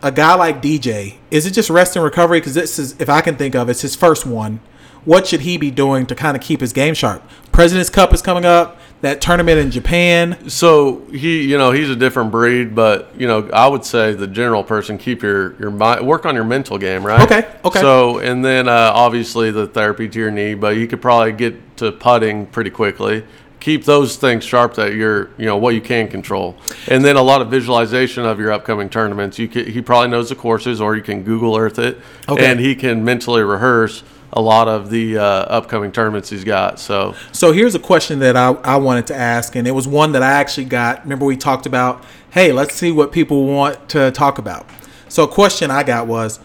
a 0.02 0.12
guy 0.12 0.34
like 0.36 0.62
DJ? 0.62 1.16
Is 1.30 1.46
it 1.46 1.52
just 1.52 1.70
rest 1.70 1.96
and 1.96 2.04
recovery? 2.04 2.40
Because 2.40 2.56
this 2.56 2.80
is, 2.80 3.00
if 3.00 3.10
I 3.10 3.22
can 3.22 3.36
think 3.36 3.54
of, 3.56 3.70
it's 3.70 3.82
his 3.82 3.96
first 3.96 4.26
one. 4.26 4.60
What 5.06 5.28
should 5.28 5.42
he 5.42 5.58
be 5.58 5.72
doing 5.72 6.06
to 6.08 6.16
kind 6.16 6.36
of 6.36 6.42
keep 6.44 6.62
his 6.62 6.74
game 6.74 6.94
sharp? 6.94 7.24
President's 7.52 7.90
Cup 7.90 8.14
is 8.14 8.22
coming 8.22 8.44
up. 8.46 8.78
That 9.02 9.22
tournament 9.22 9.60
in 9.60 9.70
Japan. 9.70 10.50
So 10.50 11.06
he, 11.12 11.44
you 11.44 11.58
know, 11.58 11.72
he's 11.72 11.90
a 11.90 11.96
different 11.96 12.32
breed, 12.32 12.74
but 12.74 13.12
you 13.16 13.28
know, 13.28 13.48
I 13.54 13.68
would 13.68 13.86
say 13.86 14.14
the 14.14 14.26
general 14.26 14.64
person 14.64 14.98
keep 14.98 15.22
your 15.22 15.56
your 15.60 15.70
mind, 15.70 16.06
work 16.08 16.26
on 16.26 16.34
your 16.34 16.44
mental 16.44 16.80
game, 16.80 17.06
right? 17.06 17.22
Okay, 17.22 17.48
okay. 17.64 17.80
So 17.80 18.18
and 18.18 18.44
then 18.44 18.68
uh, 18.68 18.92
obviously 18.96 19.52
the 19.52 19.68
therapy 19.68 20.10
to 20.10 20.20
your 20.20 20.32
knee, 20.32 20.56
but 20.56 20.78
you 20.78 20.88
could 20.88 21.00
probably 21.02 21.32
get 21.34 21.78
to 21.78 21.92
putting 21.92 22.48
pretty 22.48 22.72
quickly. 22.72 23.24
Keep 23.60 23.86
those 23.86 24.16
things 24.16 24.44
sharp 24.44 24.76
that 24.76 24.94
you're, 24.94 25.30
you 25.38 25.46
know, 25.46 25.58
what 25.58 25.74
you 25.76 25.82
can 25.82 26.08
control, 26.08 26.56
and 26.88 27.04
then 27.04 27.18
a 27.18 27.22
lot 27.22 27.42
of 27.42 27.50
visualization 27.50 28.24
of 28.26 28.40
your 28.40 28.52
upcoming 28.52 28.88
tournaments. 28.90 29.38
You 29.38 29.48
could, 29.48 29.68
he 29.68 29.82
probably 29.82 30.10
knows 30.10 30.30
the 30.30 30.36
courses, 30.36 30.80
or 30.80 30.96
you 30.96 31.02
can 31.04 31.24
Google 31.24 31.56
Earth 31.58 31.78
it, 31.78 31.98
Okay. 32.30 32.50
and 32.50 32.60
he 32.60 32.76
can 32.76 33.04
mentally 33.04 33.44
rehearse 33.44 34.04
a 34.34 34.42
lot 34.42 34.68
of 34.68 34.90
the 34.90 35.18
uh, 35.18 35.24
upcoming 35.24 35.92
tournaments 35.92 36.30
he's 36.30 36.44
got. 36.44 36.80
So 36.80 37.16
So 37.32 37.52
here's 37.52 37.76
a 37.76 37.80
question 37.80 38.20
that 38.20 38.36
I, 38.36 38.52
I 38.64 38.76
wanted 38.78 39.08
to 39.08 39.16
ask, 39.16 39.56
and 39.56 39.68
it 39.68 39.72
was 39.72 39.88
one 39.88 40.12
that 40.14 40.24
I 40.24 40.32
actually 40.32 40.66
got. 40.66 41.04
Remember, 41.04 41.26
we 41.26 41.38
talked 41.38 41.66
about, 41.66 42.04
hey, 42.32 42.52
let's 42.52 42.76
see 42.76 42.92
what 42.92 43.12
people 43.12 43.46
want 43.46 43.90
to 43.90 44.12
talk 44.12 44.38
about. 44.38 44.68
So, 45.10 45.24
a 45.24 45.28
question 45.28 45.72
I 45.72 45.84
got 45.84 46.08
was 46.08 46.40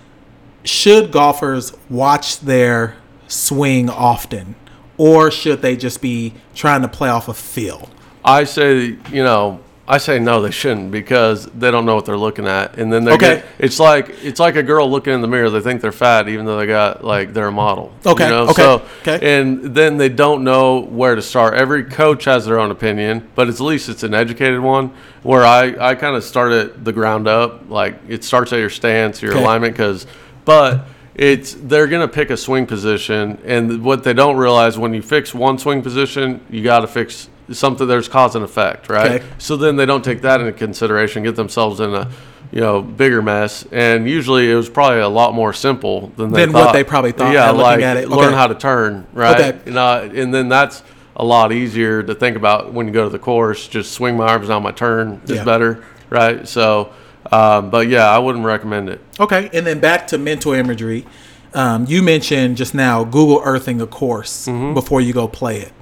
Should 0.65 1.11
golfers 1.11 1.73
watch 1.91 2.41
their 2.41 2.97
swing 3.27 3.91
often, 3.91 4.55
or 4.97 5.31
should 5.31 5.63
they 5.63 5.77
just 5.77 6.01
be 6.01 6.35
trying 6.55 6.83
to 6.83 6.89
play 6.89 7.09
off 7.09 7.29
a 7.29 7.35
feel? 7.35 7.89
I 8.25 8.45
say, 8.45 8.97
you 9.11 9.25
know, 9.25 9.61
I 9.87 9.99
say 9.99 10.21
no, 10.21 10.41
they 10.41 10.53
shouldn't 10.53 10.93
because 10.93 11.47
they 11.47 11.71
don't 11.73 11.85
know 11.85 11.97
what 11.97 12.07
they're 12.07 12.17
looking 12.17 12.47
at, 12.47 12.79
and 12.79 12.93
then 12.93 13.03
they 13.05 13.13
Okay. 13.15 13.37
get. 13.37 13.45
It's 13.59 13.81
like 13.81 14.11
it's 14.23 14.39
like 14.39 14.55
a 14.55 14.63
girl 14.63 14.89
looking 14.89 15.13
in 15.13 15.21
the 15.23 15.27
mirror. 15.27 15.51
They 15.51 15.61
think 15.61 15.81
they're 15.81 15.91
fat, 15.91 16.29
even 16.29 16.47
though 16.47 16.57
they 16.57 16.67
got 16.67 17.03
like 17.05 17.35
they're 17.35 17.49
a 17.49 17.53
model. 17.53 17.93
Okay, 18.07 18.25
You 18.25 18.31
know? 18.31 18.43
okay, 18.45 18.53
So, 18.63 18.83
okay. 19.03 19.19
and 19.41 19.75
then 19.75 19.97
they 19.97 20.09
don't 20.09 20.45
know 20.45 20.81
where 20.83 21.17
to 21.17 21.23
start. 21.23 21.55
Every 21.55 21.83
coach 21.83 22.25
has 22.27 22.47
their 22.47 22.61
own 22.61 22.71
opinion, 22.71 23.29
but 23.35 23.49
at 23.49 23.59
least 23.59 23.89
it's 23.89 24.05
an 24.05 24.15
educated 24.15 24.61
one. 24.61 24.93
Where 25.25 25.45
I 25.45 25.75
I 25.81 25.95
kind 25.97 26.15
of 26.15 26.23
start 26.23 26.53
at 26.53 26.85
the 26.85 26.93
ground 26.93 27.27
up. 27.27 27.69
Like 27.69 27.97
it 28.09 28.23
starts 28.23 28.53
at 28.53 28.61
your 28.61 28.71
stance, 28.71 29.21
your 29.21 29.33
Okay. 29.33 29.43
alignment, 29.43 29.75
because, 29.75 30.07
but. 30.45 30.87
It's 31.15 31.53
they're 31.53 31.89
gonna 31.89 32.09
pick 32.09 32.31
a 32.31 32.39
swing 32.39 32.65
position, 32.65 33.37
and 33.45 33.85
what 33.85 34.03
they 34.03 34.15
don't 34.15 34.39
realize 34.39 34.79
when 34.79 34.95
you 34.95 35.03
fix 35.03 35.35
one 35.35 35.59
swing 35.59 35.83
position, 35.83 36.41
you 36.49 36.65
got 36.65 36.81
to 36.81 36.87
fix 36.87 37.29
something. 37.55 37.87
There's 37.87 38.09
cause 38.09 38.35
and 38.35 38.45
effect, 38.45 38.89
right? 38.89 39.21
Okay. 39.23 39.27
So 39.39 39.57
then 39.57 39.77
they 39.77 39.87
don't 39.87 40.05
take 40.05 40.23
that 40.23 40.41
into 40.41 40.53
consideration, 40.53 41.23
get 41.23 41.37
themselves 41.37 41.81
in 41.81 41.95
a 41.95 42.09
you 42.51 42.61
know 42.61 42.83
bigger 42.83 43.23
mess. 43.23 43.67
And 43.73 44.09
usually 44.09 44.51
it 44.51 44.55
was 44.55 44.69
probably 44.69 45.01
a 45.01 45.09
lot 45.09 45.35
more 45.35 45.53
simple 45.53 46.09
than 46.17 46.33
they 46.33 46.45
Than 46.47 46.53
what 46.53 46.73
they 46.73 46.85
probably 46.85 47.13
thought, 47.13 47.33
Yeah, 47.33 47.51
like 47.51 47.81
at 47.83 47.97
it. 47.97 48.09
learn 48.09 48.29
Okay. 48.29 48.37
how 48.37 48.47
to 48.47 48.55
turn, 48.55 49.07
right? 49.13 49.41
Okay. 49.55 49.59
You 49.67 49.73
know, 49.73 50.11
and 50.15 50.33
then 50.35 50.49
that's 50.49 50.83
a 51.17 51.25
lot 51.25 51.53
easier 51.53 52.03
to 52.03 52.15
think 52.15 52.37
about 52.37 52.73
when 52.73 52.87
you 52.87 52.93
go 52.93 53.05
to 53.05 53.11
the 53.11 53.19
course. 53.19 53.69
Just 53.69 53.93
swing 53.93 54.17
my 54.17 54.27
arms 54.27 54.51
on 54.51 54.63
my 54.63 54.71
turn 54.73 55.21
is 55.25 55.31
Yeah. 55.37 55.45
better, 55.45 55.85
right? 56.11 56.47
So, 56.49 56.91
um, 57.31 57.71
but 57.71 57.89
yeah, 57.89 58.09
I 58.11 58.19
wouldn't 58.19 58.45
recommend 58.45 58.89
it. 58.89 59.01
Okay, 59.21 59.51
and 59.53 59.67
then 59.67 59.79
back 59.79 60.07
to 60.09 60.19
mental 60.19 60.53
imagery. 60.53 61.07
Um, 61.55 61.85
you 61.87 62.03
mentioned 62.03 62.57
just 62.57 62.75
now 62.75 63.05
Google 63.05 63.43
Earthing 63.45 63.79
a 63.83 63.87
course 63.87 64.47
Mm-hmm. 64.49 64.73
before 64.73 65.03
you 65.03 65.13
go 65.13 65.29
play 65.29 65.59
it. 65.61 65.73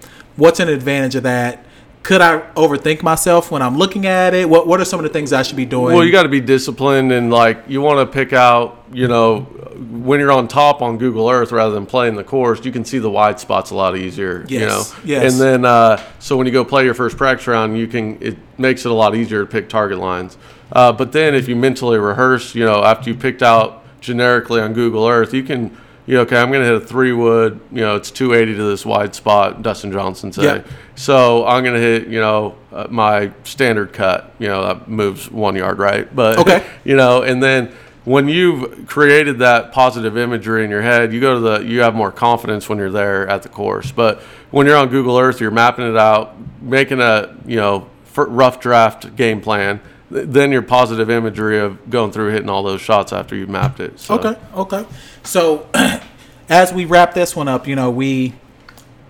What's 0.40 0.58
an 0.58 0.68
advantage 0.68 1.14
of 1.14 1.22
that? 1.24 1.64
could 2.02 2.20
I 2.20 2.40
overthink 2.54 3.02
myself 3.02 3.50
when 3.50 3.62
I'm 3.62 3.76
looking 3.76 4.06
at 4.06 4.32
it? 4.32 4.48
What 4.48 4.66
What 4.66 4.80
are 4.80 4.84
some 4.84 5.00
of 5.00 5.04
the 5.04 5.10
things 5.10 5.32
I 5.32 5.42
should 5.42 5.56
be 5.56 5.66
doing? 5.66 5.94
Well, 5.94 6.04
you 6.04 6.12
got 6.12 6.22
to 6.22 6.28
be 6.28 6.40
disciplined 6.40 7.12
and 7.12 7.30
like 7.30 7.64
you 7.68 7.80
want 7.80 7.98
to 7.98 8.12
pick 8.12 8.32
out, 8.32 8.84
you 8.92 9.06
know, 9.06 9.40
when 9.40 10.18
you're 10.18 10.32
on 10.32 10.48
top 10.48 10.82
on 10.82 10.98
Google 10.98 11.28
Earth 11.28 11.52
rather 11.52 11.74
than 11.74 11.86
playing 11.86 12.14
the 12.14 12.24
course, 12.24 12.64
you 12.64 12.72
can 12.72 12.84
see 12.84 12.98
the 12.98 13.10
wide 13.10 13.38
spots 13.38 13.70
a 13.70 13.74
lot 13.74 13.96
easier. 13.96 14.46
You 14.48 14.60
know, 14.60 14.66
Yes, 14.66 14.94
yes. 15.04 15.32
And 15.32 15.40
then 15.40 15.64
uh, 15.64 16.02
so 16.18 16.36
when 16.36 16.46
you 16.46 16.52
go 16.52 16.64
play 16.64 16.84
your 16.84 16.94
first 16.94 17.16
practice 17.16 17.46
round, 17.46 17.76
you 17.76 17.86
can 17.86 18.22
it 18.22 18.38
makes 18.58 18.84
it 18.84 18.90
a 18.90 18.94
lot 18.94 19.14
easier 19.14 19.40
to 19.40 19.46
pick 19.46 19.68
target 19.68 19.98
lines. 19.98 20.38
Uh, 20.72 20.92
but 20.92 21.12
then 21.12 21.34
if 21.34 21.48
you 21.48 21.56
mentally 21.56 21.98
rehearse, 21.98 22.54
you 22.54 22.64
know, 22.64 22.82
after 22.82 23.10
you 23.10 23.16
picked 23.16 23.42
out 23.42 23.84
generically 24.00 24.60
on 24.60 24.72
Google 24.72 25.06
Earth, 25.06 25.34
you 25.34 25.42
can. 25.42 25.76
You 26.10 26.16
know, 26.16 26.22
okay, 26.22 26.38
I'm 26.38 26.50
going 26.50 26.62
to 26.62 26.66
hit 26.66 26.82
a 26.82 26.84
three 26.84 27.12
wood. 27.12 27.60
You 27.70 27.82
know, 27.82 27.94
it's 27.94 28.10
280 28.10 28.56
to 28.58 28.64
this 28.64 28.84
wide 28.84 29.14
spot. 29.14 29.62
Dustin 29.62 29.92
Johnson 29.92 30.32
say. 30.32 30.42
Yeah. 30.42 30.64
So 30.96 31.46
I'm 31.46 31.62
going 31.62 31.74
to 31.76 31.80
hit. 31.80 32.08
You 32.08 32.20
know, 32.20 32.56
uh, 32.72 32.88
my 32.90 33.30
standard 33.44 33.92
cut. 33.92 34.34
You 34.40 34.48
know, 34.48 34.66
that 34.66 34.88
moves 34.88 35.30
one 35.30 35.54
yard, 35.54 35.78
right? 35.78 36.12
But 36.14 36.40
Okay. 36.40 36.66
you 36.84 36.96
know 36.96 37.22
and 37.22 37.42
then 37.42 37.72
when 38.04 38.28
you've 38.28 38.86
created 38.88 39.38
that 39.38 39.72
positive 39.72 40.16
imagery 40.16 40.64
in 40.64 40.70
your 40.70 40.80
head 40.82 41.12
you 41.12 41.20
go 41.20 41.34
to 41.34 41.40
the 41.40 41.58
you 41.60 41.80
have 41.80 41.94
more 41.94 42.10
confidence 42.10 42.68
when 42.68 42.78
you're 42.78 42.90
there 42.90 43.28
at 43.28 43.42
the 43.42 43.48
course 43.48 43.92
but 43.92 44.22
when 44.50 44.66
you're 44.66 44.76
on 44.76 44.88
google 44.88 45.18
earth 45.18 45.40
you're 45.40 45.50
mapping 45.50 45.86
it 45.86 45.96
out 45.96 46.34
making 46.62 47.00
a 47.00 47.36
you 47.44 47.56
know 47.56 47.86
rough 48.16 48.58
draft 48.58 49.14
game 49.16 49.40
plan 49.40 49.80
then 50.10 50.50
your 50.50 50.62
positive 50.62 51.08
imagery 51.08 51.58
of 51.58 51.88
going 51.88 52.10
through 52.10 52.32
hitting 52.32 52.48
all 52.48 52.62
those 52.62 52.80
shots 52.80 53.12
after 53.12 53.36
you've 53.36 53.48
mapped 53.48 53.80
it 53.80 53.98
so. 53.98 54.18
Okay, 54.18 54.38
okay. 54.54 54.86
So 55.22 55.68
as 56.48 56.72
we 56.72 56.84
wrap 56.84 57.14
this 57.14 57.36
one 57.36 57.48
up, 57.48 57.68
you 57.68 57.76
know, 57.76 57.90
we 57.90 58.34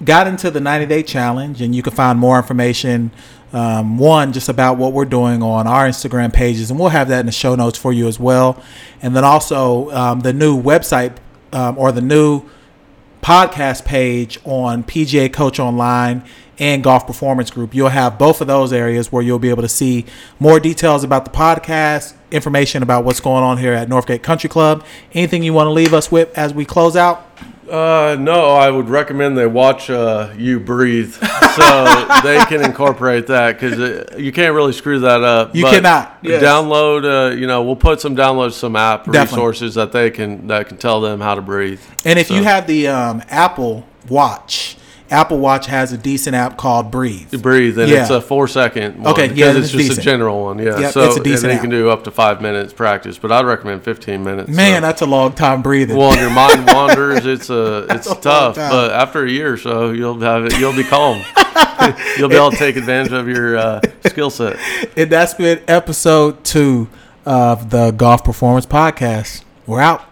got 0.05 0.27
into 0.27 0.51
the 0.51 0.61
90 0.61 0.87
day 0.87 1.03
challenge, 1.03 1.61
and 1.61 1.75
you 1.75 1.83
can 1.83 1.93
find 1.93 2.19
more 2.19 2.37
information. 2.37 3.11
Um, 3.53 3.99
one, 3.99 4.33
just 4.33 4.49
about 4.49 4.77
what 4.77 4.93
we're 4.93 5.05
doing 5.05 5.43
on 5.43 5.67
our 5.67 5.89
Instagram 5.89 6.33
pages, 6.33 6.71
and 6.71 6.79
we'll 6.79 6.91
have 6.91 7.09
that 7.09 7.21
in 7.21 7.27
the 7.27 7.33
show 7.33 7.57
notes 7.57 7.77
for 7.77 7.93
you 7.93 8.07
as 8.07 8.21
well. 8.21 8.63
And 9.03 9.17
then 9.17 9.25
also 9.25 9.91
um, 9.91 10.21
the 10.21 10.33
new 10.33 10.61
website 10.61 11.17
um, 11.53 11.77
or 11.77 11.91
the 11.91 12.01
new 12.01 12.45
podcast 13.23 13.85
page 13.85 14.39
on 14.45 14.85
PGA 14.85 15.33
Coach 15.33 15.59
Online 15.59 16.25
and 16.59 16.85
Golf 16.85 17.07
Performance 17.07 17.51
Group. 17.51 17.75
You'll 17.75 17.89
have 17.89 18.19
both 18.19 18.41
of 18.41 18.47
those 18.47 18.73
areas 18.73 19.11
where 19.11 19.23
you'll 19.23 19.39
be 19.39 19.49
able 19.49 19.63
to 19.63 19.69
see 19.69 20.05
more 20.39 20.61
details 20.61 21.03
about 21.03 21.25
the 21.25 21.31
podcast, 21.31 22.15
information 22.31 22.83
about 22.83 23.05
what's 23.05 23.21
going 23.21 23.43
on 23.43 23.59
here 23.59 23.73
at 23.73 23.89
Northgate 23.89 24.23
Country 24.23 24.51
Club. 24.51 24.85
Anything 25.15 25.43
you 25.43 25.55
want 25.55 25.67
to 25.67 25.71
leave 25.71 25.95
us 25.95 26.13
with 26.13 26.37
as 26.37 26.53
we 26.53 26.65
close 26.65 26.97
out? 26.97 27.27
Uh, 27.71 28.17
no, 28.19 28.51
I 28.51 28.71
would 28.71 28.89
recommend 28.89 29.39
they 29.39 29.47
watch 29.47 29.91
uh, 29.91 30.33
you 30.37 30.59
breathe, 30.59 31.13
so 31.15 31.85
they 32.25 32.39
can 32.49 32.65
incorporate 32.65 33.29
that 33.29 33.59
because 33.61 34.19
you 34.19 34.33
can't 34.33 34.55
really 34.55 34.73
screw 34.73 34.99
that 35.01 35.23
up. 35.23 35.55
You 35.55 35.63
But 35.65 35.75
cannot, 35.75 36.19
yes. 36.23 36.43
download. 36.43 37.05
Uh, 37.05 37.35
you 37.37 37.47
know, 37.47 37.63
we'll 37.63 37.77
put 37.77 38.01
some 38.01 38.17
download 38.17 38.53
some 38.53 38.75
app 38.77 39.05
Definitely. 39.05 39.21
resources 39.37 39.75
that 39.77 39.93
they 39.93 40.11
can 40.11 40.49
that 40.49 40.69
can 40.69 40.79
tell 40.79 41.01
them 41.01 41.21
how 41.21 41.35
to 41.37 41.43
breathe. 41.43 41.81
And 42.05 42.19
if 42.19 42.31
you 42.31 42.43
have 42.43 42.67
the 42.67 42.89
um, 42.89 43.23
Apple 43.29 43.87
Watch, 44.09 44.77
Apple 45.11 45.39
Watch 45.39 45.67
has 45.67 45.93
a 45.93 45.99
decent 45.99 46.37
app 46.37 46.57
called 46.57 46.91
Breathe. 46.91 47.43
breathe, 47.43 47.79
and 47.79 47.89
Yeah. 47.91 48.03
it's 48.03 48.11
a 48.11 48.21
four 48.21 48.47
second. 48.49 49.03
One 49.03 49.13
Okay, 49.13 49.33
yeah, 49.35 49.51
it's 49.51 49.59
it's 49.59 49.71
just 49.71 49.79
decent. 49.89 49.99
a 49.99 50.03
general 50.03 50.43
one. 50.45 50.59
Yeah, 50.59 50.79
Yep, 50.79 50.93
so 50.93 51.01
it's 51.03 51.17
a 51.17 51.23
decent 51.23 51.53
and 51.53 51.55
you 51.55 51.61
can 51.61 51.71
do 51.71 51.91
up 51.91 52.05
to 52.05 52.11
five 52.11 52.41
minutes 52.41 52.73
practice, 52.73 53.19
but 53.19 53.33
I'd 53.33 53.45
recommend 53.45 53.83
fifteen 53.83 54.23
minutes. 54.23 54.49
Man, 54.49 54.77
so. 54.83 54.87
that's 54.87 55.03
a 55.03 55.07
long 55.07 55.33
time 55.33 55.63
breathing. 55.63 55.97
well, 55.97 56.17
your 56.17 56.31
mind 56.31 56.67
wanders. 56.73 57.27
It's 57.27 57.51
a 57.51 57.87
it's 57.91 58.11
a 58.11 58.15
tough, 58.15 58.55
but 58.57 58.93
after 58.93 59.25
a 59.25 59.31
year 59.31 59.53
or 59.53 59.57
so, 59.57 59.91
you'll 59.91 60.21
have 60.21 60.45
it. 60.47 60.59
You'll 60.59 60.77
be 60.77 60.85
calm. 60.85 61.21
you'll 62.19 62.29
be 62.29 62.37
able 62.37 62.51
to 62.53 62.57
take 62.57 62.77
advantage 62.77 63.13
of 63.13 63.27
your 63.29 63.57
uh, 63.57 63.81
skill 64.07 64.31
set. 64.31 64.59
and 64.97 65.11
that's 65.11 65.35
been 65.35 65.61
episode 65.67 66.45
two 66.45 66.89
of 67.27 67.71
the 67.71 67.91
Golf 67.91 68.23
Performance 68.25 68.67
Podcast. 68.67 69.43
We're 69.67 69.81
out. 69.81 70.05